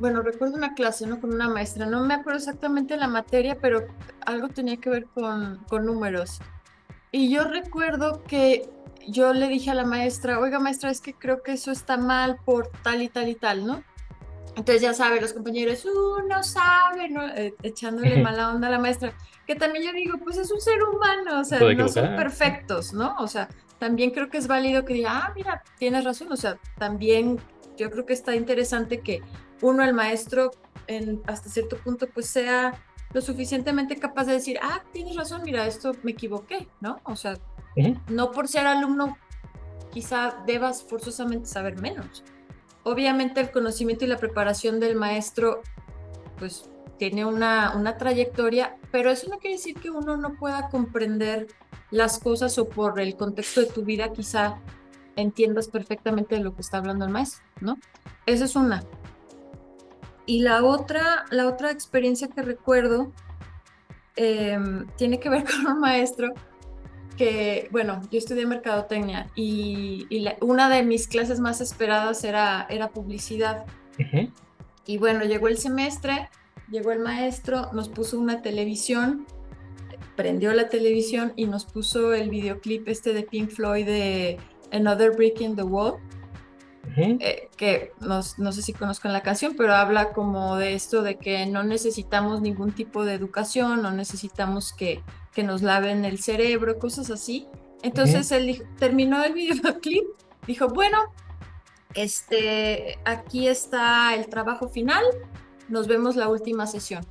bueno, 0.00 0.22
recuerdo 0.22 0.56
una 0.56 0.74
clase, 0.74 1.06
¿no? 1.06 1.20
Con 1.20 1.32
una 1.32 1.48
maestra. 1.48 1.86
No 1.86 2.04
me 2.04 2.14
acuerdo 2.14 2.38
exactamente 2.38 2.96
la 2.96 3.08
materia, 3.08 3.58
pero 3.60 3.86
algo 4.26 4.48
tenía 4.48 4.76
que 4.76 4.90
ver 4.90 5.06
con, 5.06 5.64
con 5.68 5.86
números. 5.86 6.40
Y 7.12 7.30
yo 7.30 7.44
recuerdo 7.44 8.22
que 8.24 8.68
yo 9.06 9.32
le 9.32 9.48
dije 9.48 9.70
a 9.70 9.74
la 9.74 9.84
maestra, 9.84 10.38
oiga 10.38 10.58
maestra, 10.58 10.90
es 10.90 11.00
que 11.00 11.14
creo 11.14 11.42
que 11.42 11.52
eso 11.52 11.70
está 11.70 11.96
mal 11.96 12.38
por 12.44 12.68
tal 12.82 13.02
y 13.02 13.08
tal 13.08 13.28
y 13.28 13.34
tal, 13.34 13.66
¿no? 13.66 13.82
Entonces 14.56 14.82
ya 14.82 14.94
sabe, 14.94 15.20
los 15.20 15.32
compañeros, 15.32 15.84
uno 15.84 16.42
sabe, 16.42 17.08
¿no? 17.08 17.26
Eh, 17.28 17.54
echándole 17.62 18.22
mala 18.22 18.50
onda 18.50 18.68
a 18.68 18.70
la 18.70 18.78
maestra, 18.78 19.12
que 19.50 19.56
también 19.56 19.84
yo 19.84 19.92
digo, 19.92 20.16
pues 20.18 20.36
es 20.36 20.52
un 20.52 20.60
ser 20.60 20.80
humano, 20.84 21.40
o 21.40 21.44
sea, 21.44 21.58
no 21.58 21.88
son 21.88 22.14
perfectos, 22.14 22.92
¿no? 22.92 23.16
O 23.18 23.26
sea, 23.26 23.48
también 23.80 24.12
creo 24.12 24.30
que 24.30 24.38
es 24.38 24.46
válido 24.46 24.84
que 24.84 24.94
diga, 24.94 25.10
ah, 25.12 25.32
mira, 25.34 25.64
tienes 25.76 26.04
razón, 26.04 26.30
o 26.30 26.36
sea, 26.36 26.56
también 26.78 27.36
yo 27.76 27.90
creo 27.90 28.06
que 28.06 28.12
está 28.12 28.36
interesante 28.36 29.00
que 29.00 29.22
uno, 29.60 29.82
el 29.82 29.92
maestro, 29.92 30.52
en, 30.86 31.20
hasta 31.26 31.50
cierto 31.50 31.78
punto, 31.78 32.06
pues 32.14 32.26
sea 32.26 32.80
lo 33.12 33.20
suficientemente 33.20 33.96
capaz 33.96 34.26
de 34.26 34.34
decir, 34.34 34.56
ah, 34.62 34.84
tienes 34.92 35.16
razón, 35.16 35.42
mira, 35.42 35.66
esto 35.66 35.96
me 36.04 36.12
equivoqué, 36.12 36.68
¿no? 36.80 37.00
O 37.02 37.16
sea, 37.16 37.36
no 38.06 38.30
por 38.30 38.46
ser 38.46 38.68
alumno, 38.68 39.18
quizá 39.90 40.44
debas 40.46 40.84
forzosamente 40.84 41.46
saber 41.48 41.76
menos. 41.80 42.22
Obviamente 42.84 43.40
el 43.40 43.50
conocimiento 43.50 44.04
y 44.04 44.08
la 44.08 44.16
preparación 44.16 44.78
del 44.78 44.94
maestro, 44.94 45.60
pues 46.38 46.69
tiene 47.00 47.24
una, 47.24 47.74
una 47.74 47.96
trayectoria, 47.96 48.76
pero 48.92 49.10
eso 49.10 49.30
no 49.30 49.38
quiere 49.38 49.56
decir 49.56 49.74
que 49.74 49.88
uno 49.90 50.18
no 50.18 50.34
pueda 50.34 50.68
comprender 50.68 51.46
las 51.90 52.18
cosas 52.18 52.58
o 52.58 52.68
por 52.68 53.00
el 53.00 53.16
contexto 53.16 53.62
de 53.62 53.68
tu 53.68 53.86
vida 53.86 54.12
quizá 54.12 54.58
entiendas 55.16 55.68
perfectamente 55.68 56.34
de 56.34 56.42
lo 56.42 56.54
que 56.54 56.60
está 56.60 56.76
hablando 56.76 57.06
el 57.06 57.10
maestro, 57.10 57.42
¿no? 57.62 57.78
Esa 58.26 58.44
es 58.44 58.54
una. 58.54 58.84
Y 60.26 60.42
la 60.42 60.62
otra, 60.62 61.24
la 61.30 61.48
otra 61.48 61.70
experiencia 61.70 62.28
que 62.28 62.42
recuerdo 62.42 63.10
em, 64.16 64.86
tiene 64.98 65.18
que 65.20 65.30
ver 65.30 65.44
con 65.50 65.72
un 65.72 65.80
maestro 65.80 66.34
que, 67.16 67.70
bueno, 67.72 68.02
yo 68.10 68.18
estudié 68.18 68.44
mercadotecnia 68.44 69.26
y, 69.34 70.06
una 70.42 70.68
de 70.68 70.82
mis 70.82 71.08
clases 71.08 71.40
más 71.40 71.62
esperadas 71.62 72.24
era, 72.24 72.66
era 72.68 72.90
publicidad. 72.90 73.64
Y 74.84 74.98
bueno, 74.98 75.24
llegó 75.24 75.48
el 75.48 75.56
semestre, 75.56 76.28
llegó 76.70 76.92
el 76.92 77.00
maestro, 77.00 77.72
nos 77.72 77.88
puso 77.88 78.18
una 78.18 78.42
televisión, 78.42 79.26
prendió 80.16 80.52
la 80.52 80.68
televisión 80.68 81.32
y 81.36 81.46
nos 81.46 81.64
puso 81.64 82.14
el 82.14 82.30
videoclip 82.30 82.88
este 82.88 83.12
de 83.12 83.22
Pink 83.22 83.50
Floyd 83.50 83.86
de 83.86 84.38
Another 84.72 85.12
Brick 85.16 85.40
in 85.40 85.56
the 85.56 85.62
Wall. 85.62 85.94
Eh, 86.96 87.48
que 87.56 87.92
no, 88.00 88.20
no, 88.38 88.52
sé 88.52 88.62
si 88.62 88.72
conozcan 88.72 89.12
la 89.12 89.22
canción, 89.22 89.54
pero 89.56 89.74
habla 89.74 90.12
como 90.12 90.56
de 90.56 90.74
esto 90.74 91.02
de 91.02 91.18
que 91.18 91.46
no 91.46 91.62
necesitamos 91.62 92.40
ningún 92.40 92.72
tipo 92.72 93.04
de 93.04 93.14
educación, 93.14 93.80
no 93.80 93.92
necesitamos 93.92 94.72
que 94.72 95.00
que 95.32 95.42
nos 95.42 95.62
laven 95.62 96.04
el 96.04 96.18
cerebro, 96.18 96.78
cosas 96.78 97.10
así. 97.10 97.46
Entonces 97.82 98.30
él 98.32 98.66
terminó 98.78 99.22
el 99.24 99.32
videoclip, 99.34 100.04
dijo, 100.46 100.68
bueno, 100.68 100.98
este, 101.94 102.98
aquí 103.04 103.48
está 103.48 104.14
el 104.14 104.28
trabajo 104.28 104.68
final, 104.68 105.04
nos 105.70 105.86
vemos 105.86 106.16
la 106.16 106.28
última 106.28 106.66
sesión. 106.66 107.04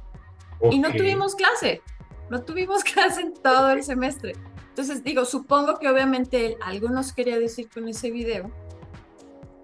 Y 0.69 0.79
no 0.79 0.91
tuvimos 0.91 1.35
clase, 1.35 1.81
no 2.29 2.43
tuvimos 2.43 2.83
clase 2.93 3.21
en 3.21 3.33
todo 3.33 3.71
el 3.71 3.83
semestre. 3.83 4.33
Entonces 4.69 5.03
digo, 5.03 5.25
supongo 5.25 5.79
que 5.79 5.89
obviamente 5.89 6.45
él 6.45 6.57
algo 6.61 6.89
nos 6.89 7.11
quería 7.11 7.39
decir 7.39 7.69
con 7.73 7.87
ese 7.87 8.11
video, 8.11 8.51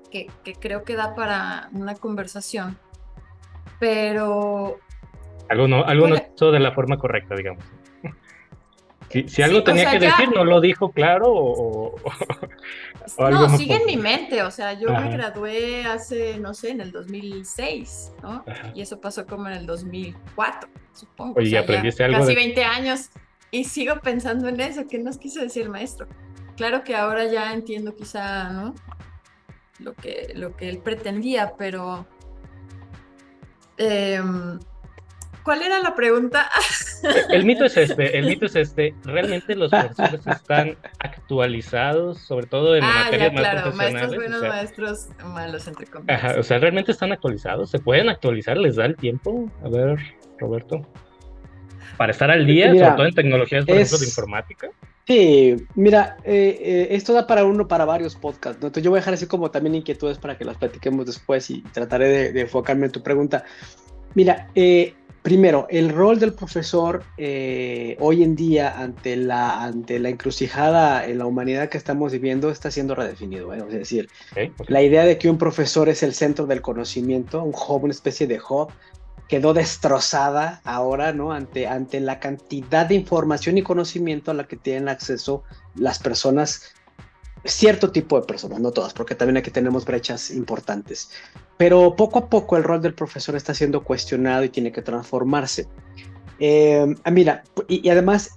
que, 0.10 0.28
que 0.44 0.54
creo 0.54 0.84
que 0.84 0.96
da 0.96 1.16
para 1.16 1.70
una 1.74 1.96
conversación, 1.96 2.78
pero... 3.80 4.78
Algo 5.50 5.68
no, 5.68 5.84
algo 5.84 6.08
no 6.08 6.16
hizo 6.16 6.52
de 6.52 6.60
la 6.60 6.72
forma 6.72 6.98
correcta, 6.98 7.36
digamos. 7.36 7.64
Si, 9.28 9.42
algo 9.42 9.64
tenía 9.64 9.90
que 9.92 10.00
decir, 10.00 10.30
no 10.34 10.44
lo 10.44 10.60
dijo 10.60 10.92
claro 10.92 11.28
o, 11.32 11.96
No, 13.18 13.50
sigue 13.58 13.76
en 13.76 13.86
mi 13.86 13.98
mente, 13.98 14.44
o 14.44 14.52
sea, 14.52 14.74
yo 14.74 14.90
me 14.90 15.10
gradué 15.10 15.86
hace, 15.86 16.38
no 16.40 16.54
sé, 16.54 16.72
en 16.72 16.82
el 16.82 16.92
2006, 16.92 18.14
¿no? 18.22 18.44
Y 18.74 18.82
eso 18.82 19.00
pasó 19.00 19.26
como 19.26 19.48
en 19.48 19.54
el 19.54 19.66
2004, 19.66 20.70
supongo. 20.94 21.40
Oye, 21.40 21.58
aprendiste 21.58 22.04
algo. 22.04 22.20
Casi 22.20 22.36
20 22.36 22.64
años 22.64 23.10
y 23.52 23.64
sigo 23.64 24.00
pensando 24.02 24.50
en 24.50 24.60
eso, 24.60 24.86
¿qué 24.88 24.98
nos 24.98 25.18
quiso 25.18 25.40
decir 25.40 25.64
el 25.64 25.70
maestro? 25.70 26.08
Claro 26.58 26.84
que 26.84 26.96
ahora 26.96 27.26
ya 27.26 27.54
entiendo 27.54 27.96
quizá, 27.96 28.50
¿no? 28.50 28.76
Lo 29.80 29.94
que, 29.94 30.34
lo 30.36 30.56
que 30.56 30.70
él 30.70 30.80
pretendía, 30.80 31.54
pero... 31.58 32.06
Eh, 33.78 34.22
¿Cuál 35.46 35.62
era 35.62 35.80
la 35.80 35.94
pregunta? 35.94 36.50
El 37.30 37.46
mito 37.46 37.66
es 37.66 37.78
este, 37.78 38.18
el 38.18 38.26
mito 38.26 38.48
es 38.48 38.56
este. 38.56 38.96
¿Realmente 39.04 39.56
los 39.56 39.70
profesores 39.70 40.26
están 40.26 40.76
actualizados, 40.98 42.18
sobre 42.18 42.48
todo 42.48 42.76
en 42.76 42.84
ah, 42.84 43.04
materias 43.04 43.32
ya, 43.32 43.32
más 43.32 43.42
claro, 43.42 43.74
maestros 43.74 44.16
buenos, 44.16 44.42
maestros 44.42 45.08
malos, 45.24 45.68
entre 45.68 45.86
comillas. 45.86 46.24
Ajá, 46.24 46.40
o 46.40 46.42
sea, 46.42 46.58
¿realmente 46.58 46.92
están 46.92 47.12
actualizados? 47.12 47.70
¿Se 47.70 47.78
pueden 47.78 48.10
actualizar? 48.10 48.58
¿Les 48.58 48.76
da 48.76 48.86
el 48.86 48.96
tiempo? 48.96 49.52
A 49.64 49.70
ver, 49.70 50.00
Roberto. 50.40 50.82
Para 51.96 52.12
estar 52.12 52.32
al 52.32 52.48
día, 52.48 52.74
sobre 52.74 52.92
todo 52.96 53.06
en 53.06 53.14
tecnologías, 53.14 53.66
por 53.66 53.76
ejemplo, 53.76 54.00
de 54.00 54.06
informática. 54.06 54.70
Sí, 55.06 55.56
mira, 55.76 56.18
eh, 56.24 56.58
eh, 56.60 56.88
esto 56.90 57.14
da 57.14 57.28
para 57.28 57.46
uno, 57.46 57.68
para 57.68 57.86
varios 57.86 58.16
podcasts, 58.16 58.60
¿no? 58.62 58.68
Entonces 58.68 58.84
yo 58.84 58.90
voy 58.90 58.98
a 58.98 59.02
dejar 59.02 59.14
así 59.14 59.28
como 59.28 59.52
también 59.52 59.76
inquietudes 59.76 60.18
para 60.18 60.40
que 60.40 60.44
las 60.44 60.58
platiquemos 60.58 61.06
después 61.06 61.52
y 61.52 61.62
trataré 61.62 62.10
de, 62.10 62.34
de 62.34 62.42
enfocarme 62.42 62.88
en 62.88 62.92
tu 62.92 63.04
pregunta. 63.04 63.44
Mira, 64.16 64.50
eh, 64.56 64.96
Primero, 65.26 65.66
el 65.72 65.90
rol 65.90 66.20
del 66.20 66.34
profesor 66.34 67.02
eh, 67.18 67.98
hoy 68.00 68.22
en 68.22 68.36
día 68.36 68.80
ante 68.80 69.16
la, 69.16 69.64
ante 69.64 69.98
la 69.98 70.10
encrucijada 70.10 71.04
en 71.08 71.18
la 71.18 71.26
humanidad 71.26 71.68
que 71.68 71.80
estamos 71.80 72.12
viviendo 72.12 72.52
está 72.52 72.70
siendo 72.70 72.94
redefinido. 72.94 73.52
¿eh? 73.52 73.64
Es 73.68 73.74
decir, 73.74 74.08
la 74.68 74.84
idea 74.84 75.04
de 75.04 75.18
que 75.18 75.28
un 75.28 75.40
profesor 75.40 75.90
es 75.90 76.04
el 76.04 76.14
centro 76.14 76.46
del 76.46 76.62
conocimiento, 76.62 77.42
un 77.42 77.56
hub, 77.56 77.86
una 77.86 77.92
especie 77.92 78.28
de 78.28 78.40
hub, 78.40 78.68
quedó 79.28 79.56
destrozada 79.56 80.62
ahora, 80.64 81.12
¿no? 81.12 81.32
Ante, 81.32 81.66
ante 81.66 82.00
la 82.02 82.20
cantidad 82.20 82.86
de 82.86 82.94
información 82.94 83.58
y 83.58 83.64
conocimiento 83.64 84.30
a 84.30 84.36
la 84.36 84.44
que 84.44 84.58
tienen 84.58 84.90
acceso 84.90 85.42
las 85.74 85.98
personas, 85.98 86.75
cierto 87.46 87.92
tipo 87.92 88.20
de 88.20 88.26
personas, 88.26 88.60
no 88.60 88.72
todas, 88.72 88.94
porque 88.94 89.16
también 89.16 89.38
aquí 89.38 89.52
tenemos 89.52 89.86
brechas 89.86 90.32
importantes. 90.32 91.12
Pero 91.58 91.96
poco 91.96 92.20
a 92.20 92.30
poco 92.30 92.58
el 92.58 92.64
rol 92.64 92.82
del 92.82 92.94
profesor 92.94 93.36
está 93.36 93.54
siendo 93.54 93.84
cuestionado 93.84 94.44
y 94.44 94.50
tiene 94.50 94.72
que 94.72 94.82
transformarse. 94.82 95.68
Eh, 96.40 96.94
mira, 97.12 97.44
y, 97.68 97.88
y 97.88 97.90
además 97.90 98.32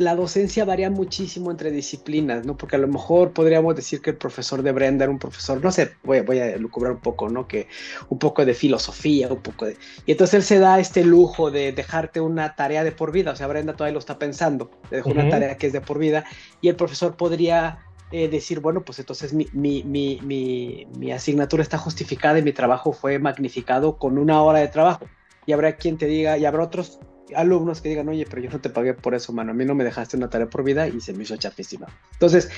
la 0.00 0.14
docencia 0.14 0.64
varía 0.64 0.88
muchísimo 0.88 1.50
entre 1.50 1.70
disciplinas, 1.70 2.46
¿no? 2.46 2.56
Porque 2.56 2.76
a 2.76 2.78
lo 2.78 2.88
mejor 2.88 3.32
podríamos 3.32 3.76
decir 3.76 4.00
que 4.00 4.10
el 4.10 4.16
profesor 4.16 4.62
de 4.62 4.72
Brenda 4.72 5.04
era 5.04 5.12
un 5.12 5.18
profesor, 5.18 5.62
no 5.62 5.70
sé, 5.70 5.90
voy, 6.02 6.22
voy 6.22 6.38
a 6.38 6.56
lucubrar 6.56 6.92
un 6.92 7.00
poco, 7.00 7.28
¿no? 7.28 7.46
Que 7.46 7.68
un 8.08 8.18
poco 8.18 8.46
de 8.46 8.54
filosofía, 8.54 9.28
un 9.28 9.42
poco 9.42 9.66
de... 9.66 9.76
Y 10.06 10.12
entonces 10.12 10.34
él 10.34 10.42
se 10.42 10.58
da 10.58 10.80
este 10.80 11.04
lujo 11.04 11.50
de 11.50 11.72
dejarte 11.72 12.18
una 12.18 12.56
tarea 12.56 12.82
de 12.82 12.92
por 12.92 13.12
vida, 13.12 13.32
o 13.32 13.36
sea, 13.36 13.46
Brenda 13.46 13.74
todavía 13.74 13.92
lo 13.92 13.98
está 13.98 14.18
pensando, 14.18 14.70
le 14.90 14.96
dejó 14.96 15.10
una 15.10 15.28
tarea 15.28 15.58
que 15.58 15.66
es 15.66 15.74
de 15.74 15.82
por 15.82 15.98
vida, 15.98 16.24
y 16.62 16.68
el 16.68 16.76
profesor 16.76 17.18
podría 17.18 17.80
eh, 18.12 18.28
decir, 18.28 18.60
bueno, 18.60 18.84
pues 18.84 18.98
entonces 18.98 19.32
mi, 19.32 19.46
mi, 19.52 19.84
mi, 19.84 20.86
mi, 20.96 21.12
asignatura 21.12 21.62
está 21.62 21.78
justificada 21.78 22.38
y 22.38 22.42
mi 22.42 22.52
trabajo 22.52 22.92
fue 22.92 23.18
magnificado 23.18 23.98
con 23.98 24.18
una 24.18 24.42
hora 24.42 24.58
de 24.58 24.68
trabajo. 24.68 25.06
Y 25.46 25.52
habrá 25.52 25.76
quien 25.76 25.96
te 25.96 26.06
diga, 26.06 26.36
y 26.36 26.44
habrá 26.44 26.64
otros 26.64 26.98
alumnos 27.34 27.80
que 27.80 27.88
digan, 27.88 28.08
oye, 28.08 28.26
pero 28.28 28.42
yo 28.42 28.50
no 28.50 28.60
te 28.60 28.70
pagué 28.70 28.94
por 28.94 29.14
eso, 29.14 29.32
mano, 29.32 29.52
a 29.52 29.54
mí 29.54 29.64
no 29.64 29.74
me 29.74 29.84
dejaste 29.84 30.16
una 30.16 30.28
tarea 30.28 30.48
por 30.48 30.64
vida 30.64 30.88
y 30.88 31.00
se 31.00 31.12
me 31.12 31.22
hizo 31.22 31.36
chafísima. 31.36 31.86
Entonces, 32.12 32.50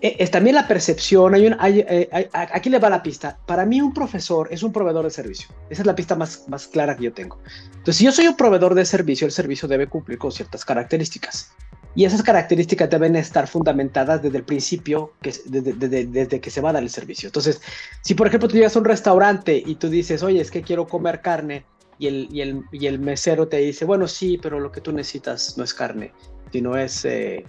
e, 0.00 0.16
es 0.18 0.30
también 0.30 0.56
la 0.56 0.66
percepción, 0.66 1.34
hay 1.34 1.46
un, 1.46 1.56
eh, 1.62 2.08
hay, 2.10 2.28
aquí 2.32 2.70
le 2.70 2.78
va 2.78 2.90
la 2.90 3.02
pista. 3.02 3.38
Para 3.46 3.64
mí 3.66 3.80
un 3.80 3.94
profesor 3.94 4.48
es 4.50 4.62
un 4.62 4.72
proveedor 4.72 5.04
de 5.04 5.10
servicio. 5.10 5.48
Esa 5.68 5.82
es 5.82 5.86
la 5.86 5.94
pista 5.94 6.16
más, 6.16 6.48
más 6.48 6.66
clara 6.66 6.96
que 6.96 7.04
yo 7.04 7.12
tengo. 7.12 7.38
Entonces, 7.66 7.96
si 7.96 8.04
yo 8.04 8.12
soy 8.12 8.26
un 8.26 8.36
proveedor 8.36 8.74
de 8.74 8.84
servicio, 8.84 9.26
el 9.26 9.32
servicio 9.32 9.68
debe 9.68 9.86
cumplir 9.86 10.18
con 10.18 10.32
ciertas 10.32 10.64
características. 10.64 11.52
Y 11.94 12.04
esas 12.04 12.22
características 12.22 12.88
deben 12.88 13.16
estar 13.16 13.48
fundamentadas 13.48 14.22
desde 14.22 14.38
el 14.38 14.44
principio, 14.44 15.12
que, 15.20 15.34
desde, 15.44 16.40
que 16.40 16.50
se 16.50 16.60
va 16.60 16.70
a 16.70 16.72
dar 16.74 16.82
el 16.82 16.90
servicio. 16.90 17.28
Entonces, 17.28 17.60
si 18.02 18.14
por 18.14 18.28
ejemplo 18.28 18.48
tú 18.48 18.54
llegas 18.54 18.76
a 18.76 18.78
un 18.78 18.84
restaurante 18.84 19.60
y 19.64 19.74
tú 19.74 19.88
dices, 19.88 20.22
oye, 20.22 20.40
es 20.40 20.50
que 20.50 20.62
quiero 20.62 20.86
comer 20.86 21.20
carne, 21.20 21.64
y 21.98 22.06
el, 22.06 22.28
y 22.32 22.40
el, 22.40 22.64
y 22.72 22.86
el 22.86 22.98
mesero 22.98 23.46
te 23.46 23.58
dice, 23.58 23.84
bueno, 23.84 24.08
sí, 24.08 24.38
pero 24.40 24.58
lo 24.58 24.72
que 24.72 24.80
tú 24.80 24.90
necesitas 24.90 25.58
no 25.58 25.64
es 25.64 25.74
carne, 25.74 26.12
sino 26.50 26.74
es 26.74 27.04
eh, 27.04 27.44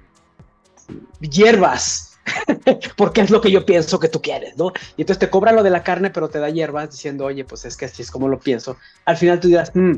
hierbas, 1.22 2.20
porque 2.98 3.22
es 3.22 3.30
lo 3.30 3.40
que 3.40 3.50
yo 3.50 3.66
pienso 3.66 3.98
que 3.98 4.10
tú 4.10 4.22
quieres, 4.22 4.58
¿no? 4.58 4.74
Y 4.98 5.04
entonces 5.04 5.20
te 5.20 5.30
cobra 5.30 5.54
lo 5.54 5.64
de 5.64 5.70
la 5.70 5.84
carne, 5.84 6.10
pero 6.10 6.30
te 6.30 6.40
da 6.40 6.50
hierbas 6.50 6.92
diciendo, 6.92 7.26
oye, 7.26 7.46
pues 7.46 7.64
es 7.64 7.78
que 7.78 7.86
así 7.86 8.02
es 8.02 8.12
como 8.12 8.28
lo 8.28 8.40
pienso. 8.40 8.76
Al 9.06 9.16
final 9.16 9.40
tú 9.40 9.48
dirás, 9.48 9.72
mm, 9.74 9.94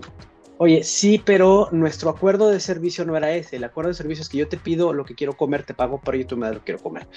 oye, 0.63 0.83
sí, 0.83 1.21
pero 1.23 1.67
nuestro 1.71 2.09
acuerdo 2.09 2.49
de 2.49 2.59
servicio 2.59 3.05
no 3.05 3.17
era 3.17 3.31
ese. 3.31 3.57
El 3.57 3.63
acuerdo 3.65 3.89
de 3.89 3.95
servicio 3.95 4.21
es 4.21 4.29
que 4.29 4.37
yo 4.37 4.47
te 4.47 4.57
pido 4.57 4.93
lo 4.93 5.03
que 5.05 5.13
quiero 5.13 5.35
comer, 5.35 5.63
te 5.63 5.73
pago, 5.73 6.01
pero 6.03 6.17
yo 6.17 6.25
tú 6.25 6.37
me 6.37 6.45
das 6.45 6.55
lo 6.55 6.59
que 6.61 6.65
quiero 6.65 6.81
comer. 6.81 7.07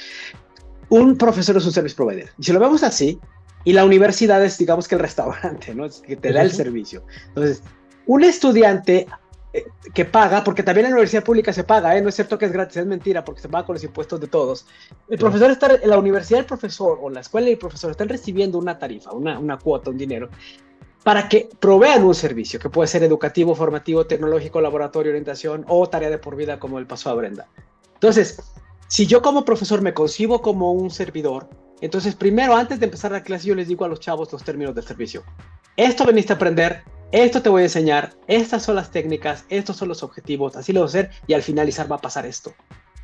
Un 0.89 1.17
profesor 1.17 1.57
es 1.57 1.65
un 1.65 1.73
service 1.73 1.95
provider. 1.95 2.31
Y 2.39 2.43
si 2.43 2.53
lo 2.53 2.61
vemos 2.61 2.83
así, 2.83 3.21
y 3.65 3.73
la 3.73 3.85
universidad 3.85 4.45
es, 4.45 4.59
digamos 4.59 4.89
que 4.89 4.97
el 4.97 5.01
restaurante, 5.01 5.75
¿no? 5.75 5.87
Es 5.87 6.01
que 6.01 6.17
te 6.17 6.33
da 6.33 6.43
el 6.43 6.53
servicio. 6.53 7.05
Entonces, 7.29 7.63
un 8.07 8.25
estudiante 8.25 9.07
eh, 9.53 9.65
que 9.95 10.05
paga, 10.05 10.45
porque 10.45 10.63
también 10.63 10.87
en 10.87 10.93
la 10.93 10.97
universidad 10.97 11.25
pública 11.25 11.53
se 11.53 11.65
paga, 11.65 11.97
¿eh? 11.97 12.03
no 12.03 12.09
es 12.09 12.15
cierto 12.15 12.39
que 12.39 12.47
es 12.47 12.53
gratis, 12.53 12.77
es 12.77 12.87
mentira, 12.87 13.25
porque 13.25 13.41
se 13.41 13.49
paga 13.49 13.65
con 13.67 13.75
los 13.75 13.85
impuestos 13.85 14.21
de 14.21 14.27
todos. 14.27 14.67
El 15.09 15.19
profesor 15.19 15.51
está, 15.51 15.75
en 15.75 15.89
la 15.89 15.99
universidad 15.99 16.41
el 16.41 16.47
profesor 16.47 16.99
o 17.01 17.11
la 17.11 17.21
escuela 17.21 17.49
y 17.49 17.53
el 17.53 17.59
profesor 17.59 17.91
están 17.91 18.09
recibiendo 18.09 18.59
una 18.59 18.79
tarifa, 18.79 19.13
una, 19.13 19.39
una 19.39 19.57
cuota, 19.57 19.91
un 19.91 19.99
dinero, 19.99 20.31
para 21.07 21.29
que 21.29 21.49
provean 21.61 22.03
un 22.03 22.17
servicio, 22.17 22.59
que 22.59 22.69
puede 22.69 22.89
ser 22.89 23.05
educativo, 23.05 23.55
formativo, 23.55 24.09
tecnológico, 24.09 24.61
laboratorio, 24.61 25.13
orientación 25.13 25.65
o 25.69 25.89
tarea 25.89 26.11
de 26.11 26.19
por 26.19 26.35
vida, 26.35 26.59
como 26.59 26.81
el 26.81 26.87
pasó 26.89 27.11
a 27.11 27.15
Brenda. 27.15 27.47
Entonces, 27.95 28.43
si 28.89 29.07
yo 29.07 29.23
como 29.23 29.45
profesor 29.45 29.83
me 29.83 29.95
concibo 29.95 30.43
como 30.43 30.73
un 30.73 30.91
servidor, 30.91 31.49
entonces, 31.81 32.17
primero, 32.17 32.57
antes 32.57 32.81
de 32.81 32.87
empezar 32.87 33.13
la 33.13 33.23
clase, 33.23 33.47
yo 33.47 33.55
les 33.55 33.69
digo 33.69 33.85
a 33.85 33.89
los 33.89 34.01
chavos 34.01 34.33
los 34.33 34.43
términos 34.43 34.75
del 34.75 34.83
servicio. 34.83 35.23
Esto 35.77 36.05
veniste 36.05 36.33
a 36.33 36.37
aprender, 36.37 36.83
esto 37.13 37.41
te 37.41 37.51
voy 37.51 37.63
a 37.63 37.67
enseñar, 37.67 38.13
estas 38.27 38.65
son 38.65 38.75
las 38.75 38.91
técnicas, 38.91 39.45
estos 39.49 39.77
son 39.77 39.87
los 39.87 40.03
objetivos, 40.03 40.57
así 40.57 40.73
lo 40.73 40.81
voy 40.81 40.87
a 40.87 40.89
hacer 40.89 41.11
y 41.29 41.35
al 41.35 41.43
finalizar 41.43 41.89
va 41.89 41.97
a 41.97 42.01
pasar 42.01 42.27
esto. 42.27 42.53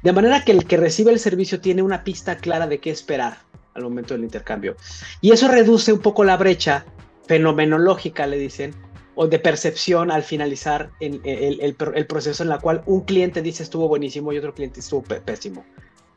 De 0.03 0.13
manera 0.13 0.45
que 0.45 0.51
el 0.51 0.67
que 0.67 0.77
recibe 0.77 1.13
el 1.13 1.21
servicio 1.21 1.61
tiene 1.61 1.83
una 1.83 2.03
pista 2.03 2.37
clara 2.39 2.67
de 2.67 2.81
qué 2.81 2.91
esperar 2.91 3.39
al 3.75 3.85
momento 3.85 4.15
del 4.15 4.25
intercambio. 4.25 4.75
Y 5.21 5.31
eso 5.31 5.47
reduce 5.47 5.93
un 5.93 6.01
poco 6.01 6.25
la 6.25 6.37
brecha 6.37 6.85
fenomenológica, 7.33 8.27
le 8.27 8.37
dicen, 8.37 8.75
o 9.15 9.27
de 9.27 9.39
percepción 9.39 10.11
al 10.11 10.23
finalizar 10.23 10.91
el, 11.01 11.23
el, 11.25 11.75
el, 11.95 12.07
proceso 12.07 12.43
en 12.43 12.51
la 12.51 12.59
cual 12.59 12.83
un 12.85 13.01
cliente 13.07 13.41
dice 13.41 13.63
estuvo 13.63 13.89
buenísimo 13.89 14.35
y 14.35 14.37
otro 14.37 14.53
cliente 14.53 14.81
estuvo 14.81 15.03
pésimo. 15.03 15.65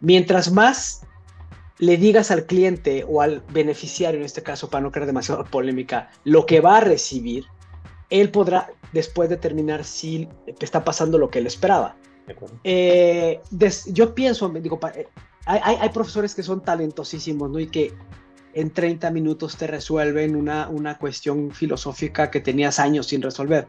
Mientras 0.02 0.52
más 0.52 1.04
le 1.78 1.96
digas 1.96 2.32
al 2.32 2.46
cliente 2.46 3.06
o 3.08 3.22
al 3.22 3.44
beneficiario, 3.54 4.20
en 4.20 4.26
este 4.26 4.44
caso, 4.44 4.70
para 4.70 4.82
no 4.82 4.92
crear 4.92 5.08
demasiada 5.08 5.46
polémica, 5.46 6.10
lo 6.26 6.46
que 6.46 6.60
va 6.60 6.78
a 6.78 6.82
recibir, 6.82 7.46
él 8.10 8.30
podrá 8.30 8.70
después 8.92 9.30
determinar 9.30 9.86
si 9.86 10.28
está 10.60 10.84
pasando 10.84 11.18
lo 11.18 11.30
que 11.30 11.40
él 11.40 11.48
esperaba. 11.48 11.96
Eh, 12.66 13.40
yo 13.88 14.14
pienso, 14.14 14.50
digo, 14.50 14.80
eh, 14.96 15.08
hay, 15.46 15.78
hay, 15.80 15.90
profesores 15.90 16.36
que 16.36 16.44
son 16.44 16.62
talentosísimos, 16.62 17.50
¿no? 17.50 17.60
Y 17.60 17.68
que 17.68 17.94
en 18.56 18.72
30 18.72 19.12
minutos 19.12 19.58
te 19.58 19.68
resuelven 19.68 20.36
una, 20.36 20.70
una 20.70 20.98
cuestión 20.98 21.52
filosófica 21.52 22.32
que 22.32 22.40
tenías 22.40 22.80
años 22.80 23.08
sin 23.08 23.22
resolver. 23.22 23.68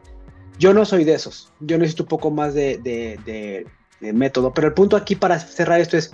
Yo 0.57 0.73
no 0.73 0.85
soy 0.85 1.03
de 1.03 1.13
esos, 1.13 1.53
yo 1.59 1.77
necesito 1.77 2.03
un 2.03 2.09
poco 2.09 2.31
más 2.31 2.55
de, 2.55 2.79
de 2.79 4.13
método, 4.13 4.53
pero 4.53 4.67
el 4.67 4.73
punto 4.73 4.95
aquí 4.95 5.15
para 5.15 5.39
cerrar 5.39 5.79
esto 5.79 5.97
es, 5.97 6.11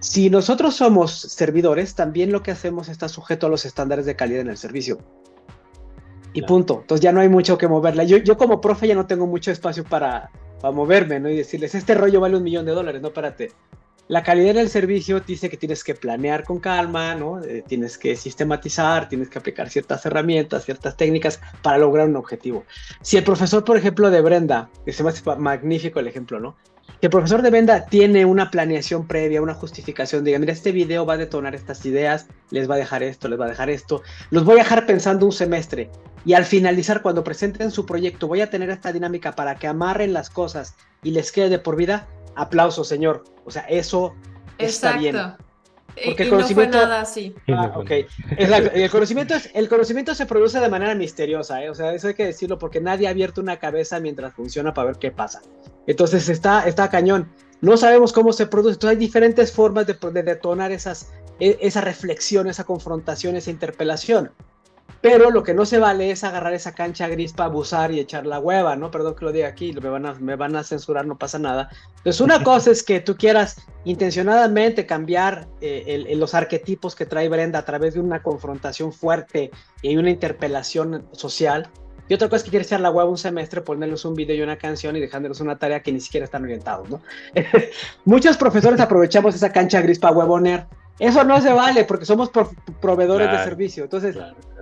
si 0.00 0.30
nosotros 0.30 0.76
somos 0.76 1.12
servidores, 1.12 1.94
también 1.94 2.32
lo 2.32 2.42
que 2.42 2.50
hacemos 2.50 2.88
está 2.88 3.08
sujeto 3.08 3.46
a 3.46 3.50
los 3.50 3.66
estándares 3.66 4.06
de 4.06 4.16
calidad 4.16 4.40
en 4.40 4.48
el 4.48 4.56
servicio. 4.56 4.98
Y 6.32 6.42
punto. 6.42 6.78
Entonces 6.80 7.02
ya 7.02 7.12
no 7.12 7.20
hay 7.20 7.28
mucho 7.28 7.58
que 7.58 7.68
moverla. 7.68 8.04
Yo, 8.04 8.16
yo 8.18 8.36
como 8.38 8.60
profe 8.60 8.86
ya 8.86 8.94
no 8.94 9.06
tengo 9.06 9.26
mucho 9.26 9.50
espacio 9.50 9.84
para, 9.84 10.30
para 10.60 10.72
moverme, 10.72 11.20
¿no? 11.20 11.28
Y 11.28 11.36
decirles, 11.36 11.74
este 11.74 11.94
rollo 11.94 12.20
vale 12.20 12.36
un 12.36 12.44
millón 12.44 12.64
de 12.64 12.72
dólares, 12.72 13.02
no, 13.02 13.08
espérate. 13.08 13.52
La 14.10 14.24
calidad 14.24 14.50
en 14.50 14.58
el 14.58 14.68
servicio 14.68 15.20
dice 15.20 15.48
que 15.48 15.56
tienes 15.56 15.84
que 15.84 15.94
planear 15.94 16.42
con 16.42 16.58
calma, 16.58 17.14
¿no? 17.14 17.40
Eh, 17.44 17.62
tienes 17.64 17.96
que 17.96 18.16
sistematizar, 18.16 19.08
tienes 19.08 19.28
que 19.28 19.38
aplicar 19.38 19.70
ciertas 19.70 20.04
herramientas, 20.04 20.64
ciertas 20.64 20.96
técnicas 20.96 21.38
para 21.62 21.78
lograr 21.78 22.08
un 22.08 22.16
objetivo. 22.16 22.64
Si 23.02 23.16
el 23.16 23.22
profesor, 23.22 23.64
por 23.64 23.76
ejemplo, 23.76 24.10
de 24.10 24.20
Brenda, 24.20 24.68
que 24.84 24.92
se 24.92 25.04
magnífico 25.38 26.00
el 26.00 26.08
ejemplo, 26.08 26.40
¿no? 26.40 26.56
que 27.00 27.06
el 27.06 27.10
profesor 27.10 27.40
de 27.40 27.50
venda 27.50 27.86
tiene 27.86 28.24
una 28.24 28.50
planeación 28.50 29.06
previa, 29.06 29.40
una 29.40 29.54
justificación, 29.54 30.24
diga, 30.24 30.40
mira, 30.40 30.52
este 30.52 30.72
video 30.72 31.06
va 31.06 31.14
a 31.14 31.16
detonar 31.16 31.54
estas 31.54 31.86
ideas, 31.86 32.26
les 32.50 32.68
va 32.68 32.74
a 32.74 32.78
dejar 32.78 33.04
esto, 33.04 33.28
les 33.28 33.38
va 33.38 33.44
a 33.44 33.48
dejar 33.48 33.70
esto, 33.70 34.02
los 34.30 34.44
voy 34.44 34.56
a 34.56 34.64
dejar 34.64 34.86
pensando 34.86 35.24
un 35.24 35.32
semestre 35.32 35.88
y 36.24 36.34
al 36.34 36.44
finalizar, 36.44 37.00
cuando 37.00 37.24
presenten 37.24 37.70
su 37.70 37.86
proyecto, 37.86 38.26
voy 38.26 38.40
a 38.40 38.50
tener 38.50 38.70
esta 38.70 38.92
dinámica 38.92 39.32
para 39.32 39.54
que 39.54 39.68
amarren 39.68 40.12
las 40.12 40.30
cosas 40.30 40.74
y 41.02 41.12
les 41.12 41.32
quede 41.32 41.48
de 41.48 41.58
por 41.58 41.76
vida, 41.76 42.08
aplauso, 42.34 42.84
señor. 42.84 43.24
O 43.44 43.50
sea, 43.50 43.62
eso 43.62 44.14
está 44.58 44.96
bien. 44.96 45.16
Porque 46.04 46.22
el 46.22 46.30
conocimiento. 46.30 46.78
No 46.78 46.82
fue 46.82 46.88
nada 46.88 47.00
así. 47.02 47.34
Ah, 47.48 47.72
okay. 47.76 48.06
el, 48.36 48.90
conocimiento 48.90 49.34
es, 49.34 49.50
el 49.54 49.68
conocimiento 49.68 50.14
se 50.14 50.26
produce 50.26 50.60
de 50.60 50.68
manera 50.68 50.94
misteriosa, 50.94 51.62
¿eh? 51.62 51.70
o 51.70 51.74
sea, 51.74 51.92
eso 51.92 52.08
hay 52.08 52.14
que 52.14 52.26
decirlo 52.26 52.58
porque 52.58 52.80
nadie 52.80 53.06
ha 53.06 53.10
abierto 53.10 53.40
una 53.40 53.58
cabeza 53.58 54.00
mientras 54.00 54.32
funciona 54.32 54.72
para 54.72 54.88
ver 54.88 54.96
qué 54.98 55.10
pasa. 55.10 55.42
Entonces 55.86 56.28
está, 56.28 56.66
está 56.66 56.88
cañón. 56.88 57.28
No 57.60 57.76
sabemos 57.76 58.12
cómo 58.12 58.32
se 58.32 58.46
produce. 58.46 58.74
Entonces 58.74 58.96
hay 58.96 59.00
diferentes 59.00 59.52
formas 59.52 59.86
de, 59.86 59.94
de 59.94 60.22
detonar 60.22 60.72
esas, 60.72 61.10
e, 61.40 61.58
esa 61.60 61.80
reflexión, 61.80 62.46
esa 62.46 62.64
confrontación, 62.64 63.36
esa 63.36 63.50
interpelación. 63.50 64.30
Pero 65.02 65.30
lo 65.30 65.42
que 65.42 65.54
no 65.54 65.64
se 65.64 65.78
vale 65.78 66.10
es 66.10 66.24
agarrar 66.24 66.52
esa 66.52 66.74
cancha 66.74 67.08
gris 67.08 67.32
para 67.32 67.48
abusar 67.48 67.90
y 67.90 68.00
echar 68.00 68.26
la 68.26 68.38
hueva, 68.38 68.76
¿no? 68.76 68.90
Perdón 68.90 69.14
que 69.14 69.24
lo 69.24 69.32
diga 69.32 69.48
aquí, 69.48 69.72
me 69.72 69.88
van 69.88 70.04
a, 70.04 70.14
me 70.14 70.36
van 70.36 70.56
a 70.56 70.62
censurar, 70.62 71.06
no 71.06 71.16
pasa 71.16 71.38
nada. 71.38 71.70
Entonces, 71.98 72.20
una 72.20 72.42
cosa 72.44 72.70
es 72.70 72.82
que 72.82 73.00
tú 73.00 73.16
quieras 73.16 73.56
intencionadamente 73.84 74.84
cambiar 74.84 75.48
eh, 75.62 76.12
los 76.16 76.34
arquetipos 76.34 76.94
que 76.94 77.06
trae 77.06 77.28
Brenda 77.30 77.60
a 77.60 77.64
través 77.64 77.94
de 77.94 78.00
una 78.00 78.22
confrontación 78.22 78.92
fuerte 78.92 79.50
y 79.80 79.96
una 79.96 80.10
interpelación 80.10 81.06
social. 81.12 81.70
Y 82.08 82.14
otra 82.14 82.28
cosa 82.28 82.38
es 82.38 82.42
que 82.42 82.50
quieres 82.50 82.66
echar 82.66 82.80
la 82.80 82.90
hueva 82.90 83.08
un 83.08 83.16
semestre, 83.16 83.60
ponerles 83.62 84.04
un 84.04 84.14
video 84.14 84.36
y 84.36 84.42
una 84.42 84.58
canción 84.58 84.96
y 84.96 85.00
dejándoles 85.00 85.40
una 85.40 85.56
tarea 85.58 85.80
que 85.80 85.92
ni 85.92 86.00
siquiera 86.00 86.24
están 86.24 86.42
orientados, 86.42 86.90
¿no? 86.90 87.00
Muchos 88.04 88.36
profesores 88.36 88.80
aprovechamos 88.80 89.34
esa 89.34 89.52
cancha 89.52 89.80
gris 89.80 89.98
para 89.98 90.16
huevonear. 90.16 90.68
Eso 91.00 91.24
no 91.24 91.40
se 91.40 91.50
vale 91.50 91.84
porque 91.84 92.04
somos 92.04 92.30
proveedores 92.80 93.32
de 93.32 93.38
servicio. 93.42 93.84
Entonces, 93.84 94.16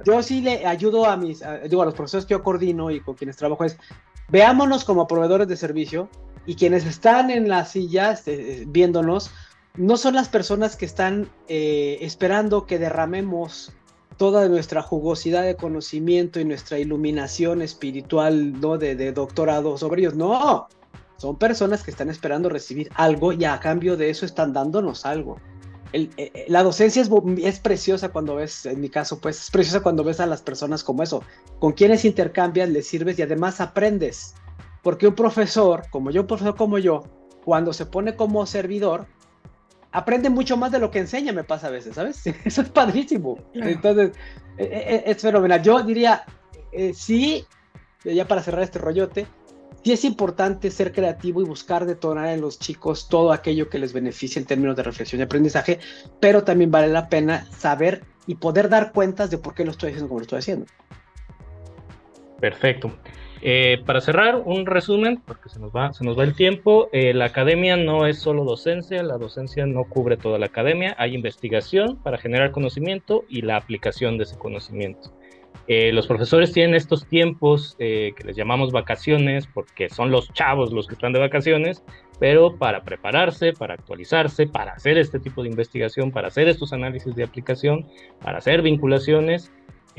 yo 0.04 0.22
sí 0.22 0.40
le 0.40 0.64
ayudo 0.64 1.04
a 1.04 1.16
mis, 1.16 1.42
digo, 1.68 1.82
a 1.82 1.84
los 1.84 1.94
profesores 1.94 2.26
que 2.26 2.32
yo 2.32 2.42
coordino 2.44 2.92
y 2.92 3.00
con 3.00 3.16
quienes 3.16 3.36
trabajo 3.36 3.64
es, 3.64 3.76
veámonos 4.28 4.84
como 4.84 5.08
proveedores 5.08 5.48
de 5.48 5.56
servicio 5.56 6.08
y 6.46 6.54
quienes 6.54 6.86
están 6.86 7.30
en 7.30 7.48
las 7.48 7.72
sillas 7.72 8.22
eh, 8.28 8.64
viéndonos, 8.68 9.32
no 9.76 9.96
son 9.96 10.14
las 10.14 10.28
personas 10.28 10.76
que 10.76 10.86
están 10.86 11.28
eh, 11.48 11.98
esperando 12.02 12.66
que 12.66 12.78
derramemos 12.78 13.72
toda 14.16 14.48
nuestra 14.48 14.80
jugosidad 14.80 15.42
de 15.42 15.56
conocimiento 15.56 16.38
y 16.38 16.44
nuestra 16.44 16.78
iluminación 16.78 17.62
espiritual, 17.62 18.60
¿no? 18.60 18.78
De, 18.78 18.94
de 18.94 19.12
doctorado 19.12 19.76
sobre 19.76 20.02
ellos. 20.02 20.14
No, 20.14 20.68
son 21.16 21.36
personas 21.36 21.82
que 21.82 21.90
están 21.90 22.10
esperando 22.10 22.48
recibir 22.48 22.90
algo 22.94 23.32
y 23.32 23.44
a 23.44 23.58
cambio 23.58 23.96
de 23.96 24.10
eso 24.10 24.24
están 24.24 24.52
dándonos 24.52 25.04
algo. 25.04 25.38
Eh, 25.92 26.10
eh, 26.16 26.44
la 26.48 26.62
docencia 26.62 27.00
es, 27.00 27.10
es, 27.42 27.60
preciosa 27.60 28.10
cuando 28.10 28.36
ves, 28.36 28.66
en 28.66 28.80
mi 28.80 28.90
caso, 28.90 29.20
pues 29.20 29.40
es 29.40 29.50
preciosa 29.50 29.80
cuando 29.80 30.04
ves 30.04 30.20
a 30.20 30.26
las 30.26 30.42
personas 30.42 30.84
como 30.84 31.02
eso, 31.02 31.22
con 31.58 31.72
quienes 31.72 32.04
intercambias, 32.04 32.68
les 32.68 32.86
sirves 32.86 33.18
y 33.18 33.22
además 33.22 33.60
aprendes. 33.60 34.34
Porque 34.82 35.08
un 35.08 35.14
profesor, 35.14 35.84
como 35.90 36.10
yo, 36.10 36.22
un 36.22 36.26
profesor 36.26 36.56
como 36.56 36.78
yo, 36.78 37.04
cuando 37.44 37.72
se 37.72 37.86
pone 37.86 38.16
como 38.16 38.44
servidor, 38.46 39.06
aprende 39.92 40.30
mucho 40.30 40.56
más 40.56 40.70
de 40.72 40.78
lo 40.78 40.90
que 40.90 40.98
enseña, 40.98 41.32
me 41.32 41.44
pasa 41.44 41.68
a 41.68 41.70
veces, 41.70 41.94
¿sabes? 41.94 42.26
Eso 42.44 42.62
es 42.62 42.68
padrísimo. 42.68 43.38
Entonces, 43.54 44.12
e, 44.58 44.64
e, 44.64 45.10
es, 45.10 45.22
fenomenal. 45.22 45.62
Yo 45.62 45.82
diría, 45.82 46.24
eh, 46.72 46.92
sí, 46.94 47.46
ya 48.04 48.28
para 48.28 48.42
cerrar 48.42 48.62
este 48.62 48.78
rollote, 48.78 49.26
sí 49.84 49.92
es 49.92 50.04
importante 50.04 50.70
ser 50.70 50.92
creativo 50.92 51.40
y 51.40 51.44
buscar 51.44 51.86
detonar 51.86 52.28
en 52.28 52.40
los 52.40 52.58
chicos 52.58 53.08
todo 53.08 53.32
aquello 53.32 53.68
que 53.68 53.78
les 53.78 53.92
beneficie 53.92 54.40
en 54.40 54.46
términos 54.46 54.76
de 54.76 54.82
reflexión 54.82 55.20
y 55.20 55.24
aprendizaje, 55.24 55.78
pero 56.20 56.44
también 56.44 56.70
vale 56.70 56.88
la 56.88 57.08
pena 57.08 57.46
saber 57.56 58.02
y 58.26 58.34
poder 58.34 58.68
dar 58.68 58.92
cuentas 58.92 59.30
de 59.30 59.38
por 59.38 59.54
qué 59.54 59.64
lo 59.64 59.70
estoy 59.70 59.90
haciendo 59.90 60.08
como 60.08 60.20
lo 60.20 60.24
estoy 60.24 60.40
haciendo. 60.40 60.66
Perfecto. 62.40 62.92
Eh, 63.40 63.82
para 63.86 64.00
cerrar, 64.00 64.42
un 64.44 64.66
resumen, 64.66 65.22
porque 65.24 65.48
se 65.48 65.60
nos 65.60 65.70
va, 65.72 65.92
se 65.92 66.04
nos 66.04 66.18
va 66.18 66.24
el 66.24 66.34
tiempo. 66.34 66.88
Eh, 66.92 67.14
la 67.14 67.26
academia 67.26 67.76
no 67.76 68.06
es 68.06 68.18
solo 68.18 68.44
docencia, 68.44 69.02
la 69.02 69.16
docencia 69.16 69.64
no 69.66 69.84
cubre 69.84 70.16
toda 70.16 70.38
la 70.38 70.46
academia. 70.46 70.94
Hay 70.98 71.14
investigación 71.14 71.96
para 72.02 72.18
generar 72.18 72.50
conocimiento 72.50 73.24
y 73.28 73.42
la 73.42 73.56
aplicación 73.56 74.18
de 74.18 74.24
ese 74.24 74.36
conocimiento. 74.36 75.12
Eh, 75.68 75.92
los 75.92 76.06
profesores 76.06 76.52
tienen 76.52 76.74
estos 76.74 77.06
tiempos 77.06 77.76
que 77.78 78.14
les 78.24 78.34
llamamos 78.36 78.72
vacaciones, 78.72 79.46
porque 79.46 79.88
son 79.90 80.10
los 80.10 80.32
chavos 80.32 80.72
los 80.72 80.86
que 80.86 80.94
están 80.94 81.12
de 81.12 81.18
vacaciones, 81.20 81.84
pero 82.18 82.56
para 82.56 82.82
prepararse, 82.82 83.52
para 83.52 83.74
actualizarse, 83.74 84.46
para 84.46 84.72
hacer 84.72 84.96
este 84.96 85.20
tipo 85.20 85.42
de 85.42 85.50
investigación, 85.50 86.10
para 86.10 86.28
hacer 86.28 86.48
estos 86.48 86.72
análisis 86.72 87.14
de 87.14 87.22
aplicación, 87.22 87.86
para 88.20 88.38
hacer 88.38 88.62
vinculaciones 88.62 89.52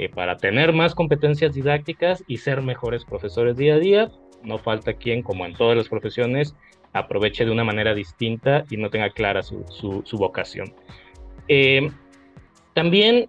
para 0.07 0.38
tener 0.38 0.72
más 0.72 0.95
competencias 0.95 1.53
didácticas 1.53 2.24
y 2.28 2.38
ser 2.38 2.61
mejores 2.61 3.03
profesores 3.03 3.57
día 3.57 3.76
a 3.76 3.80
día, 3.80 4.11
no 4.43 4.57
falta 4.57 4.93
quien, 4.93 5.22
como 5.22 5.45
en 5.45 5.53
todas 5.53 5.76
las 5.76 5.89
profesiones, 5.89 6.55
aproveche 6.93 7.43
de 7.43 7.51
una 7.51 7.65
manera 7.65 7.93
distinta 7.93 8.63
y 8.70 8.78
no 8.78 8.89
tenga 8.89 9.09
clara 9.09 9.43
su, 9.43 9.65
su, 9.67 10.17
vocación. 10.17 10.74
Eh, 11.49 11.91
también 12.74 13.26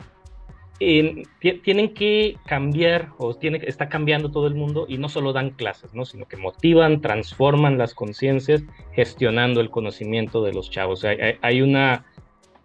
tienen 0.81 1.95
que 1.95 2.37
cambiar, 2.47 3.11
o 3.19 3.37
está 3.41 3.89
cambiando 3.89 4.31
todo 4.31 4.47
el 4.47 4.55
mundo, 4.55 4.87
y 4.89 4.97
no 4.99 5.09
solo 5.09 5.33
dan 5.33 5.51
clases, 5.51 5.95
¿no? 5.95 6.05
sino 6.05 6.27
que 6.27 6.37
motivan, 6.37 7.01
transforman 7.01 7.77
las 7.79 7.95
conciencias, 7.95 8.65
gestionando 8.93 9.61
el 9.61 9.71
conocimiento 9.71 10.43
de 10.43 10.55
los 10.55 10.71
chavos. 10.71 11.05
hay, 11.05 11.63
una, 11.63 12.07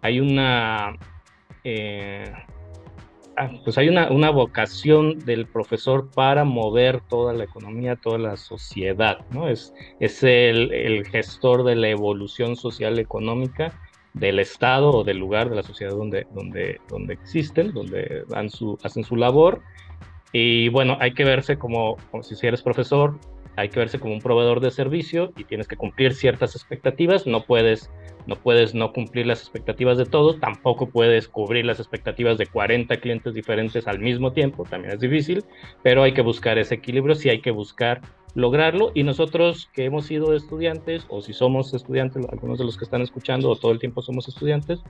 hay 0.00 0.20
una 0.20 0.96
eh, 1.62 2.24
Ah, 3.38 3.50
pues 3.64 3.76
hay 3.76 3.90
una, 3.90 4.30
vocación 4.30 5.18
del 5.26 5.46
profesor 5.46 6.10
para 6.10 6.44
mover 6.44 7.02
toda 7.02 7.34
la 7.34 7.44
economía, 7.44 7.94
toda 7.94 8.16
la 8.16 8.38
sociedad. 8.38 9.26
Es, 9.50 9.74
es 10.00 10.22
el, 10.22 11.04
gestor 11.06 11.62
de 11.62 11.76
la 11.76 11.90
evolución 11.90 12.56
social 12.56 12.98
económica 12.98 13.78
del 14.18 14.38
Estado 14.38 14.90
o 14.90 15.04
del 15.04 15.18
lugar 15.18 15.50
de 15.50 15.56
la 15.56 15.62
sociedad 15.62 15.92
donde, 15.92 16.26
donde, 16.34 16.80
donde 16.88 17.14
existen, 17.14 17.72
donde 17.72 18.24
dan 18.28 18.50
su, 18.50 18.78
hacen 18.82 19.04
su 19.04 19.16
labor. 19.16 19.60
Y 20.32 20.68
bueno, 20.70 20.96
hay 21.00 21.12
que 21.12 21.24
verse 21.24 21.58
como, 21.58 21.96
como 22.10 22.22
si 22.22 22.46
eres 22.46 22.62
profesor, 22.62 23.18
hay 23.56 23.68
que 23.68 23.78
verse 23.78 23.98
como 23.98 24.14
un 24.14 24.20
proveedor 24.20 24.60
de 24.60 24.70
servicio 24.70 25.32
y 25.36 25.44
tienes 25.44 25.68
que 25.68 25.76
cumplir 25.76 26.14
ciertas 26.14 26.54
expectativas, 26.54 27.26
no 27.26 27.44
puedes 27.44 27.90
no 28.26 28.34
puedes 28.34 28.74
no 28.74 28.92
cumplir 28.92 29.26
las 29.26 29.40
expectativas 29.40 29.98
de 29.98 30.04
todos, 30.04 30.40
tampoco 30.40 30.88
puedes 30.88 31.28
cubrir 31.28 31.64
las 31.64 31.78
expectativas 31.78 32.38
de 32.38 32.46
40 32.46 32.96
clientes 32.96 33.34
diferentes 33.34 33.86
al 33.86 34.00
mismo 34.00 34.32
tiempo, 34.32 34.64
también 34.64 34.94
es 34.94 35.00
difícil, 35.00 35.44
pero 35.84 36.02
hay 36.02 36.12
que 36.12 36.22
buscar 36.22 36.58
ese 36.58 36.74
equilibrio, 36.74 37.14
sí 37.14 37.28
hay 37.28 37.40
que 37.40 37.52
buscar 37.52 38.00
lograrlo 38.36 38.92
y 38.94 39.02
nosotros 39.02 39.68
que 39.72 39.86
hemos 39.86 40.06
sido 40.06 40.36
estudiantes 40.36 41.06
o 41.08 41.22
si 41.22 41.32
somos 41.32 41.74
estudiantes, 41.74 42.24
algunos 42.30 42.58
de 42.58 42.64
los 42.64 42.76
que 42.76 42.84
están 42.84 43.00
escuchando 43.00 43.50
o 43.50 43.56
todo 43.56 43.72
el 43.72 43.80
tiempo 43.80 44.02
somos 44.02 44.28
estudiantes, 44.28 44.80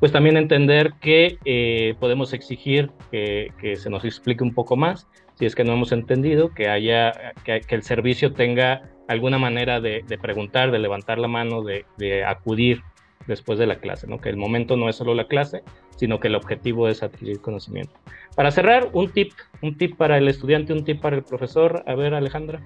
pues 0.00 0.12
también 0.12 0.36
entender 0.36 0.92
que 1.00 1.38
eh, 1.44 1.94
podemos 2.00 2.32
exigir 2.32 2.90
que, 3.10 3.52
que 3.58 3.76
se 3.76 3.88
nos 3.88 4.04
explique 4.04 4.42
un 4.42 4.52
poco 4.52 4.76
más, 4.76 5.06
si 5.38 5.46
es 5.46 5.54
que 5.54 5.64
no 5.64 5.74
hemos 5.74 5.92
entendido, 5.92 6.52
que 6.52 6.68
haya, 6.68 7.12
que, 7.44 7.62
el 7.68 7.82
servicio 7.82 8.32
tenga 8.32 8.90
alguna 9.06 9.38
manera 9.38 9.80
de, 9.80 10.02
preguntar, 10.20 10.70
de 10.70 10.78
levantar 10.78 11.18
la 11.18 11.28
mano, 11.28 11.62
de, 11.62 12.24
acudir 12.24 12.82
después 13.26 13.58
de 13.58 13.66
la 13.66 13.76
clase, 13.76 14.06
¿no? 14.06 14.18
Que 14.18 14.30
el 14.30 14.36
momento 14.36 14.76
no 14.76 14.88
es 14.88 14.96
solo 14.96 15.14
la 15.14 15.26
clase, 15.26 15.62
sino 15.96 16.20
que 16.20 16.28
el 16.28 16.36
objetivo 16.36 16.88
es 16.88 17.02
adquirir 17.02 17.40
conocimiento. 17.40 17.92
Para 18.34 18.50
cerrar, 18.50 18.88
un 18.92 19.10
tip, 19.10 19.32
un 19.62 19.76
tip 19.76 19.96
para 19.96 20.16
el 20.16 20.28
estudiante, 20.28 20.72
un 20.72 20.84
tip 20.84 21.00
para 21.00 21.16
el 21.16 21.22
profesor. 21.22 21.82
A 21.86 21.94
ver, 21.94 22.14
Alejandra. 22.14 22.62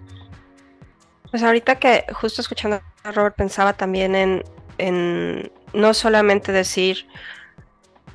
Pues 1.31 1.43
ahorita 1.43 1.76
que 1.76 2.05
justo 2.12 2.41
escuchando 2.41 2.81
a 3.05 3.12
Robert 3.12 3.37
pensaba 3.37 3.72
también 3.72 4.14
en, 4.14 4.45
en 4.78 5.53
no 5.72 5.95
solamente 5.95 6.53
decir 6.53 7.07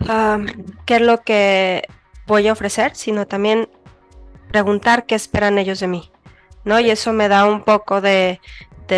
ah, 0.07 0.39
qué 0.86 0.95
es 0.95 1.01
lo 1.01 1.22
que 1.22 1.88
voy 2.28 2.47
a 2.47 2.53
ofrecer, 2.53 2.95
sino 2.95 3.26
también 3.26 3.70
preguntar 4.49 5.05
qué 5.05 5.16
esperan 5.16 5.57
ellos 5.57 5.80
de 5.80 5.88
mí, 5.88 6.11
¿no? 6.63 6.80
Y 6.80 6.89
eso 6.89 7.13
me 7.13 7.28
da 7.28 7.45
un 7.45 7.63
poco 7.63 8.01
de, 8.01 8.39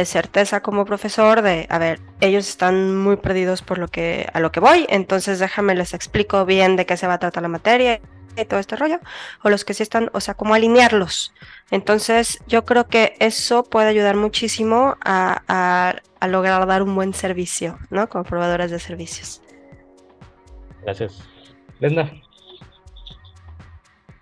certeza 0.06 0.62
como 0.62 0.86
profesor 0.86 1.42
de, 1.42 1.66
a 1.70 1.78
ver, 1.78 2.02
ellos 2.20 2.48
están 2.50 2.98
muy 2.98 3.16
perdidos 3.16 3.62
por 3.62 3.78
lo 3.78 3.88
que, 3.88 4.30
a 4.34 4.40
lo 4.40 4.52
que 4.52 4.60
voy, 4.60 4.86
entonces 4.90 5.40
déjame 5.40 5.76
les 5.76 5.94
explico 5.94 6.46
bien 6.46 6.76
de 6.76 6.86
qué 6.86 6.98
se 6.98 7.08
va 7.08 7.14
a 7.14 7.20
tratar 7.20 7.42
la 7.44 7.50
materia 7.50 8.02
y 8.42 8.46
todo 8.46 8.60
este 8.60 8.76
rollo, 8.76 9.00
o 9.44 9.50
los 9.50 9.66
que 9.66 9.74
sí 9.74 9.84
están, 9.84 10.10
o 10.14 10.20
sea, 10.20 10.34
como 10.34 10.54
alinearlos. 10.54 11.34
Entonces, 11.72 12.40
yo 12.48 12.66
creo 12.66 12.88
que 12.88 13.16
eso 13.20 13.64
puede 13.64 13.88
ayudar 13.88 14.16
muchísimo 14.16 14.96
a, 15.04 15.94
a 16.20 16.28
lograr 16.28 16.66
dar 16.68 16.84
un 16.84 16.96
buen 16.96 17.14
servicio, 17.14 17.78
¿no? 17.90 18.10
Como 18.10 18.24
proveedores 18.24 18.72
de 18.72 18.80
servicios. 18.80 19.42
Gracias. 20.84 21.22
Linda. 21.80 22.12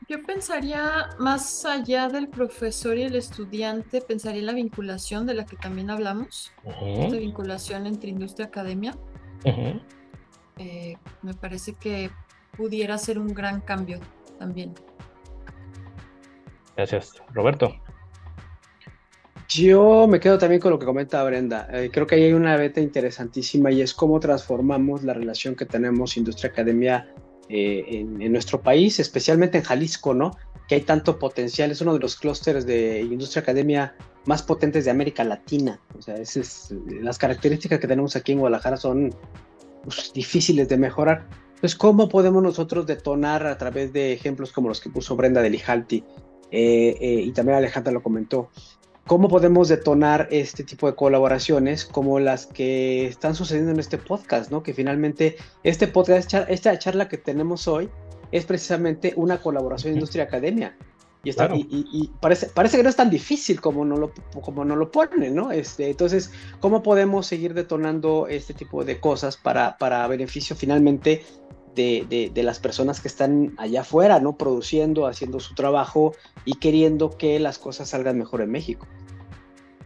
Yo 0.08 0.24
pensaría 0.24 1.10
más 1.18 1.66
allá 1.66 2.10
del 2.10 2.28
profesor 2.28 2.98
y 2.98 3.04
el 3.04 3.16
estudiante, 3.16 4.02
pensaría 4.02 4.40
en 4.40 4.46
la 4.46 4.54
vinculación 4.54 5.26
de 5.26 5.34
la 5.34 5.46
que 5.46 5.56
también 5.56 5.90
hablamos, 5.90 6.54
esta 6.64 7.18
vinculación 7.18 7.88
entre 7.88 8.10
industria 8.10 8.46
y 8.46 8.48
academia. 8.48 8.96
Eh, 10.58 10.98
me 11.24 11.34
parece 11.34 11.74
que 11.74 12.12
pudiera 12.58 12.98
ser 12.98 13.20
un 13.20 13.34
gran 13.34 13.62
cambio 13.62 14.00
también. 14.40 14.74
Gracias, 16.76 17.14
Roberto. 17.34 17.76
Yo 19.48 20.08
me 20.08 20.20
quedo 20.20 20.38
también 20.38 20.60
con 20.60 20.72
lo 20.72 20.80
que 20.80 20.86
comenta 20.86 21.24
Brenda. 21.24 21.68
Eh, 21.72 21.90
creo 21.92 22.08
que 22.08 22.16
ahí 22.16 22.24
hay 22.24 22.34
una 22.34 22.58
beta 22.58 22.82
interesantísima 22.82 23.72
y 23.72 23.82
es 23.82 23.94
cómo 23.94 24.20
transformamos 24.20 25.04
la 25.04 25.14
relación 25.14 25.56
que 25.56 25.66
tenemos 25.66 26.18
industria-academia 26.18 27.14
eh, 27.48 27.86
en, 27.88 28.32
nuestro 28.32 28.62
país, 28.62 29.00
especialmente 29.00 29.60
en 29.60 29.64
Jalisco, 29.64 30.14
¿no? 30.14 30.32
Que 30.68 30.76
hay 30.76 30.82
tanto 30.82 31.20
potencial, 31.20 31.70
es 31.70 31.80
uno 31.80 31.94
de 31.94 32.00
los 32.00 32.16
clústeres 32.16 32.66
de 32.66 33.02
industria 33.02 33.44
academia 33.44 33.96
más 34.26 34.42
potentes 34.42 34.84
de 34.86 34.92
América 34.92 35.24
Latina. 35.24 35.80
O 35.98 36.02
sea, 36.02 36.16
es, 36.16 36.74
las 37.02 37.20
características 37.20 37.80
que 37.80 37.88
tenemos 37.88 38.16
aquí 38.16 38.32
en 38.32 38.40
Guadalajara 38.40 38.78
son 38.78 39.14
pues, 39.84 40.12
difíciles 40.12 40.68
de 40.68 40.78
mejorar. 40.78 41.28
Entonces, 41.56 41.76
¿cómo 41.76 42.10
podemos 42.10 42.44
nosotros 42.44 42.86
detonar 42.86 43.48
a 43.48 43.58
través 43.58 43.92
de 43.94 44.14
ejemplos 44.14 44.52
como 44.52 44.70
los 44.70 44.80
que 44.80 44.90
puso 44.90 45.16
Brenda 45.16 45.42
de 45.42 45.50
Lijalti? 45.50 46.04
Eh, 46.52 46.98
eh, 47.02 47.22
y 47.22 47.32
también 47.32 47.58
Alejandra 47.58 47.92
lo 47.92 48.04
comentó, 48.04 48.50
cómo 49.08 49.30
podemos 49.30 49.68
detonar 49.68 50.28
este 50.32 50.64
tipo 50.64 50.88
de 50.88 50.96
colaboraciones 50.96 51.86
como 51.86 52.20
las 52.20 52.46
que 52.46 53.08
están 53.08 53.36
sucediendo 53.36 53.72
en 53.72 53.80
este 53.80 53.98
podcast, 53.98 54.52
¿no? 54.52 54.64
Que 54.64 54.74
finalmente 54.74 55.38
este 55.64 55.88
podcast, 55.88 56.34
esta 56.48 56.78
charla 56.80 57.08
que 57.08 57.18
tenemos 57.18 57.68
hoy 57.68 57.90
es 58.32 58.46
precisamente 58.46 59.14
una 59.16 59.42
colaboración 59.42 59.94
industria-academia. 59.94 60.76
Y, 61.24 61.30
está, 61.30 61.50
y, 61.56 62.12
parece, 62.22 62.48
parece 62.48 62.78
que 62.78 62.84
no 62.84 62.90
es 62.90 62.96
tan 62.96 63.10
difícil 63.10 63.60
como 63.60 63.84
no 63.84 63.98
lo, 63.98 64.14
como 64.42 64.64
no 64.64 64.76
lo 64.76 64.92
ponen, 64.92 65.34
¿no? 65.34 65.52
Este, 65.52 65.90
entonces, 65.90 66.32
¿cómo 66.60 66.84
podemos 66.84 67.26
seguir 67.26 67.56
detonando 67.56 68.28
este 68.28 68.54
tipo 68.54 68.84
de 68.84 69.00
cosas 69.00 69.36
para, 69.36 69.76
para 69.80 70.08
beneficio 70.08 70.56
finalmente 70.56 71.26
de, 71.76 72.32
de, 72.34 72.44
las 72.44 72.60
personas 72.60 73.02
que 73.02 73.08
están 73.08 73.54
allá 73.58 73.82
afuera, 73.82 74.20
¿no? 74.20 74.38
Produciendo, 74.38 75.08
haciendo 75.08 75.40
su 75.40 75.54
trabajo 75.56 76.14
y 76.46 76.54
queriendo 76.56 77.18
que 77.18 77.40
las 77.40 77.60
cosas 77.60 77.90
salgan 77.90 78.18
mejor 78.18 78.42
en 78.42 78.52
México. 78.52 78.88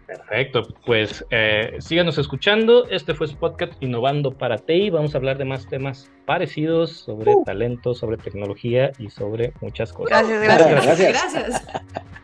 Perfecto, 0.10 0.64
pues 0.88 1.24
eh, 1.30 1.78
síganos 1.80 2.18
escuchando. 2.18 2.88
Este 2.90 3.14
fue 3.14 3.28
Spotcat 3.28 3.74
Innovando 3.80 4.32
para 4.32 4.58
TI. 4.58 4.90
Vamos 4.90 5.14
a 5.14 5.20
hablar 5.20 5.38
de 5.38 5.46
más 5.46 5.68
temas 5.68 6.10
parecidos 6.26 6.92
sobre 6.92 7.36
uh. 7.36 7.44
talento, 7.44 7.94
sobre 7.94 8.18
tecnología 8.18 8.92
y 8.98 9.12
sobre 9.12 9.54
muchas 9.62 9.94
cosas. 9.94 10.28
Gracias, 10.28 10.42
gracias. 10.42 10.82
gracias. 10.82 11.32
gracias. 11.32 12.20